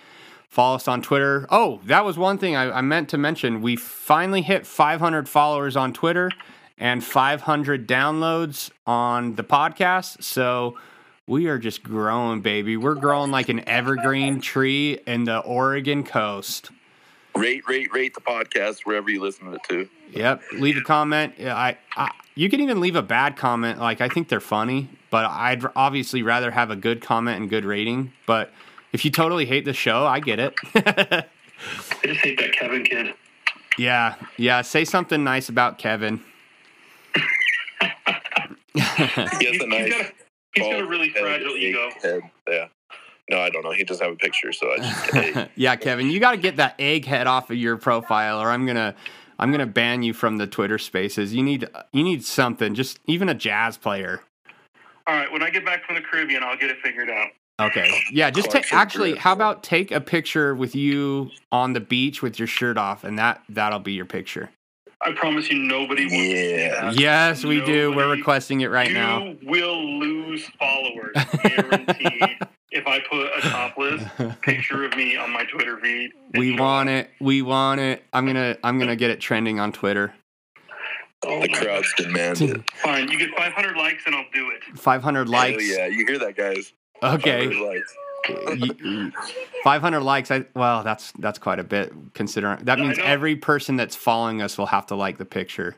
Follow 0.49 0.75
us 0.77 0.89
on 0.89 1.01
Twitter. 1.01 1.47
Oh, 1.49 1.81
that 1.85 2.05
was 2.05 2.19
one 2.19 2.37
thing 2.37 2.57
I, 2.57 2.79
I 2.79 2.81
meant 2.81 3.09
to 3.11 3.19
mention. 3.19 3.63
We 3.63 3.77
finally 3.77 4.43
hit 4.43 4.67
500 4.67 5.29
followers 5.29 5.77
on 5.77 5.93
Twitter 5.93 6.31
and 6.77 7.05
500 7.05 7.87
downloads 7.89 8.71
on 8.87 9.37
the 9.37 9.45
podcast. 9.45 10.23
So 10.25 10.77
we 11.31 11.47
are 11.47 11.59
just 11.59 11.85
growing, 11.85 12.41
baby. 12.41 12.77
We're 12.77 12.97
growing 12.97 13.31
like 13.31 13.49
an 13.49 13.67
evergreen 13.69 14.41
tree 14.41 14.99
in 15.07 15.25
the 15.25 15.39
Oregon 15.39 16.03
coast. 16.03 16.73
Rate, 17.37 17.63
rate, 17.69 17.93
rate 17.93 18.15
the 18.15 18.21
podcast 18.21 18.81
wherever 18.81 19.09
you 19.09 19.23
listen 19.23 19.47
to 19.47 19.53
it 19.53 19.61
to. 19.69 19.89
Yep. 20.11 20.43
Leave 20.55 20.77
a 20.77 20.81
comment. 20.81 21.35
I, 21.39 21.79
I 21.97 22.11
you 22.35 22.51
can 22.51 22.61
even 22.61 22.81
leave 22.81 22.97
a 22.97 23.03
bad 23.03 23.37
comment. 23.37 23.79
Like 23.79 24.01
I 24.01 24.09
think 24.09 24.29
they're 24.29 24.41
funny, 24.41 24.91
but 25.11 25.25
I'd 25.25 25.65
obviously 25.77 26.25
rather 26.25 26.51
have 26.51 26.73
a 26.73 26.77
good 26.77 27.01
comment 27.01 27.41
and 27.41 27.49
good 27.49 27.65
rating. 27.65 28.13
But 28.27 28.51
if 28.93 29.05
you 29.05 29.13
totally 29.13 29.47
hate 29.47 29.65
the 29.65 29.73
show, 29.73 30.05
I 30.05 30.19
get 30.19 30.41
it. 30.41 30.55
I 30.75 31.27
just 32.03 32.21
hate 32.21 32.41
that 32.41 32.53
Kevin 32.55 32.83
kid. 32.83 33.15
yeah, 33.79 34.17
yeah. 34.37 34.63
Say 34.63 34.85
something 34.85 35.23
nice 35.23 35.49
about 35.49 35.79
Kevin. 35.79 36.25
He 38.75 38.81
has 38.81 39.61
a 39.61 39.67
nice. 39.69 40.13
He's 40.55 40.65
got 40.65 40.73
a, 40.73 40.75
he's 40.75 40.75
got 40.75 40.75
a 40.75 40.79
bald 40.79 40.91
really 40.91 41.09
fragile 41.11 41.57
ego. 41.57 41.91
head. 42.03 42.23
Yeah. 42.49 42.67
No, 43.31 43.39
I 43.39 43.51
don't 43.51 43.63
know. 43.63 43.71
He 43.71 43.85
doesn't 43.85 44.05
have 44.05 44.15
a 44.15 44.19
picture, 44.19 44.53
so 44.53 44.73
I 44.73 44.77
just. 44.79 45.11
hey, 45.11 45.51
yeah, 45.57 45.77
Kevin, 45.77 46.09
you 46.09 46.19
got 46.19 46.33
to 46.33 46.37
get 46.37 46.57
that 46.57 46.75
egg 46.81 47.05
head 47.05 47.29
off 47.29 47.51
of 47.51 47.57
your 47.57 47.77
profile, 47.77 48.41
or 48.41 48.51
I'm 48.51 48.67
gonna, 48.67 48.95
I'm 49.39 49.53
gonna 49.53 49.67
ban 49.67 50.03
you 50.03 50.13
from 50.13 50.39
the 50.39 50.49
Twitter 50.49 50.79
Spaces. 50.79 51.33
You 51.33 51.45
need, 51.45 51.69
you 51.93 52.03
need 52.03 52.25
something. 52.25 52.75
Just 52.75 52.99
even 53.07 53.29
a 53.29 53.35
jazz 53.35 53.77
player. 53.77 54.23
All 55.07 55.15
right, 55.15 55.31
when 55.33 55.43
I 55.43 55.51
get 55.51 55.65
back 55.65 55.85
from 55.85 55.95
the 55.95 56.01
Caribbean, 56.01 56.43
I'll 56.43 56.57
get 56.57 56.71
it 56.71 56.79
figured 56.83 57.09
out. 57.09 57.29
Okay. 57.61 58.01
Yeah, 58.11 58.31
just 58.31 58.49
oh, 58.49 58.53
take 58.53 58.69
Clarkson 58.69 58.79
actually 58.79 59.15
how 59.17 59.33
about 59.33 59.63
take 59.63 59.91
a 59.91 60.01
picture 60.01 60.55
with 60.55 60.75
you 60.75 61.31
on 61.53 61.75
the 61.75 61.81
beach 61.81 62.23
with 62.23 62.39
your 62.39 62.49
shirt 62.49 62.79
off 62.79 63.05
and 63.05 63.19
that 63.19 63.43
that'll 63.49 63.81
be 63.81 63.93
your 63.93 64.07
picture. 64.07 64.51
I 65.03 65.13
promise 65.13 65.49
you, 65.51 65.59
nobody 65.59 66.05
will. 66.05 66.11
see 66.11 66.57
Yeah. 66.59 66.81
that. 66.91 66.99
Yes, 67.01 67.45
we 67.45 67.65
do. 67.65 67.93
We're 67.95 68.11
requesting 68.11 68.61
it 68.61 68.71
right 68.71 68.93
now. 68.93 69.25
You 69.25 69.39
will 69.43 69.99
lose 69.99 70.45
followers, 70.59 71.15
guaranteed. 71.43 72.39
if 72.71 72.87
I 72.87 73.01
put 73.11 73.27
a 73.37 73.41
topless 73.41 74.03
picture 74.43 74.85
of 74.85 74.95
me 74.97 75.17
on 75.17 75.31
my 75.33 75.45
Twitter 75.45 75.79
feed. 75.79 76.11
We 76.35 76.55
want 76.59 76.89
it. 76.91 77.11
We 77.21 77.41
want 77.43 77.81
it. 77.81 78.05
I'm 78.13 78.25
going 78.25 78.37
to 78.37 78.59
I'm 78.63 78.79
going 78.79 78.89
to 78.91 78.97
get 78.97 79.11
it 79.11 79.21
trending 79.21 79.59
on 79.59 79.73
Twitter. 79.73 80.13
Oh 81.25 81.41
the 81.43 81.49
my 81.49 81.59
crowd's 81.59 81.93
demand 81.97 82.41
it. 82.41 82.71
Fine, 82.77 83.09
you 83.11 83.19
get 83.19 83.29
500 83.37 83.77
likes 83.77 84.05
and 84.07 84.15
I'll 84.15 84.25
do 84.33 84.51
it. 84.51 84.79
500 84.79 85.29
likes. 85.29 85.63
Hell 85.67 85.79
yeah, 85.79 85.87
you 85.87 86.07
hear 86.07 86.19
that, 86.19 86.35
guys? 86.37 86.73
Okay. 87.03 87.47
500 88.29 88.53
likes. 88.55 88.61
Y- 88.61 88.77
y- 88.85 89.11
500 89.65 90.01
likes. 90.01 90.31
I 90.31 90.45
well, 90.55 90.83
that's 90.83 91.13
that's 91.19 91.39
quite 91.39 91.59
a 91.59 91.65
bit 91.65 91.93
considering. 92.15 92.65
That 92.65 92.79
means 92.79 92.99
every 92.99 93.37
person 93.37 93.77
that's 93.77 93.97
following 93.97 94.43
us 94.43 94.57
will 94.59 94.67
have 94.67 94.87
to 94.87 94.95
like 94.95 95.19
the 95.19 95.25
picture. 95.25 95.77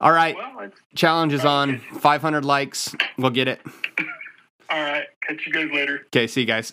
All 0.00 0.12
right. 0.12 0.36
Well, 0.36 0.70
Challenge 0.94 1.32
is 1.32 1.44
on. 1.44 1.78
500 1.78 2.44
likes. 2.44 2.94
We'll 3.16 3.30
get 3.32 3.48
it. 3.48 3.60
all 4.70 4.80
right. 4.80 5.04
Catch 5.26 5.46
you 5.46 5.52
guys 5.52 5.68
later. 5.72 6.02
Okay, 6.06 6.26
see 6.28 6.42
you 6.42 6.46
guys. 6.46 6.72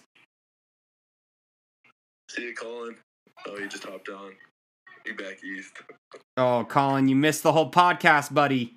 See 2.30 2.44
you, 2.44 2.54
Colin. 2.54 2.96
Oh, 3.48 3.58
you 3.58 3.68
just 3.68 3.84
hopped 3.84 4.10
on. 4.10 4.34
You 5.06 5.16
back 5.16 5.44
east. 5.44 5.74
Oh, 6.38 6.66
Colin, 6.68 7.08
you 7.08 7.16
missed 7.16 7.44
the 7.44 7.52
whole 7.52 7.72
podcast, 7.72 8.34
buddy. 8.34 8.76